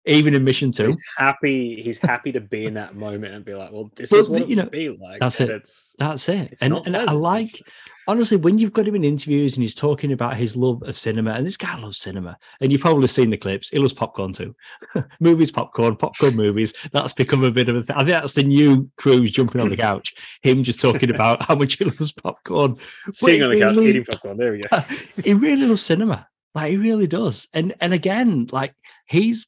even 0.06 0.34
in 0.34 0.44
mission 0.44 0.70
two 0.70 0.86
he's 0.88 0.96
happy 1.16 1.82
he's 1.82 1.98
happy 1.98 2.30
to 2.32 2.40
be 2.40 2.66
in 2.66 2.74
that 2.74 2.94
moment 2.94 3.34
and 3.34 3.44
be 3.44 3.54
like 3.54 3.72
well 3.72 3.90
this 3.96 4.10
But 4.10 4.20
is 4.20 4.28
what 4.28 4.48
you 4.48 4.56
know, 4.56 4.66
be 4.66 4.90
like 4.90 5.18
that's 5.20 5.40
it. 5.40 5.48
it's 5.50 5.94
that's 5.98 6.28
it. 6.28 6.52
It's 6.52 6.62
and, 6.62 6.74
and 6.86 6.96
i 6.96 7.12
like 7.12 7.58
honestly 8.06 8.36
when 8.36 8.58
you've 8.58 8.74
got 8.74 8.86
him 8.86 8.96
in 8.96 9.04
interviews 9.04 9.56
and 9.56 9.62
he's 9.62 9.74
talking 9.74 10.12
about 10.12 10.36
his 10.36 10.56
love 10.56 10.82
of 10.82 10.96
cinema 10.96 11.30
and 11.32 11.46
this 11.46 11.56
guy 11.56 11.78
loves 11.78 11.96
cinema 11.98 12.36
and 12.60 12.70
you've 12.70 12.82
probably 12.82 13.06
seen 13.06 13.30
the 13.30 13.36
clips 13.38 13.70
he 13.70 13.78
loves 13.78 13.94
popcorn 13.94 14.32
too. 14.34 14.54
Movies 15.20 15.50
popcorn 15.50 15.96
popcorn 15.96 16.36
movies 16.36 16.74
that's 16.92 17.14
become 17.14 17.42
a 17.44 17.50
bit 17.50 17.68
of 17.70 17.76
a 17.76 17.82
thing 17.82 17.96
i 17.96 18.00
think 18.04 18.08
that's 18.10 18.34
the 18.34 18.42
new 18.42 18.90
cruise 18.98 19.30
jumping 19.30 19.60
on 19.62 19.70
the 19.70 19.76
couch 19.76 20.14
him 20.42 20.62
just 20.62 20.80
talking 20.80 21.10
about 21.10 21.40
how 21.42 21.54
much 21.54 21.74
he 21.78 21.84
loves 21.86 22.12
popcorn. 22.12 22.76
Sitting 23.14 23.42
on 23.42 23.50
the 23.50 23.60
couch 23.60 23.76
really- 23.76 23.88
eating 23.90 24.04
popcorn 24.04 24.36
there 24.36 24.52
we 24.52 24.60
go. 24.62 24.78
he 25.24 25.32
really 25.32 25.66
loves 25.66 25.82
cinema. 25.82 26.26
Like 26.54 26.70
he 26.70 26.76
really 26.76 27.06
does. 27.06 27.48
And 27.52 27.74
and 27.80 27.92
again 27.92 28.48
like 28.52 28.74
he's 29.06 29.46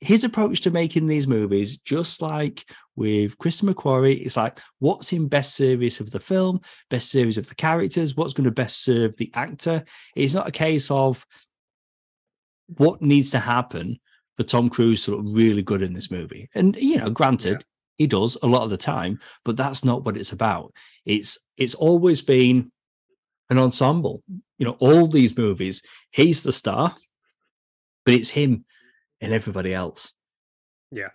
his 0.00 0.24
approach 0.24 0.62
to 0.62 0.70
making 0.70 1.06
these 1.06 1.26
movies 1.26 1.78
just 1.78 2.22
like 2.22 2.64
with 2.96 3.36
Christopher 3.38 3.74
McQuarrie 3.74 4.24
it's 4.24 4.36
like 4.36 4.58
what's 4.78 5.12
in 5.12 5.28
best 5.28 5.54
service 5.54 6.00
of 6.00 6.10
the 6.10 6.20
film 6.20 6.60
best 6.88 7.10
service 7.10 7.36
of 7.36 7.48
the 7.48 7.54
characters 7.54 8.16
what's 8.16 8.32
going 8.32 8.44
to 8.44 8.50
best 8.50 8.82
serve 8.82 9.16
the 9.16 9.30
actor 9.34 9.84
it's 10.16 10.34
not 10.34 10.48
a 10.48 10.52
case 10.52 10.90
of 10.90 11.24
what 12.76 13.02
needs 13.02 13.30
to 13.30 13.38
happen 13.40 13.98
for 14.36 14.44
Tom 14.44 14.70
Cruise 14.70 15.04
to 15.04 15.16
look 15.16 15.36
really 15.36 15.62
good 15.62 15.82
in 15.82 15.92
this 15.92 16.10
movie 16.10 16.48
and 16.54 16.76
you 16.76 16.96
know 16.98 17.10
granted 17.10 17.64
He 18.00 18.06
does 18.06 18.38
a 18.42 18.46
lot 18.46 18.62
of 18.62 18.70
the 18.70 18.78
time, 18.78 19.20
but 19.44 19.58
that's 19.58 19.84
not 19.84 20.06
what 20.06 20.16
it's 20.16 20.32
about. 20.32 20.72
It's 21.04 21.36
it's 21.58 21.74
always 21.74 22.22
been 22.22 22.72
an 23.50 23.58
ensemble. 23.58 24.22
You 24.56 24.64
know, 24.64 24.76
all 24.80 25.06
these 25.06 25.36
movies, 25.36 25.82
he's 26.10 26.42
the 26.42 26.50
star, 26.52 26.96
but 28.06 28.14
it's 28.14 28.30
him 28.30 28.64
and 29.20 29.32
everybody 29.32 29.74
else. 29.74 30.14
Yeah. 30.90 31.10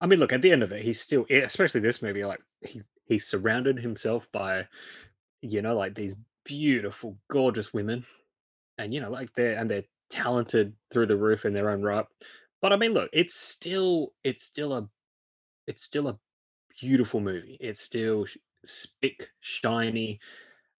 I 0.00 0.06
mean, 0.06 0.20
look, 0.20 0.32
at 0.32 0.42
the 0.42 0.52
end 0.52 0.62
of 0.62 0.72
it, 0.72 0.82
he's 0.82 1.00
still, 1.00 1.26
especially 1.30 1.80
this 1.80 2.02
movie, 2.02 2.24
like 2.24 2.40
he 2.62 2.82
he 3.06 3.18
surrounded 3.18 3.78
himself 3.78 4.28
by, 4.32 4.68
you 5.40 5.62
know, 5.62 5.74
like 5.74 5.94
these 5.94 6.14
beautiful, 6.44 7.16
gorgeous 7.30 7.72
women, 7.72 8.04
and 8.76 8.94
you 8.94 9.00
know, 9.00 9.10
like 9.10 9.32
they're 9.34 9.56
and 9.56 9.70
they're 9.70 9.84
talented 10.10 10.74
through 10.92 11.06
the 11.06 11.16
roof 11.16 11.44
in 11.44 11.52
their 11.52 11.70
own 11.70 11.82
right. 11.82 12.06
But 12.60 12.72
I 12.72 12.76
mean, 12.76 12.92
look, 12.92 13.10
it's 13.12 13.34
still 13.34 14.12
it's 14.24 14.44
still 14.44 14.72
a 14.72 14.88
it's 15.66 15.82
still 15.84 16.08
a 16.08 16.18
beautiful 16.80 17.20
movie. 17.20 17.56
It's 17.60 17.80
still 17.80 18.26
spick, 18.64 19.28
shiny, 19.40 20.20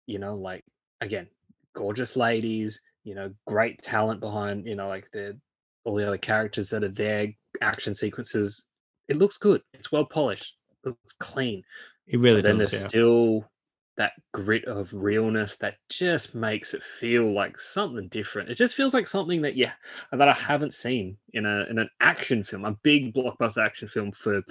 you 0.06 0.18
know, 0.18 0.36
like 0.36 0.64
again, 1.00 1.28
gorgeous 1.74 2.16
ladies, 2.16 2.80
you 3.04 3.14
know, 3.14 3.32
great 3.46 3.82
talent 3.82 4.20
behind, 4.20 4.66
you 4.66 4.76
know, 4.76 4.88
like 4.88 5.10
the 5.10 5.38
all 5.84 5.94
the 5.94 6.06
other 6.06 6.18
characters 6.18 6.70
that 6.70 6.84
are 6.84 6.88
there, 6.88 7.28
action 7.60 7.94
sequences. 7.94 8.66
It 9.08 9.16
looks 9.16 9.38
good. 9.38 9.62
It's 9.74 9.90
well 9.92 10.04
polished. 10.04 10.54
It 10.84 10.88
looks 10.90 11.14
clean. 11.18 11.62
It 12.06 12.18
really 12.20 12.42
but 12.42 12.44
then 12.48 12.58
there's 12.58 12.72
Yeah. 12.72 12.86
still 12.86 13.50
that 13.96 14.12
grit 14.32 14.64
of 14.66 14.92
realness 14.92 15.56
that 15.56 15.74
just 15.88 16.32
makes 16.34 16.72
it 16.72 16.82
feel 16.82 17.32
like 17.34 17.58
something 17.58 18.06
different. 18.08 18.48
It 18.48 18.54
just 18.54 18.76
feels 18.76 18.94
like 18.94 19.08
something 19.08 19.42
that 19.42 19.56
yeah 19.56 19.72
that 20.12 20.28
I 20.28 20.34
haven't 20.34 20.72
seen 20.72 21.16
in 21.32 21.46
a 21.46 21.64
in 21.68 21.78
an 21.78 21.90
action 22.00 22.44
film, 22.44 22.64
a 22.64 22.72
big 22.82 23.12
blockbuster 23.14 23.64
action 23.64 23.88
film 23.88 24.12
for 24.12 24.42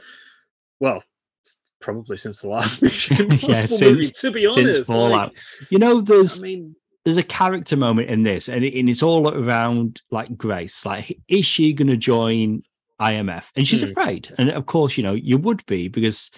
well, 0.79 1.03
probably 1.79 2.17
since 2.17 2.41
the 2.41 2.49
last 2.49 2.81
Mission 2.83 3.17
Yeah, 3.31 3.61
Impossible 3.61 3.91
movie. 3.93 4.07
To 4.07 4.31
be 4.31 4.45
honest, 4.47 4.75
Since 4.75 4.87
Fallout, 4.87 5.33
like, 5.33 5.71
you 5.71 5.79
know, 5.79 6.01
there's 6.01 6.39
I 6.39 6.41
mean, 6.41 6.75
there's 7.07 7.17
a 7.17 7.23
character 7.23 7.77
moment 7.77 8.09
in 8.09 8.23
this, 8.23 8.49
and, 8.49 8.65
it, 8.65 8.77
and 8.77 8.89
it's 8.89 9.01
all 9.01 9.29
around 9.33 10.01
like 10.11 10.35
Grace. 10.37 10.85
Like, 10.85 11.17
is 11.29 11.45
she 11.45 11.71
going 11.71 11.87
to 11.87 11.95
join 11.95 12.63
IMF? 12.99 13.45
And 13.55 13.65
she's 13.65 13.81
Mm. 13.81 13.91
afraid, 13.91 14.33
and 14.37 14.49
of 14.49 14.65
course, 14.65 14.97
you 14.97 15.03
know, 15.03 15.13
you 15.13 15.37
would 15.37 15.65
be 15.67 15.87
because 15.87 16.29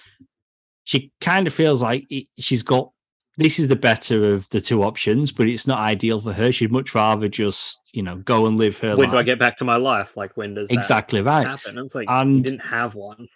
she 0.83 1.11
kind 1.21 1.47
of 1.47 1.53
feels 1.55 1.81
like 1.81 2.05
it, 2.11 2.27
she's 2.37 2.61
got 2.61 2.91
this 3.37 3.57
is 3.57 3.67
the 3.69 3.75
better 3.75 4.33
of 4.33 4.47
the 4.49 4.59
two 4.61 4.83
options, 4.83 5.31
but 5.31 5.47
it's 5.47 5.65
not 5.65 5.79
ideal 5.79 6.19
for 6.21 6.33
her. 6.33 6.51
She'd 6.51 6.71
much 6.73 6.93
rather 6.93 7.27
just, 7.29 7.79
you 7.93 8.03
know, 8.03 8.17
go 8.17 8.45
and 8.45 8.57
live 8.57 8.77
her 8.79 8.97
when 8.97 9.07
life. 9.07 9.11
do 9.13 9.17
I 9.17 9.23
get 9.23 9.39
back 9.39 9.55
to 9.57 9.63
my 9.63 9.77
life? 9.77 10.15
Like 10.17 10.35
when 10.35 10.53
does 10.55 10.67
that 10.67 10.75
exactly 10.75 11.21
right. 11.21 11.47
happen? 11.47 11.77
And 11.79 11.85
it's 11.85 11.95
like 11.95 12.07
And- 12.11 12.43
didn't 12.43 12.59
have 12.59 12.93
one. 12.95 13.27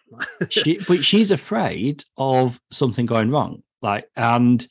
she, 0.49 0.77
but 0.87 1.03
she's 1.05 1.31
afraid 1.31 2.03
of 2.17 2.59
something 2.69 3.05
going 3.05 3.31
wrong. 3.31 3.63
Like, 3.81 4.09
and 4.17 4.67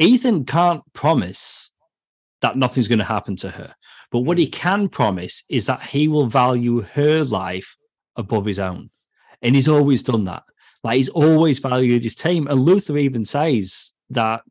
Ethan 0.00 0.44
can't 0.46 0.82
promise 0.94 1.70
that 2.40 2.56
nothing's 2.56 2.88
going 2.88 2.98
to 2.98 3.04
happen 3.04 3.36
to 3.36 3.50
her. 3.50 3.74
But 4.10 4.20
what 4.20 4.38
he 4.38 4.46
hmm. 4.46 4.50
can 4.50 4.88
promise 4.88 5.44
is 5.48 5.66
that 5.66 5.82
he 5.82 6.08
will 6.08 6.26
value 6.26 6.80
her 6.80 7.22
life 7.22 7.76
above 8.16 8.46
his 8.46 8.58
own. 8.58 8.90
And 9.42 9.54
he's 9.54 9.68
always 9.68 10.02
done 10.02 10.24
that. 10.24 10.42
Like, 10.82 10.96
he's 10.96 11.08
always 11.10 11.58
valued 11.58 12.02
his 12.02 12.14
team. 12.14 12.46
And 12.46 12.60
Luther 12.60 12.96
even 12.98 13.24
says 13.24 13.92
that, 14.10 14.42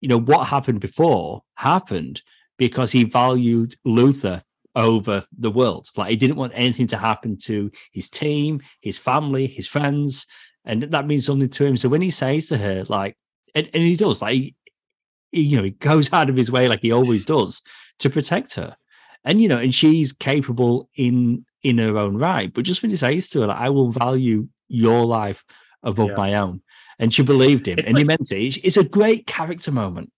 you 0.00 0.08
know, 0.08 0.18
what 0.18 0.46
happened 0.46 0.80
before 0.80 1.42
happened 1.56 2.22
because 2.56 2.92
he 2.92 3.04
valued 3.04 3.74
Luther 3.84 4.42
over 4.76 5.24
the 5.36 5.50
world. 5.50 5.88
Like, 5.96 6.10
he 6.10 6.16
didn't 6.16 6.36
want 6.36 6.52
anything 6.54 6.86
to 6.88 6.96
happen 6.96 7.36
to 7.38 7.70
his 7.92 8.08
team, 8.08 8.60
his 8.80 8.98
family, 8.98 9.46
his 9.46 9.66
friends. 9.66 10.26
And 10.64 10.84
that 10.84 11.06
means 11.06 11.26
something 11.26 11.48
to 11.48 11.66
him. 11.66 11.76
So 11.76 11.88
when 11.88 12.02
he 12.02 12.10
says 12.10 12.48
to 12.48 12.58
her, 12.58 12.84
like, 12.88 13.16
and, 13.54 13.68
and 13.74 13.82
he 13.82 13.96
does, 13.96 14.22
like, 14.22 14.54
you 15.34 15.56
know, 15.56 15.64
he 15.64 15.70
goes 15.70 16.12
out 16.12 16.30
of 16.30 16.36
his 16.36 16.50
way 16.50 16.68
like 16.68 16.80
he 16.80 16.92
always 16.92 17.24
does 17.24 17.62
to 18.00 18.10
protect 18.10 18.54
her. 18.54 18.76
And 19.24 19.40
you 19.40 19.48
know, 19.48 19.58
and 19.58 19.74
she's 19.74 20.12
capable 20.12 20.88
in 20.96 21.44
in 21.62 21.78
her 21.78 21.96
own 21.98 22.16
right. 22.16 22.52
But 22.52 22.64
just 22.64 22.82
when 22.82 22.90
he 22.90 22.96
says 22.96 23.28
to 23.30 23.40
her, 23.42 23.46
like, 23.48 23.60
I 23.60 23.70
will 23.70 23.90
value 23.90 24.48
your 24.68 25.04
life 25.06 25.44
above 25.82 26.10
Yeah. 26.10 26.16
my 26.16 26.34
own. 26.34 26.62
And 26.98 27.12
she 27.12 27.22
believed 27.22 27.66
him 27.66 27.78
It's 27.78 27.88
and 27.88 27.96
he 27.98 28.04
meant 28.04 28.30
it. 28.30 28.40
It's, 28.46 28.56
it's 28.58 28.76
a 28.76 28.84
great 28.84 29.26
character 29.26 29.70
moment. 29.72 30.10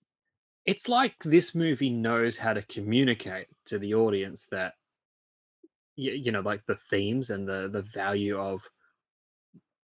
it's 0.66 0.88
like 0.88 1.14
this 1.24 1.54
movie 1.54 1.90
knows 1.90 2.36
how 2.36 2.52
to 2.52 2.62
communicate 2.62 3.46
to 3.66 3.78
the 3.78 3.94
audience 3.94 4.46
that 4.50 4.74
you, 5.96 6.12
you 6.12 6.32
know 6.32 6.40
like 6.40 6.62
the 6.66 6.76
themes 6.90 7.30
and 7.30 7.48
the 7.48 7.68
the 7.72 7.82
value 7.82 8.36
of 8.38 8.60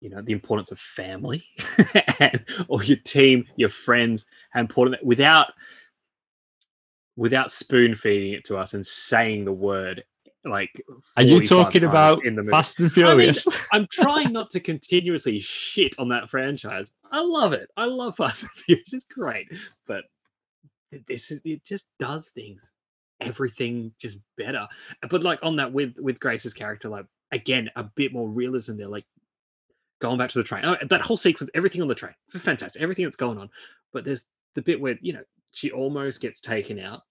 you 0.06 0.12
know 0.12 0.22
the 0.22 0.34
importance 0.34 0.72
of 0.72 0.80
family 0.80 1.44
and 2.20 2.46
or 2.68 2.84
your 2.84 2.98
team 2.98 3.44
your 3.56 3.70
friends 3.70 4.28
how 4.52 4.60
important 4.60 4.96
that 4.96 5.04
without 5.04 5.48
without 7.18 7.52
spoon 7.52 7.96
feeding 7.96 8.34
it 8.34 8.46
to 8.46 8.56
us 8.56 8.76
and 8.76 8.86
saying 8.86 9.44
the 9.44 9.52
word 9.52 10.04
like 10.44 10.80
Are 11.18 11.24
you 11.24 11.42
talking 11.42 11.84
about 11.84 12.24
in 12.24 12.36
the 12.36 12.44
movie. 12.44 12.52
Fast 12.52 12.80
and 12.80 12.94
Furious? 12.94 13.48
I'm 13.72 13.88
trying 13.92 14.32
not 14.32 14.52
to 14.52 14.60
continuously 14.60 15.40
shit 15.40 15.98
on 15.98 16.08
that 16.10 16.30
franchise. 16.30 16.92
I 17.12 17.22
love 17.22 17.52
it. 17.52 17.68
I 17.76 17.86
love 17.86 18.16
Fast 18.18 18.44
and 18.44 18.52
Furious. 18.52 18.94
It's 18.94 19.06
great, 19.06 19.52
but 19.88 20.04
this 21.08 21.32
is 21.32 21.42
it. 21.46 21.66
Just 21.66 21.88
does 22.00 22.30
things, 22.30 22.62
everything 23.22 23.92
just 23.98 24.20
better. 24.38 24.68
But 25.10 25.24
like 25.24 25.40
on 25.42 25.56
that 25.56 25.74
with 25.74 25.98
with 25.98 26.20
Grace's 26.20 26.54
character, 26.54 26.90
like 26.90 27.08
again, 27.32 27.72
a 27.76 27.84
bit 27.84 28.14
more 28.14 28.30
realism 28.30 28.78
there. 28.78 28.88
Like 28.88 29.06
going 30.00 30.18
back 30.18 30.30
to 30.32 30.40
the 30.40 30.44
train. 30.44 30.66
Oh, 30.66 30.76
that 30.90 31.02
whole 31.02 31.18
sequence, 31.18 31.50
everything 31.54 31.82
on 31.82 31.88
the 31.88 31.96
train, 31.96 32.14
fantastic. 32.32 32.82
Everything 32.82 33.06
that's 33.06 33.18
going 33.18 33.38
on. 33.38 33.50
But 33.94 34.04
there's 34.06 34.26
the 34.56 34.62
bit 34.62 34.80
where 34.82 34.98
you 35.02 35.14
know 35.14 35.24
she 35.54 35.72
almost 35.72 36.22
gets 36.22 36.42
taken 36.42 36.80
out. 36.80 37.02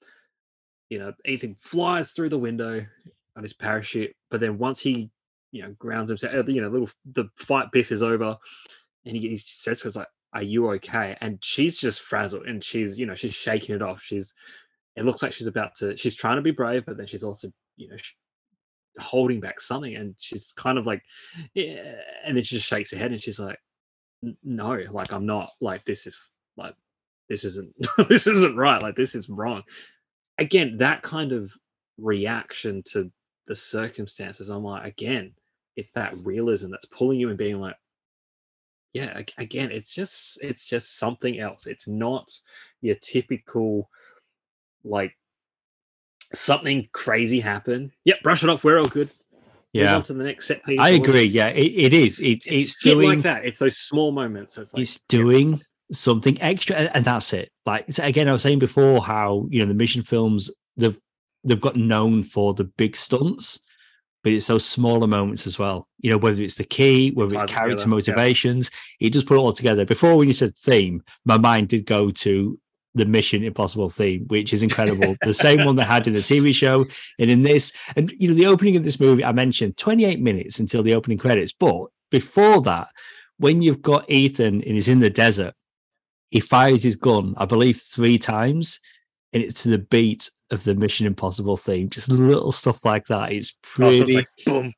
You 0.91 0.99
know, 0.99 1.13
Ethan 1.25 1.55
flies 1.57 2.13
through 2.13 2.29
the 2.29 2.39
window 2.39 2.85
on 3.37 3.43
his 3.43 3.53
parachute, 3.55 4.15
but 4.31 4.41
then 4.41 4.59
once 4.59 4.81
he 4.81 5.11
you 5.51 5.63
know, 5.63 5.73
grounds 5.79 6.11
himself. 6.11 6.35
uh, 6.35 6.43
You 6.47 6.61
know, 6.61 6.69
little 6.69 6.91
the 7.05 7.27
fight 7.37 7.71
biff 7.71 7.93
is 7.93 8.03
over, 8.03 8.37
and 9.07 9.17
he, 9.17 9.29
he 9.29 9.39
says 9.39 9.81
to 9.81 9.85
her, 9.89 10.01
like, 10.01 10.09
"Are 10.33 10.43
you 10.43 10.69
okay?" 10.73 11.17
And 11.21 11.39
she's 11.43 11.77
just 11.77 12.03
frazzled, 12.03 12.47
and 12.47 12.63
she's 12.63 12.99
you 12.99 13.07
know 13.07 13.15
she's 13.15 13.35
shaking 13.35 13.77
it 13.77 13.81
off. 13.83 14.03
She's 14.03 14.35
it 14.97 15.05
looks 15.05 15.23
like 15.23 15.33
she's 15.33 15.47
about 15.47 15.77
to. 15.77 15.97
She's 15.97 16.17
trying 16.17 16.37
to 16.37 16.43
be 16.43 16.51
brave, 16.51 16.85
but 16.85 16.97
then 16.97 17.07
she's 17.07 17.23
also 17.23 17.53
you 17.77 17.89
know 17.89 17.97
sh- 17.97 18.15
holding 18.99 19.41
back 19.41 19.61
something, 19.61 19.95
and 19.97 20.15
she's 20.19 20.53
kind 20.57 20.79
of 20.79 20.87
like, 20.87 21.03
yeah. 21.55 21.95
And 22.25 22.37
then 22.37 22.45
she 22.45 22.57
just 22.57 22.69
shakes 22.69 22.91
her 22.93 22.99
head, 22.99 23.13
and 23.13 23.23
she's 23.23 23.39
like, 23.39 23.59
"No, 24.43 24.81
like 24.91 25.13
I'm 25.13 25.27
not. 25.27 25.51
Like 25.61 25.85
this 25.85 26.07
is 26.07 26.19
like 26.57 26.75
this 27.29 27.45
isn't 27.45 27.75
this 28.09 28.27
isn't 28.27 28.57
right. 28.57 28.83
Like 28.83 28.97
this 28.97 29.15
is 29.15 29.29
wrong." 29.29 29.63
Again, 30.39 30.79
that 30.79 31.03
kind 31.03 31.33
of 31.33 31.53
reaction 31.99 32.83
to 32.87 33.11
the 33.47 33.57
circumstances, 33.57 34.49
I'm 34.49 34.65
like, 34.65 34.85
again, 34.85 35.33
it's 35.77 35.93
that 35.93 36.15
realism 36.23 36.71
that's 36.71 36.87
pulling 36.87 37.21
you 37.21 37.29
and 37.29 37.39
being 37.39 37.61
like, 37.61 37.77
yeah, 38.93 39.21
again, 39.39 39.71
it's 39.73 39.93
just 39.93 40.39
it's 40.41 40.65
just 40.65 40.99
something 40.99 41.41
else. 41.41 41.67
It's 41.67 41.89
not 41.89 42.31
your 42.81 42.95
typical 42.97 43.91
like 44.85 45.17
something 46.33 46.89
crazy 46.93 47.41
happen. 47.41 47.93
Yep, 48.05 48.23
brush 48.23 48.43
it 48.43 48.51
off. 48.51 48.65
We're 48.65 48.79
all 48.79 48.87
good. 48.87 49.11
Move 49.75 49.85
yeah. 49.85 49.97
on 49.97 50.03
to 50.05 50.15
the 50.15 50.23
next 50.23 50.47
set 50.47 50.65
piece. 50.65 50.79
I 50.81 50.91
agree. 50.91 51.25
Yeah, 51.25 51.49
it, 51.49 51.67
it 51.67 51.95
is. 51.95 52.21
It, 52.21 52.25
it's, 52.25 52.47
it's 52.47 52.77
doing 52.77 53.09
like 53.09 53.23
that. 53.23 53.45
It's 53.45 53.59
those 53.59 53.77
small 53.77 54.13
moments. 54.13 54.57
It's 54.57 54.73
like 54.73 54.83
it's 54.83 55.01
doing 55.09 55.61
something 55.93 56.41
extra 56.41 56.77
and, 56.77 57.05
that's 57.05 57.33
it 57.33 57.51
like 57.67 57.87
again 57.99 58.29
i 58.29 58.33
was 58.33 58.43
saying 58.43 58.59
before 58.59 59.03
how 59.03 59.47
you 59.51 59.61
know 59.61 59.69
the 59.69 59.75
mission 59.75 60.03
films 60.03 60.51
they've 60.77 60.97
they've 61.45 61.61
got 61.61 61.77
known 61.77 62.23
for 62.23 62.55
the 62.55 62.65
big 62.65 62.97
stunts 62.97 63.61
but 64.23 64.33
it's 64.33 64.47
those 64.47 64.65
smaller 64.65 65.07
moments 65.07 65.47
as 65.47 65.59
well 65.59 65.87
you 65.99 66.11
know 66.11 66.17
whether 66.17 66.43
it's 66.43 66.55
the 66.55 66.65
key 66.65 67.11
whether 67.11 67.35
it's 67.35 67.51
character 67.51 67.77
together, 67.77 67.83
yeah. 67.83 67.95
motivations 67.95 68.71
he 68.99 69.11
just 69.11 69.27
put 69.27 69.35
it 69.35 69.41
all 69.41 69.53
together 69.53 69.85
before 69.85 70.17
when 70.17 70.29
you 70.29 70.35
said 70.35 70.57
theme 70.57 71.03
my 71.25 71.37
mind 71.37 71.69
did 71.69 71.85
go 71.85 72.11
to 72.11 72.59
the 72.95 73.05
mission 73.07 73.43
impossible 73.43 73.89
theme 73.89 74.25
which 74.29 74.53
is 74.53 74.63
incredible 74.63 75.17
the 75.23 75.35
same 75.35 75.65
one 75.65 75.77
they 75.77 75.85
had 75.85 76.07
in 76.07 76.13
the 76.13 76.21
tv 76.21 76.55
show 76.55 76.85
and 77.19 77.31
in 77.31 77.43
this 77.43 77.73
and 77.97 78.13
you 78.19 78.29
know 78.29 78.35
the 78.35 78.47
opening 78.47 78.77
of 78.77 78.85
this 78.85 79.01
movie 79.01 79.25
i 79.25 79.33
mentioned 79.33 79.77
28 79.77 80.21
minutes 80.21 80.61
until 80.61 80.83
the 80.83 80.95
opening 80.95 81.19
credits 81.19 81.53
but 81.53 81.87
before 82.11 82.63
that 82.63 82.89
when 83.39 83.63
you've 83.63 83.83
got 83.83 84.09
ethan 84.09 84.63
and 84.63 84.75
he's 84.75 84.89
in 84.89 85.01
the 85.01 85.11
desert 85.11 85.55
he 86.35 86.41
fires 86.41 86.83
his 86.83 86.97
gun, 86.97 87.35
I 87.37 87.45
believe, 87.45 87.81
three 87.81 88.19
times, 88.19 88.81
and 89.33 89.41
it's 89.41 89.63
to 89.63 89.69
the 89.69 89.79
beat 89.79 90.33
of 90.51 90.65
the 90.65 90.75
Mission 90.75 91.07
Impossible 91.07 91.57
theme. 91.57 91.89
Just 91.89 92.09
little 92.09 92.51
stuff 92.51 92.85
like 92.85 93.07
that. 93.07 93.31
It's 93.31 93.55
pretty. 93.63 94.17
like 94.17 94.27
boom, 94.45 94.73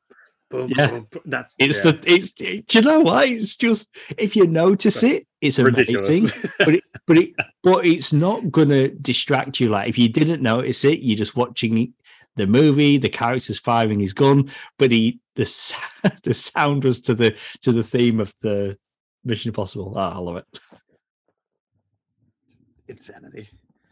boom, 0.49 0.71
Yeah. 0.75 0.87
boom, 0.87 1.07
boom. 1.11 1.21
That's 1.25 1.55
it's 1.59 1.83
yeah, 1.83 1.91
the 1.91 2.03
it's. 2.05 2.31
Do 2.31 2.61
you 2.71 2.81
know 2.81 3.01
what? 3.01 3.27
It's 3.27 3.55
just 3.55 3.95
if 4.17 4.35
you 4.35 4.47
notice 4.47 5.03
it, 5.03 5.27
it's 5.41 5.59
amazing. 5.59 6.23
ridiculous. 6.25 6.53
but 6.59 6.75
it, 6.75 6.83
but 7.05 7.17
it, 7.17 7.33
but 7.63 7.85
it's 7.85 8.13
not 8.13 8.51
gonna 8.51 8.89
distract 8.89 9.59
you. 9.59 9.69
Like 9.69 9.89
if 9.89 9.97
you 9.97 10.09
didn't 10.09 10.41
notice 10.41 10.83
it, 10.83 10.99
you're 10.99 11.17
just 11.17 11.35
watching 11.35 11.93
the 12.35 12.47
movie, 12.47 12.97
the 12.97 13.09
character's 13.09 13.59
firing 13.59 13.99
his 13.99 14.13
gun, 14.13 14.49
but 14.77 14.91
he 14.91 15.19
the 15.35 15.43
the 16.23 16.33
sound 16.33 16.83
was 16.83 17.01
to 17.01 17.13
the 17.13 17.35
to 17.61 17.71
the 17.71 17.83
theme 17.83 18.19
of 18.19 18.33
the 18.41 18.77
Mission 19.25 19.49
Impossible. 19.49 19.93
Oh, 19.95 19.99
I 19.99 20.17
love 20.17 20.37
it. 20.37 20.59
Insanity. 22.87 23.49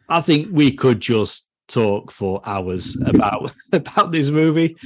I 0.08 0.22
think 0.22 0.50
we 0.52 0.72
could 0.72 1.02
just 1.02 1.50
talk 1.68 2.12
for 2.12 2.42
hours 2.46 2.96
about 3.06 3.52
about 3.74 4.12
this 4.12 4.30
movie, 4.30 4.78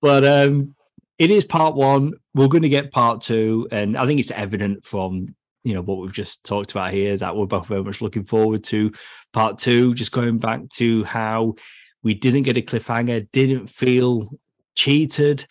but 0.00 0.24
um, 0.24 0.74
it 1.18 1.30
is 1.30 1.44
part 1.44 1.74
one. 1.74 2.14
We're 2.34 2.48
going 2.48 2.62
to 2.62 2.68
get 2.68 2.92
part 2.92 3.20
two, 3.20 3.68
and 3.70 3.96
I 3.96 4.06
think 4.06 4.20
it's 4.20 4.30
evident 4.30 4.84
from 4.84 5.34
you 5.62 5.72
know 5.74 5.82
what 5.82 5.98
we've 5.98 6.12
just 6.12 6.44
talked 6.44 6.72
about 6.72 6.92
here 6.92 7.16
that 7.16 7.34
we're 7.34 7.46
both 7.46 7.66
very 7.66 7.82
much 7.82 8.02
looking 8.02 8.24
forward 8.24 8.64
to 8.64 8.92
part 9.32 9.58
two. 9.58 9.94
Just 9.94 10.12
going 10.12 10.38
back 10.38 10.68
to 10.70 11.04
how 11.04 11.54
we 12.02 12.14
didn't 12.14 12.42
get 12.42 12.56
a 12.56 12.62
cliffhanger, 12.62 13.28
didn't 13.32 13.68
feel 13.68 14.28
cheated. 14.74 15.46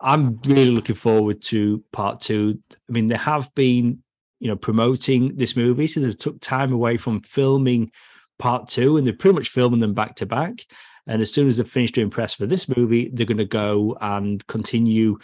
I'm 0.00 0.38
really 0.44 0.72
looking 0.72 0.94
forward 0.94 1.40
to 1.42 1.82
part 1.92 2.20
two. 2.20 2.60
I 2.88 2.92
mean, 2.92 3.08
they 3.08 3.16
have 3.16 3.54
been, 3.54 4.02
you 4.40 4.48
know, 4.48 4.56
promoting 4.56 5.36
this 5.36 5.56
movie, 5.56 5.86
so 5.86 6.00
they 6.00 6.10
took 6.10 6.40
time 6.40 6.72
away 6.72 6.96
from 6.96 7.22
filming 7.22 7.92
part 8.38 8.68
two, 8.68 8.96
and 8.96 9.06
they're 9.06 9.14
pretty 9.14 9.36
much 9.36 9.48
filming 9.48 9.80
them 9.80 9.94
back 9.94 10.16
to 10.16 10.26
back. 10.26 10.66
And 11.06 11.22
as 11.22 11.32
soon 11.32 11.46
as 11.46 11.56
they've 11.56 11.68
finished 11.68 11.94
doing 11.94 12.10
press 12.10 12.34
for 12.34 12.46
this 12.46 12.68
movie, 12.68 13.10
they're 13.12 13.26
going 13.26 13.38
to 13.38 13.44
go 13.44 13.96
and 14.00 14.44
continue 14.46 15.18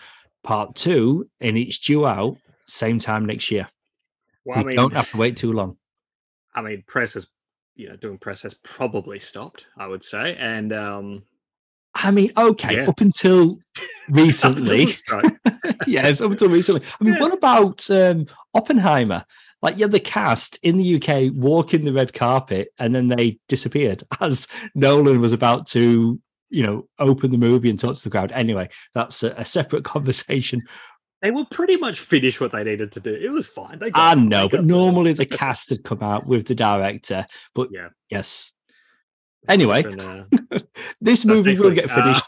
part 0.45 0.75
two, 0.75 1.29
and 1.41 1.57
it's 1.57 1.79
due 1.79 2.07
out 2.07 2.37
same 2.65 2.99
time 2.99 3.27
next 3.27 3.51
year. 3.51 3.69
Well, 4.45 4.59
I 4.59 4.63
mean, 4.63 4.77
don't 4.77 4.93
have 4.93 5.11
to 5.11 5.17
wait 5.17 5.37
too 5.37 5.53
long. 5.53 5.77
I 6.55 6.63
mean, 6.63 6.85
press 6.87 7.15
has, 7.15 7.29
you 7.75 7.89
know, 7.89 7.97
doing 7.97 8.19
press 8.19 8.43
has 8.43 8.55
probably 8.55 9.19
stopped. 9.19 9.67
I 9.77 9.87
would 9.87 10.05
say, 10.05 10.37
and 10.39 10.73
um, 10.73 11.23
I 11.95 12.11
mean, 12.11 12.33
okay, 12.37 12.77
yeah. 12.77 12.89
up 12.89 13.01
until 13.01 13.59
recently, 14.09 14.89
yes, 15.87 16.21
up 16.21 16.31
until 16.31 16.49
recently. 16.49 16.83
I 17.01 17.05
mean, 17.05 17.15
yeah. 17.15 17.21
what 17.21 17.33
about 17.33 17.91
um, 17.91 18.27
Oppenheimer? 18.55 19.25
Like, 19.63 19.79
yeah, 19.79 19.87
the 19.87 20.01
cast 20.01 20.59
in 20.63 20.77
the 20.77 20.97
UK 20.97 21.33
walking 21.33 21.85
the 21.85 21.93
red 21.93 22.13
carpet 22.13 22.69
and 22.79 22.95
then 22.95 23.09
they 23.09 23.39
disappeared 23.49 24.05
as 24.21 24.49
Nolan 24.75 25.21
was 25.21 25.33
about 25.33 25.67
to, 25.69 26.21
you 26.51 26.63
know, 26.63 26.89
open 26.99 27.31
the 27.31 27.39
movie 27.39 27.71
and 27.71 27.79
talk 27.79 27.97
to 27.97 28.05
the 28.05 28.11
crowd. 28.11 28.33
Anyway, 28.33 28.69
that's 28.95 29.23
a, 29.23 29.31
a 29.33 29.45
separate 29.45 29.85
conversation. 29.85 30.63
They 31.23 31.31
will 31.31 31.47
pretty 31.47 31.77
much 31.77 32.01
finish 32.01 32.41
what 32.41 32.51
they 32.51 32.65
needed 32.65 32.91
to 32.93 33.01
do. 33.01 33.15
It 33.15 33.31
was 33.31 33.47
fine. 33.47 33.79
They 33.79 33.93
I 33.95 34.17
know, 34.17 34.49
but 34.49 34.65
normally 34.65 35.13
the 35.13 35.27
cast 35.39 35.71
had 35.71 35.85
come 35.85 36.03
out 36.03 36.27
with 36.27 36.47
the 36.47 36.57
director. 36.57 37.27
But 37.55 37.69
yeah, 37.71 37.91
yes, 38.11 38.53
Anyway, 39.49 39.85
uh, 39.85 40.25
this 41.01 41.25
movie 41.25 41.59
will 41.59 41.71
get 41.71 41.91
finished. 41.91 42.25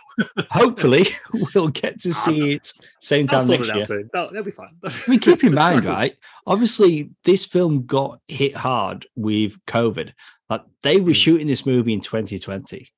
Hopefully, 0.51 1.07
we'll 1.55 1.69
get 1.69 2.01
to 2.03 2.13
see 2.13 2.53
it 2.53 2.73
same 3.01 3.27
time 3.27 3.49
next 3.49 3.75
year. 3.75 4.09
No, 4.15 4.29
will 4.33 4.43
be 4.43 4.51
fine. 4.51 4.77
I 4.85 4.93
mean, 5.09 5.21
keep 5.21 5.45
in 5.45 5.55
mind, 5.55 5.85
right? 5.85 6.17
Obviously, 6.47 7.11
this 7.25 7.45
film 7.45 7.87
got 7.87 8.21
hit 8.29 8.57
hard 8.57 9.07
with 9.17 9.57
COVID. 9.67 10.13
Like 10.49 10.63
they 10.83 11.01
were 11.01 11.13
mm. 11.13 11.17
shooting 11.17 11.47
this 11.47 11.67
movie 11.67 11.93
in 11.93 12.01
2020, 12.01 12.89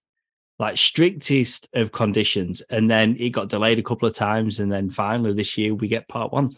like 0.59 0.77
strictest 0.77 1.69
of 1.75 1.93
conditions, 1.93 2.61
and 2.71 2.91
then 2.91 3.17
it 3.19 3.31
got 3.31 3.49
delayed 3.49 3.79
a 3.79 3.83
couple 3.83 4.09
of 4.09 4.14
times, 4.14 4.61
and 4.61 4.71
then 4.71 4.91
finally 4.91 5.33
this 5.33 5.57
year 5.57 5.75
we 5.75 5.89
get 5.89 6.09
part 6.09 6.33
one. 6.33 6.55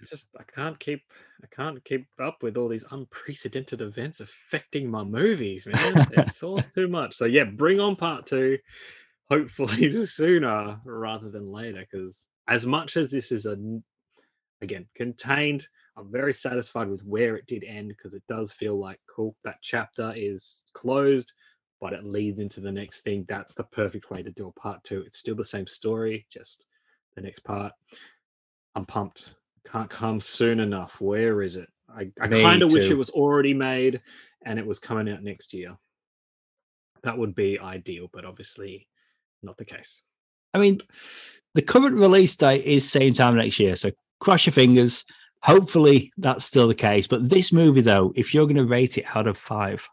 I 0.00 0.04
just 0.04 0.28
I 0.38 0.44
can't 0.44 0.78
keep 0.78 1.02
I 1.42 1.46
can't 1.54 1.82
keep 1.84 2.06
up 2.20 2.42
with 2.42 2.56
all 2.56 2.68
these 2.68 2.84
unprecedented 2.90 3.80
events 3.80 4.20
affecting 4.20 4.90
my 4.90 5.04
movies, 5.04 5.66
man. 5.66 6.08
it's 6.12 6.42
all 6.42 6.60
too 6.74 6.88
much. 6.88 7.14
So 7.14 7.26
yeah, 7.26 7.44
bring 7.44 7.80
on 7.80 7.96
part 7.96 8.26
two, 8.26 8.58
hopefully 9.30 9.90
sooner 10.06 10.80
rather 10.84 11.30
than 11.30 11.50
later. 11.50 11.84
Because 11.90 12.24
as 12.48 12.66
much 12.66 12.96
as 12.96 13.10
this 13.10 13.32
is 13.32 13.46
a 13.46 13.56
again 14.60 14.86
contained, 14.96 15.66
I'm 15.96 16.10
very 16.10 16.34
satisfied 16.34 16.88
with 16.88 17.02
where 17.04 17.36
it 17.36 17.46
did 17.46 17.64
end 17.64 17.88
because 17.88 18.14
it 18.14 18.22
does 18.28 18.52
feel 18.52 18.78
like 18.78 19.00
cool. 19.14 19.36
That 19.44 19.58
chapter 19.62 20.12
is 20.16 20.62
closed, 20.74 21.32
but 21.80 21.92
it 21.92 22.04
leads 22.04 22.40
into 22.40 22.60
the 22.60 22.72
next 22.72 23.02
thing. 23.02 23.24
That's 23.28 23.54
the 23.54 23.64
perfect 23.64 24.10
way 24.10 24.22
to 24.22 24.30
do 24.30 24.48
a 24.48 24.60
part 24.60 24.82
two. 24.84 25.02
It's 25.02 25.18
still 25.18 25.36
the 25.36 25.44
same 25.44 25.66
story, 25.66 26.26
just 26.32 26.66
the 27.14 27.22
next 27.22 27.40
part. 27.40 27.72
I'm 28.74 28.84
pumped 28.84 29.34
can't 29.70 29.90
come 29.90 30.20
soon 30.20 30.60
enough. 30.60 31.00
Where 31.00 31.42
is 31.42 31.56
it? 31.56 31.68
I, 31.88 32.10
I 32.20 32.28
kind 32.28 32.62
of 32.62 32.72
wish 32.72 32.90
it 32.90 32.94
was 32.94 33.10
already 33.10 33.54
made 33.54 34.00
and 34.44 34.58
it 34.58 34.66
was 34.66 34.78
coming 34.78 35.12
out 35.12 35.22
next 35.22 35.52
year. 35.54 35.76
That 37.02 37.16
would 37.16 37.34
be 37.34 37.58
ideal, 37.58 38.08
but 38.12 38.24
obviously 38.24 38.87
not 39.42 39.56
the 39.56 39.64
case. 39.64 40.02
I 40.54 40.58
mean, 40.58 40.80
the 41.54 41.62
current 41.62 41.96
release 41.96 42.36
date 42.36 42.64
is 42.64 42.88
same 42.88 43.14
time 43.14 43.36
next 43.36 43.58
year, 43.58 43.76
so 43.76 43.90
cross 44.20 44.46
your 44.46 44.52
fingers. 44.52 45.04
Hopefully 45.42 46.12
that's 46.16 46.44
still 46.44 46.68
the 46.68 46.74
case. 46.74 47.06
But 47.06 47.28
this 47.28 47.52
movie, 47.52 47.80
though, 47.80 48.12
if 48.16 48.34
you're 48.34 48.46
going 48.46 48.56
to 48.56 48.64
rate 48.64 48.98
it 48.98 49.04
out 49.14 49.26
of 49.26 49.38
five, 49.38 49.88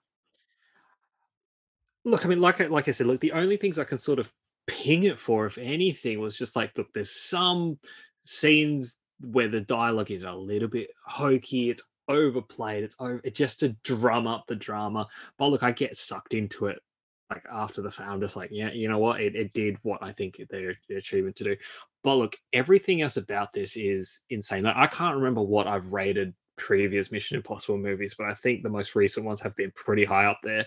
look, 2.03 2.25
I 2.25 2.29
mean, 2.29 2.41
like 2.41 2.59
like 2.69 2.87
I 2.87 2.91
said, 2.91 3.07
look, 3.07 3.19
the 3.19 3.33
only 3.33 3.57
things 3.57 3.77
I 3.77 3.83
can 3.83 3.97
sort 3.97 4.19
of 4.19 4.31
ping 4.67 5.03
it 5.03 5.19
for, 5.19 5.45
if 5.45 5.57
anything, 5.57 6.19
was 6.19 6.37
just 6.37 6.55
like, 6.55 6.71
look, 6.77 6.87
there's 6.93 7.11
some 7.11 7.77
scenes 8.25 8.97
where 9.19 9.47
the 9.47 9.61
dialogue 9.61 10.11
is 10.11 10.23
a 10.23 10.31
little 10.31 10.67
bit 10.67 10.89
hokey, 11.05 11.69
it's 11.69 11.83
overplayed, 12.07 12.83
it's 12.83 12.95
over, 12.99 13.21
just 13.31 13.59
to 13.59 13.69
drum 13.83 14.27
up 14.27 14.45
the 14.47 14.55
drama. 14.55 15.07
But 15.37 15.47
look, 15.47 15.63
I 15.63 15.71
get 15.71 15.97
sucked 15.97 16.33
into 16.33 16.67
it 16.67 16.79
like 17.29 17.45
after 17.51 17.81
the 17.81 17.91
fact. 17.91 18.09
I'm 18.09 18.21
just 18.21 18.35
like, 18.35 18.49
yeah, 18.51 18.71
you 18.71 18.87
know 18.87 18.99
what? 18.99 19.21
It, 19.21 19.35
it 19.35 19.53
did 19.53 19.77
what 19.81 20.03
I 20.03 20.11
think 20.11 20.41
they're 20.49 20.75
achieving 20.89 21.33
to 21.33 21.43
do. 21.43 21.57
But 22.03 22.15
look, 22.15 22.37
everything 22.53 23.01
else 23.01 23.17
about 23.17 23.53
this 23.53 23.75
is 23.75 24.21
insane. 24.29 24.63
Like, 24.63 24.77
I 24.77 24.87
can't 24.87 25.15
remember 25.15 25.41
what 25.41 25.67
I've 25.67 25.91
rated 25.91 26.33
previous 26.57 27.11
Mission 27.11 27.37
Impossible 27.37 27.77
movies, 27.77 28.15
but 28.17 28.27
I 28.27 28.33
think 28.33 28.63
the 28.63 28.69
most 28.69 28.95
recent 28.95 29.25
ones 29.25 29.41
have 29.41 29.55
been 29.55 29.71
pretty 29.75 30.05
high 30.05 30.25
up 30.25 30.39
there. 30.43 30.65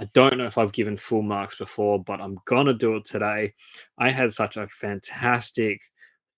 I 0.00 0.06
don't 0.14 0.38
know 0.38 0.46
if 0.46 0.58
I've 0.58 0.72
given 0.72 0.96
full 0.96 1.22
marks 1.22 1.56
before, 1.56 2.02
but 2.02 2.20
I'm 2.20 2.38
gonna 2.46 2.74
do 2.74 2.96
it 2.96 3.04
today. 3.04 3.54
I 3.98 4.10
had 4.10 4.32
such 4.32 4.56
a 4.56 4.66
fantastic 4.68 5.82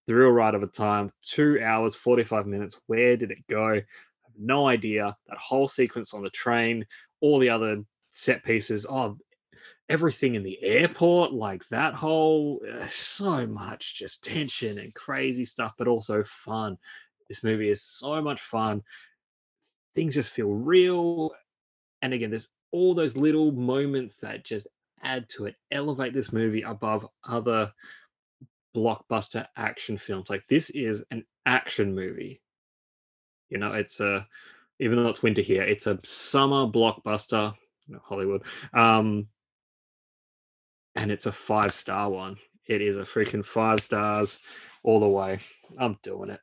the 0.07 0.15
real 0.15 0.31
ride 0.31 0.55
of 0.55 0.63
a 0.63 0.67
time, 0.67 1.13
two 1.23 1.61
hours, 1.63 1.95
45 1.95 2.47
minutes. 2.47 2.81
Where 2.87 3.17
did 3.17 3.31
it 3.31 3.47
go? 3.49 3.69
I 3.69 3.75
have 3.77 3.85
no 4.39 4.67
idea. 4.67 5.17
That 5.29 5.39
whole 5.39 5.69
sequence 5.69 6.13
on 6.13 6.23
the 6.23 6.31
train, 6.31 6.87
all 7.21 7.39
the 7.39 7.51
other 7.51 7.85
set 8.13 8.45
pieces, 8.45 8.85
oh, 8.89 9.17
everything 9.89 10.35
in 10.35 10.43
the 10.43 10.63
airport, 10.63 11.33
like 11.33 11.67
that 11.69 11.95
whole, 11.95 12.61
uh, 12.71 12.87
so 12.87 13.47
much 13.47 13.95
just 13.95 14.25
tension 14.25 14.79
and 14.79 14.95
crazy 14.95 15.45
stuff, 15.45 15.75
but 15.79 15.89
also 15.89 16.23
fun. 16.25 16.77
This 17.29 17.45
movie 17.45 17.71
is 17.71 17.83
so 17.83 18.21
much 18.23 18.41
fun. 18.41 18.83
Things 19.95 20.15
just 20.15 20.33
feel 20.33 20.49
real. 20.49 21.33
And 22.01 22.13
again, 22.13 22.31
there's 22.31 22.49
all 22.73 22.95
those 22.95 23.17
little 23.17 23.53
moments 23.53 24.17
that 24.19 24.45
just 24.45 24.67
add 25.03 25.29
to 25.31 25.47
it, 25.47 25.57
elevate 25.71 26.15
this 26.15 26.33
movie 26.33 26.63
above 26.63 27.07
other 27.25 27.73
blockbuster 28.75 29.47
action 29.57 29.99
films. 29.99 30.31
Like 30.31 30.47
this 30.47 30.71
is 30.71 31.05
an 31.11 31.25
action 31.47 31.95
movie. 31.95 32.41
You 33.51 33.59
know, 33.59 33.73
it's 33.73 34.01
a 34.01 34.27
even 34.79 35.03
though 35.03 35.11
it's 35.11 35.23
winter 35.23 35.43
here, 35.43 35.63
it's 35.63 35.87
a 35.87 35.99
summer 36.03 36.67
blockbuster, 36.67 37.55
you 37.87 37.95
know, 37.95 38.01
Hollywood. 38.03 38.43
Um 38.73 39.29
and 40.95 41.11
it's 41.11 41.27
a 41.27 41.33
five 41.33 41.75
star 41.75 42.11
one. 42.11 42.37
It 42.67 42.81
is 42.83 42.97
a 42.97 43.01
freaking 43.01 43.45
five 43.45 43.83
stars 43.83 44.39
all 44.83 45.01
the 45.01 45.09
way. 45.09 45.41
I'm 45.79 45.99
doing 46.03 46.31
it. 46.31 46.41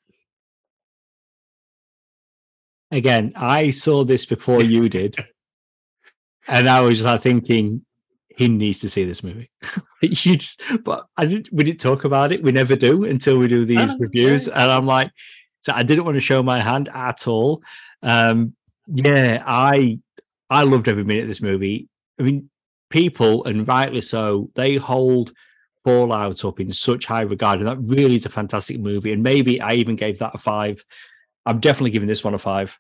Again, 2.91 3.34
I 3.36 3.70
saw 3.70 4.04
this 4.04 4.26
before 4.26 4.64
you 4.64 4.89
did. 4.89 5.16
and 6.47 6.68
I 6.68 6.82
was 6.82 6.95
just 6.95 7.06
like 7.06 7.22
thinking, 7.22 7.86
he 8.36 8.47
needs 8.47 8.80
to 8.80 8.89
see 8.89 9.06
this 9.06 9.24
movie. 9.24 9.52
you 10.02 10.38
just, 10.38 10.62
but 10.84 11.06
I 11.18 11.26
didn't, 11.26 11.50
we 11.52 11.64
didn't 11.64 11.82
talk 11.82 12.06
about 12.06 12.32
it. 12.32 12.41
We 12.41 12.52
never 12.52 12.76
do 12.76 13.04
until 13.04 13.38
we 13.38 13.47
do 13.47 13.66
these 13.66 13.93
reviews. 14.00 14.47
And 14.47 14.72
I'm 14.72 14.86
like, 14.86 15.12
so 15.62 15.74
I 15.74 15.84
didn't 15.84 16.06
want 16.06 16.16
to 16.16 16.22
show 16.22 16.41
my 16.41 16.60
hand 16.62 16.89
at 16.93 17.28
all. 17.28 17.62
Um, 18.02 18.56
yeah, 18.88 19.43
I 19.45 20.00
I 20.50 20.64
loved 20.64 20.88
every 20.88 21.04
minute 21.04 21.24
of 21.24 21.28
this 21.28 21.41
movie. 21.41 21.89
I 22.20 22.24
mean, 22.24 22.49
people, 22.90 23.44
and 23.46 23.68
rightly 23.68 24.02
so, 24.02 24.50
they 24.56 24.76
hold 24.76 25.34
Fallout 25.86 26.44
up 26.44 26.60
in 26.60 26.72
such 26.72 27.06
high 27.06 27.22
regard, 27.22 27.60
and 27.60 27.68
that 27.68 27.78
really 27.94 28.16
is 28.16 28.26
a 28.26 28.30
fantastic 28.30 28.80
movie. 28.80 29.14
And 29.14 29.24
maybe 29.24 29.62
I 29.62 29.74
even 29.74 29.96
gave 29.96 30.20
that 30.20 30.36
a 30.36 30.38
five. 30.38 30.84
I'm 31.46 31.60
definitely 31.60 31.92
giving 31.92 32.08
this 32.08 32.24
one 32.24 32.34
a 32.34 32.38
five. 32.38 32.78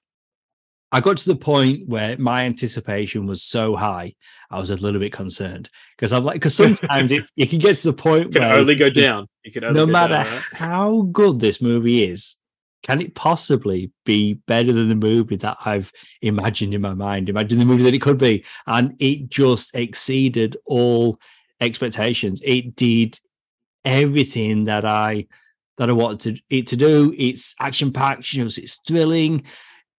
I 0.91 1.01
got 1.01 1.17
to 1.17 1.25
the 1.25 1.35
point 1.35 1.87
where 1.87 2.17
my 2.17 2.43
anticipation 2.45 3.27
was 3.27 3.43
so 3.43 3.75
high, 3.75 4.15
I 4.49 4.59
was 4.59 4.71
a 4.71 4.75
little 4.75 4.99
bit 4.99 5.13
concerned 5.13 5.69
because 5.95 6.11
I'm 6.11 6.23
like, 6.23 6.35
because 6.35 6.55
sometimes 6.55 7.11
it, 7.11 7.25
you 7.35 7.47
can 7.47 7.59
get 7.59 7.75
to 7.77 7.91
the 7.91 7.93
point 7.93 8.33
where 8.33 8.57
only 8.57 8.75
go 8.75 8.89
down. 8.89 9.27
You 9.43 9.51
can 9.51 9.73
no 9.73 9.85
matter 9.85 10.15
down, 10.15 10.25
right? 10.25 10.43
how 10.51 11.01
good 11.11 11.39
this 11.39 11.61
movie 11.61 12.03
is, 12.03 12.37
can 12.83 13.01
it 13.01 13.15
possibly 13.15 13.91
be 14.05 14.33
better 14.33 14.71
than 14.71 14.87
the 14.87 14.95
movie 14.95 15.35
that 15.37 15.57
I've 15.65 15.91
imagined 16.21 16.73
in 16.73 16.81
my 16.81 16.93
mind? 16.93 17.29
Imagine 17.29 17.59
the 17.59 17.65
movie 17.65 17.83
that 17.83 17.93
it 17.93 18.01
could 18.01 18.17
be, 18.17 18.45
and 18.67 18.95
it 18.99 19.29
just 19.29 19.75
exceeded 19.75 20.57
all 20.65 21.19
expectations. 21.61 22.41
It 22.43 22.75
did 22.75 23.19
everything 23.85 24.65
that 24.65 24.85
I 24.85 25.27
that 25.77 25.89
I 25.89 25.93
wanted 25.93 26.35
to, 26.35 26.41
it 26.55 26.67
to 26.67 26.75
do. 26.75 27.13
It's 27.17 27.55
action 27.59 27.91
packed, 27.91 28.33
you 28.33 28.43
know, 28.43 28.47
it's 28.47 28.81
thrilling. 28.87 29.43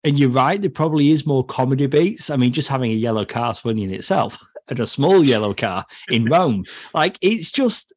And 0.05 0.19
you're 0.19 0.31
right, 0.31 0.61
there 0.61 0.71
probably 0.71 1.11
is 1.11 1.27
more 1.27 1.45
comedy 1.45 1.87
beats. 1.87 2.31
I 2.31 2.37
mean, 2.37 2.53
just 2.53 2.69
having 2.69 2.91
a 2.93 2.95
yellow 2.95 3.25
car 3.25 3.51
is 3.51 3.59
funny 3.59 3.85
in 3.85 3.93
itself, 3.93 4.39
and 4.69 4.81
a 4.81 4.87
small 4.87 5.23
yellow 5.25 5.55
car 5.55 5.85
in 6.09 6.27
Rome. 6.27 6.65
Like 6.95 7.19
it's 7.21 7.51
just, 7.51 7.93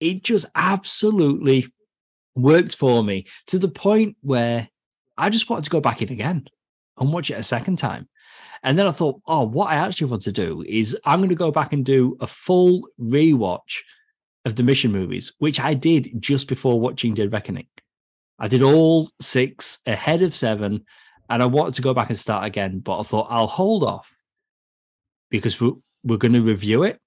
it 0.00 0.22
just 0.22 0.46
absolutely 0.54 1.72
worked 2.38 2.76
for 2.76 3.02
me 3.02 3.26
to 3.48 3.58
the 3.58 3.68
point 3.68 4.16
where 4.20 4.68
I 5.16 5.30
just 5.30 5.50
wanted 5.50 5.64
to 5.64 5.70
go 5.70 5.80
back 5.80 6.00
in 6.00 6.12
again 6.12 6.48
and 6.98 7.12
watch 7.12 7.30
it 7.30 7.38
a 7.38 7.42
second 7.42 7.76
time. 7.76 8.08
And 8.62 8.78
then 8.78 8.86
I 8.86 8.90
thought, 8.90 9.20
oh, 9.26 9.44
what 9.44 9.70
I 9.70 9.76
actually 9.76 10.10
want 10.10 10.22
to 10.22 10.32
do 10.32 10.64
is 10.66 10.96
I'm 11.04 11.20
going 11.20 11.28
to 11.28 11.34
go 11.34 11.50
back 11.50 11.72
and 11.72 11.84
do 11.84 12.16
a 12.20 12.26
full 12.26 12.88
rewatch 13.00 13.82
of 14.44 14.56
the 14.56 14.62
Mission 14.62 14.92
movies, 14.92 15.32
which 15.38 15.60
I 15.60 15.74
did 15.74 16.10
just 16.20 16.48
before 16.48 16.80
watching 16.80 17.14
Dead 17.14 17.32
Reckoning. 17.32 17.66
I 18.38 18.48
did 18.48 18.62
all 18.62 19.10
six 19.20 19.78
ahead 19.86 20.22
of 20.22 20.34
seven, 20.34 20.84
and 21.28 21.42
I 21.42 21.46
wanted 21.46 21.74
to 21.74 21.82
go 21.82 21.94
back 21.94 22.08
and 22.08 22.18
start 22.18 22.46
again, 22.46 22.78
but 22.78 23.00
I 23.00 23.02
thought 23.02 23.28
I'll 23.30 23.46
hold 23.46 23.82
off 23.84 24.08
because 25.30 25.60
we're, 25.60 25.72
we're 26.04 26.16
going 26.16 26.32
to 26.32 26.42
review 26.42 26.84
it. 26.84 27.00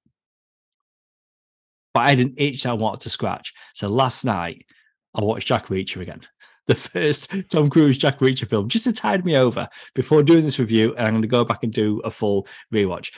But 1.94 2.02
I 2.02 2.10
had 2.10 2.20
an 2.20 2.36
itch 2.38 2.66
I 2.66 2.74
wanted 2.74 3.02
to 3.02 3.10
scratch. 3.10 3.54
So 3.74 3.88
last 3.88 4.24
night, 4.24 4.66
I 5.14 5.24
watched 5.24 5.48
Jack 5.48 5.68
Reacher 5.68 6.02
again 6.02 6.22
the 6.68 6.76
first 6.76 7.34
Tom 7.50 7.70
Cruise 7.70 7.98
Jack 7.98 8.20
Reacher 8.20 8.48
film, 8.48 8.70
just 8.70 8.86
to 8.86 8.94
tide 8.94 9.26
me 9.26 9.36
over 9.36 9.68
before 9.94 10.24
doing 10.24 10.44
this 10.44 10.60
review. 10.60 10.96
And 10.96 11.08
I'm 11.08 11.14
going 11.14 11.22
to 11.24 11.28
go 11.28 11.44
back 11.44 11.64
and 11.64 11.74
do 11.74 12.00
a 12.04 12.12
full 12.12 12.48
rewatch. 12.74 13.12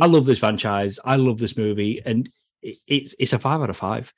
I 0.00 0.06
love 0.06 0.26
this 0.26 0.40
franchise. 0.40 0.98
I 1.04 1.16
love 1.16 1.38
this 1.38 1.56
movie, 1.56 2.02
and 2.04 2.28
it's 2.62 3.14
it's 3.18 3.32
a 3.32 3.38
five 3.38 3.60
out 3.62 3.70
of 3.70 3.76
five. 3.76 4.12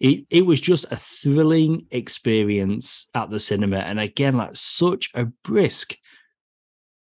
It 0.00 0.26
it 0.30 0.44
was 0.44 0.60
just 0.60 0.86
a 0.90 0.96
thrilling 0.96 1.86
experience 1.90 3.08
at 3.14 3.30
the 3.30 3.40
cinema, 3.40 3.78
and 3.78 4.00
again, 4.00 4.36
like 4.36 4.56
such 4.56 5.10
a 5.14 5.26
brisk 5.44 5.96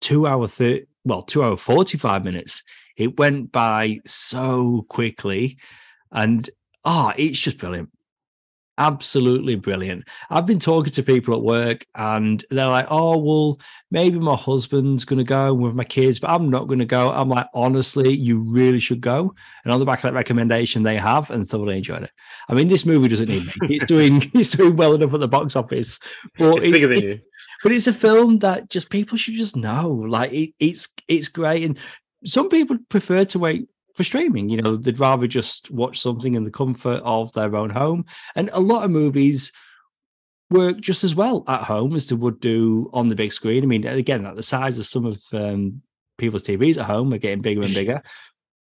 two 0.01 0.27
hour 0.27 0.49
thirty, 0.49 0.87
well, 1.05 1.23
two 1.23 1.45
hour 1.45 1.57
forty 1.57 1.99
five 1.99 2.25
minutes. 2.25 2.63
It 2.97 3.19
went 3.19 3.53
by 3.53 4.01
so 4.07 4.87
quickly, 4.89 5.59
and 6.11 6.49
ah, 6.85 7.11
oh, 7.11 7.15
it's 7.17 7.39
just 7.39 7.59
brilliant 7.59 7.91
absolutely 8.79 9.55
brilliant. 9.55 10.09
I've 10.31 10.47
been 10.47 10.59
talking 10.59 10.93
to 10.93 11.03
people 11.03 11.35
at 11.35 11.43
work 11.43 11.87
and 11.95 12.45
they're 12.51 12.67
like, 12.67 12.87
oh, 12.91 13.19
well, 13.19 13.61
maybe 13.91 14.19
my 14.19 14.37
husband's 14.37 15.05
going 15.05 15.19
to 15.19 15.25
go 15.25 15.53
with 15.55 15.75
my 15.75 15.85
kids, 15.85 16.19
but 16.19 16.31
I'm 16.31 16.51
not 16.51 16.67
going 16.67 16.79
to 16.79 16.85
go. 16.85 17.11
I'm 17.11 17.29
like, 17.29 17.47
honestly, 17.55 18.13
you 18.13 18.39
really 18.39 18.81
should 18.81 19.01
go. 19.01 19.35
And 19.65 19.73
on 19.73 19.81
the 19.81 19.87
back 19.87 20.01
of 20.01 20.03
that 20.03 20.15
recommendation, 20.15 20.83
they 20.83 20.97
have 20.97 21.31
and 21.31 21.47
thoroughly 21.47 21.79
enjoyed 21.79 22.05
it. 22.05 22.13
I 22.49 22.55
mean, 22.55 22.69
this 22.69 22.87
movie 22.87 23.09
doesn't 23.09 23.29
need 23.29 23.47
me. 23.47 23.77
It's 23.77 23.85
doing, 23.87 24.31
it's 24.35 24.51
doing 24.51 24.77
well 24.77 24.95
enough 24.95 25.15
at 25.15 25.21
the 25.21 25.29
box 25.29 25.57
office. 25.57 25.99
But 26.39 26.65
it's, 26.65 26.83
it's, 26.83 27.05
it's 27.05 27.23
but 27.63 27.73
it's 27.73 27.87
a 27.87 27.93
film 27.93 28.39
that 28.41 28.69
just 28.69 28.91
people 28.91 29.17
should 29.17 29.35
just 29.35 29.57
know. 29.57 29.89
Like 29.89 30.33
it, 30.33 30.51
it's 30.59 30.89
it's 31.09 31.29
great. 31.29 31.65
And 31.65 31.79
some 32.25 32.49
people 32.49 32.79
prefer 32.89 33.25
to 33.27 33.39
wait 33.39 33.69
for 33.97 34.05
streaming. 34.05 34.49
You 34.49 34.61
know, 34.61 34.77
they'd 34.77 35.01
rather 35.01 35.27
just 35.27 35.71
watch 35.71 36.01
something 36.01 36.35
in 36.35 36.45
the 36.45 36.51
comfort 36.51 37.03
of 37.05 37.33
their 37.33 37.57
own 37.57 37.71
home. 37.71 38.05
And 38.35 38.51
a 38.53 38.61
lot 38.61 38.85
of 38.85 38.91
movies 38.91 39.53
work 40.51 40.81
just 40.81 41.03
as 41.03 41.15
well 41.15 41.43
at 41.49 41.63
home 41.63 41.97
as 41.97 42.07
they 42.07 42.15
would 42.15 42.39
do 42.39 42.91
on 42.93 43.09
the 43.09 43.15
big 43.15 43.33
screen. 43.33 43.65
I 43.65 43.67
mean, 43.67 43.87
again, 43.87 44.27
at 44.27 44.37
the 44.37 44.43
size 44.43 44.79
of 44.79 44.87
some 44.87 45.07
of 45.07 45.23
um, 45.33 45.83
people's 46.19 46.45
TVs 46.45 46.79
at 46.79 46.87
home 46.87 47.13
are 47.13 47.19
getting 47.19 47.41
bigger 47.41 47.63
and 47.63 47.75
bigger. 47.75 48.03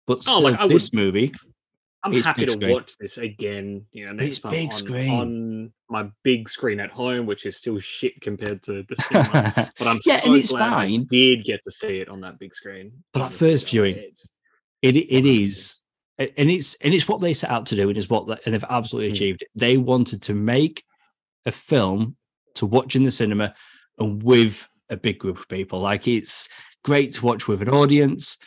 But 0.07 0.23
still, 0.23 0.39
oh, 0.39 0.41
like 0.41 0.69
this 0.69 0.91
would, 0.91 0.95
movie. 0.95 1.35
I'm 2.03 2.13
happy 2.23 2.47
to 2.47 2.53
screen. 2.53 2.73
watch 2.73 2.97
this 2.99 3.19
again. 3.19 3.85
You 3.91 4.07
know, 4.07 4.13
next 4.13 4.39
it's 4.39 4.39
big 4.39 4.71
on, 4.71 4.79
screen 4.79 5.11
on 5.11 5.73
my 5.91 6.09
big 6.23 6.49
screen 6.49 6.79
at 6.79 6.91
home, 6.91 7.27
which 7.27 7.45
is 7.45 7.57
still 7.57 7.79
shit 7.81 8.21
compared 8.21 8.63
to 8.65 8.85
the 8.89 8.97
cinema. 9.09 9.73
but 9.77 9.89
I'm 9.89 9.99
yeah, 10.07 10.21
so 10.21 10.27
and 10.27 10.37
it's 10.37 10.51
glad 10.51 10.71
fine. 10.71 11.01
I 11.01 11.05
did 11.11 11.45
get 11.45 11.63
to 11.65 11.71
see 11.71 11.99
it 11.99 12.09
on 12.09 12.21
that 12.21 12.39
big 12.39 12.55
screen. 12.55 12.93
But 13.13 13.21
that 13.21 13.33
first 13.33 13.69
viewing, 13.69 14.13
it 14.83 14.97
it 14.97 15.27
is, 15.27 15.81
and 16.19 16.51
it's 16.51 16.75
and 16.77 16.95
it's 16.95 17.09
what 17.09 17.21
they 17.21 17.35
set 17.35 17.51
out 17.51 17.67
to 17.67 17.77
do, 17.77 17.89
and 17.89 17.97
it's 17.97 18.11
what 18.11 18.29
and 18.45 18.55
they've 18.55 18.65
absolutely 18.69 19.11
hmm. 19.11 19.15
achieved. 19.15 19.45
They 19.55 19.77
wanted 19.77 20.23
to 20.23 20.35
make 20.35 20.85
a 21.45 21.53
film 21.53 22.17
to 22.57 22.67
watch 22.67 22.97
in 22.97 23.05
the 23.05 23.11
cinema 23.11 23.55
and 23.99 24.23
with 24.23 24.69
a 24.91 24.97
big 24.97 25.19
group 25.19 25.39
of 25.39 25.49
people. 25.49 25.81
Like 25.81 26.09
it's 26.09 26.49
great 26.85 27.15
to 27.15 27.25
watch 27.25 27.49
with 27.49 27.63
an 27.63 27.69
audience. 27.69 28.39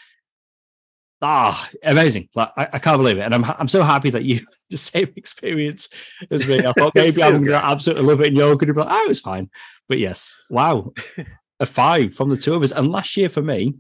Ah, 1.22 1.70
amazing! 1.84 2.30
Like 2.34 2.52
I, 2.56 2.68
I 2.74 2.80
can't 2.80 2.98
believe 2.98 3.18
it, 3.18 3.22
and 3.22 3.34
I'm 3.34 3.44
I'm 3.46 3.68
so 3.68 3.84
happy 3.84 4.10
that 4.12 4.24
you 4.24 4.42
the 4.70 4.78
same 4.78 5.12
experience 5.16 5.90
as 6.32 6.48
me. 6.48 6.60
I 6.66 6.72
thought 6.74 6.96
maybe 6.96 7.24
I'm 7.24 7.34
going 7.34 7.46
to 7.48 7.66
absolutely 7.66 8.06
love 8.06 8.22
it, 8.22 8.28
and 8.28 8.38
you're 8.38 8.56
going 8.56 8.68
to 8.68 8.74
be 8.74 8.80
like, 8.82 8.90
oh, 8.90 9.04
it 9.04 9.08
was 9.08 9.20
fine. 9.20 9.50
But 9.88 10.00
yes, 10.00 10.38
wow, 10.50 10.94
a 11.60 11.66
five 11.66 12.14
from 12.14 12.30
the 12.30 12.38
two 12.38 12.54
of 12.54 12.64
us. 12.64 12.72
And 12.72 12.92
last 12.92 13.18
year 13.18 13.30
for 13.30 13.42
me, 13.42 13.76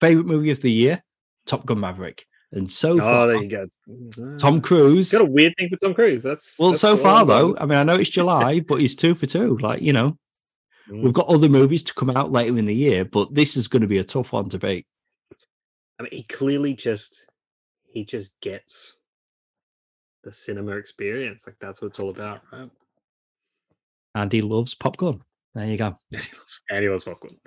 favorite 0.00 0.26
movie 0.26 0.50
of 0.50 0.60
the 0.60 0.70
year, 0.70 1.02
Top 1.46 1.66
Gun 1.66 1.80
Maverick. 1.80 2.26
And 2.52 2.70
so 2.70 2.92
oh, 2.92 2.98
far, 2.98 3.26
there 3.26 3.42
you 3.42 3.48
go. 3.48 4.36
Tom 4.38 4.60
Cruise. 4.60 5.10
Got 5.10 5.22
a 5.22 5.30
weird 5.30 5.54
thing 5.58 5.68
for 5.68 5.76
Tom 5.76 5.94
Cruise. 5.94 6.22
That's 6.22 6.58
well, 6.58 6.70
that's 6.70 6.80
so 6.80 6.96
far 6.96 7.26
though. 7.26 7.56
I 7.58 7.66
mean, 7.66 7.78
I 7.78 7.82
know 7.82 7.96
it's 7.96 8.10
July, 8.10 8.60
but 8.60 8.80
he's 8.80 8.94
two 8.94 9.14
for 9.14 9.26
two. 9.26 9.58
Like 9.58 9.82
you 9.82 9.92
know, 9.92 10.16
mm. 10.88 11.02
we've 11.02 11.12
got 11.12 11.26
other 11.26 11.48
movies 11.48 11.82
to 11.84 11.94
come 11.94 12.10
out 12.10 12.30
later 12.30 12.56
in 12.56 12.66
the 12.66 12.74
year, 12.74 13.04
but 13.04 13.34
this 13.34 13.56
is 13.56 13.68
going 13.68 13.82
to 13.82 13.88
be 13.88 13.98
a 13.98 14.04
tough 14.04 14.32
one 14.32 14.48
to 14.50 14.58
beat. 14.58 14.86
I 15.98 16.04
mean, 16.04 16.12
he 16.12 16.22
clearly 16.22 16.74
just 16.74 17.26
he 17.88 18.04
just 18.04 18.32
gets 18.40 18.94
the 20.22 20.32
cinema 20.32 20.72
experience. 20.76 21.46
Like 21.46 21.56
that's 21.60 21.82
what 21.82 21.88
it's 21.88 22.00
all 22.00 22.10
about, 22.10 22.42
right? 22.52 22.70
And 24.14 24.32
he 24.32 24.40
loves 24.40 24.74
popcorn. 24.74 25.22
There 25.54 25.66
you 25.66 25.76
go. 25.76 25.98
and 26.70 26.82
he 26.82 26.88
loves 26.88 27.04
popcorn. 27.04 27.38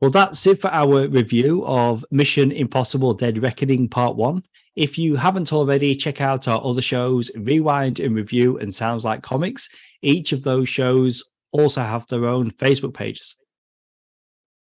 Well, 0.00 0.10
that's 0.10 0.46
it 0.46 0.60
for 0.60 0.68
our 0.68 1.08
review 1.08 1.64
of 1.64 2.04
Mission 2.10 2.52
Impossible 2.52 3.14
Dead 3.14 3.42
Reckoning 3.42 3.88
Part 3.88 4.14
1. 4.16 4.42
If 4.74 4.98
you 4.98 5.16
haven't 5.16 5.54
already, 5.54 5.96
check 5.96 6.20
out 6.20 6.46
our 6.46 6.62
other 6.62 6.82
shows, 6.82 7.30
Rewind 7.34 7.98
and 7.98 8.14
Review 8.14 8.58
and 8.58 8.74
Sounds 8.74 9.06
Like 9.06 9.22
Comics. 9.22 9.70
Each 10.02 10.32
of 10.32 10.42
those 10.42 10.68
shows 10.68 11.24
also 11.52 11.80
have 11.80 12.06
their 12.08 12.26
own 12.26 12.50
Facebook 12.50 12.92
pages. 12.92 13.36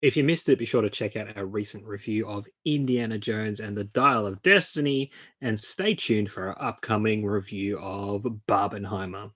If 0.03 0.15
you 0.15 0.23
missed 0.23 0.47
it, 0.49 0.59
be 0.59 0.65
sure 0.65 0.83
to 0.83 0.91
check 0.91 1.15
out 1.15 1.35
our 1.35 1.47
recent 1.47 1.85
review 1.85 2.27
of 2.27 2.45
Indiana 2.63 3.17
Jones 3.17 3.61
and 3.61 3.75
the 3.75 3.85
Dial 3.85 4.27
of 4.27 4.39
Destiny, 4.43 5.11
and 5.41 5.59
stay 5.59 5.95
tuned 5.95 6.29
for 6.29 6.49
our 6.49 6.69
upcoming 6.69 7.25
review 7.25 7.79
of 7.79 8.27
Barbenheimer. 8.47 9.31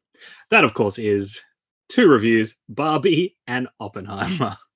That, 0.52 0.64
of 0.64 0.76
course, 0.76 1.00
is 1.00 1.42
two 1.88 2.08
reviews 2.08 2.56
Barbie 2.70 3.38
and 3.48 3.68
Oppenheimer. 3.80 4.56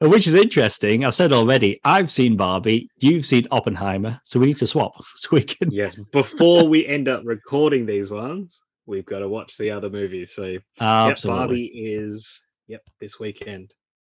Which 0.00 0.26
is 0.26 0.34
interesting. 0.34 1.04
I've 1.04 1.14
said 1.14 1.32
already, 1.32 1.80
I've 1.84 2.10
seen 2.10 2.36
Barbie, 2.36 2.88
you've 2.98 3.24
seen 3.24 3.46
Oppenheimer, 3.50 4.20
so 4.24 4.40
we 4.40 4.46
need 4.46 4.56
to 4.58 4.66
swap 4.66 4.92
so 5.16 5.28
we 5.32 5.42
can. 5.42 5.70
Yes, 5.70 5.96
before 6.12 6.66
we 6.68 6.86
end 6.86 7.08
up 7.08 7.22
recording 7.24 7.86
these 7.86 8.10
ones, 8.10 8.60
we've 8.86 9.06
got 9.06 9.20
to 9.20 9.28
watch 9.28 9.56
the 9.56 9.70
other 9.70 9.88
movies. 9.88 10.32
So, 10.32 10.58
Absolutely. 10.80 11.30
Yep, 11.30 11.38
Barbie 11.38 11.66
is, 11.66 12.42
yep, 12.66 12.82
this 13.00 13.18
weekend. 13.20 13.72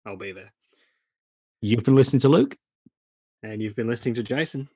I'll 0.06 0.18
be 0.18 0.32
there. 0.32 0.52
You've 1.62 1.84
been 1.84 1.96
listening 1.96 2.22
to 2.22 2.30
Luke. 2.30 2.58
And 3.44 3.62
you've 3.62 3.76
been 3.76 3.88
listening 3.88 4.16
to 4.16 4.24
Jason. 4.24 4.68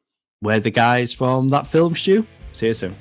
We're 0.42 0.60
the 0.60 0.72
guys 0.72 1.14
from 1.14 1.50
that 1.50 1.68
film, 1.68 1.96
Stew. 1.96 2.26
See 2.54 2.68
you 2.68 2.74
soon. 2.74 2.96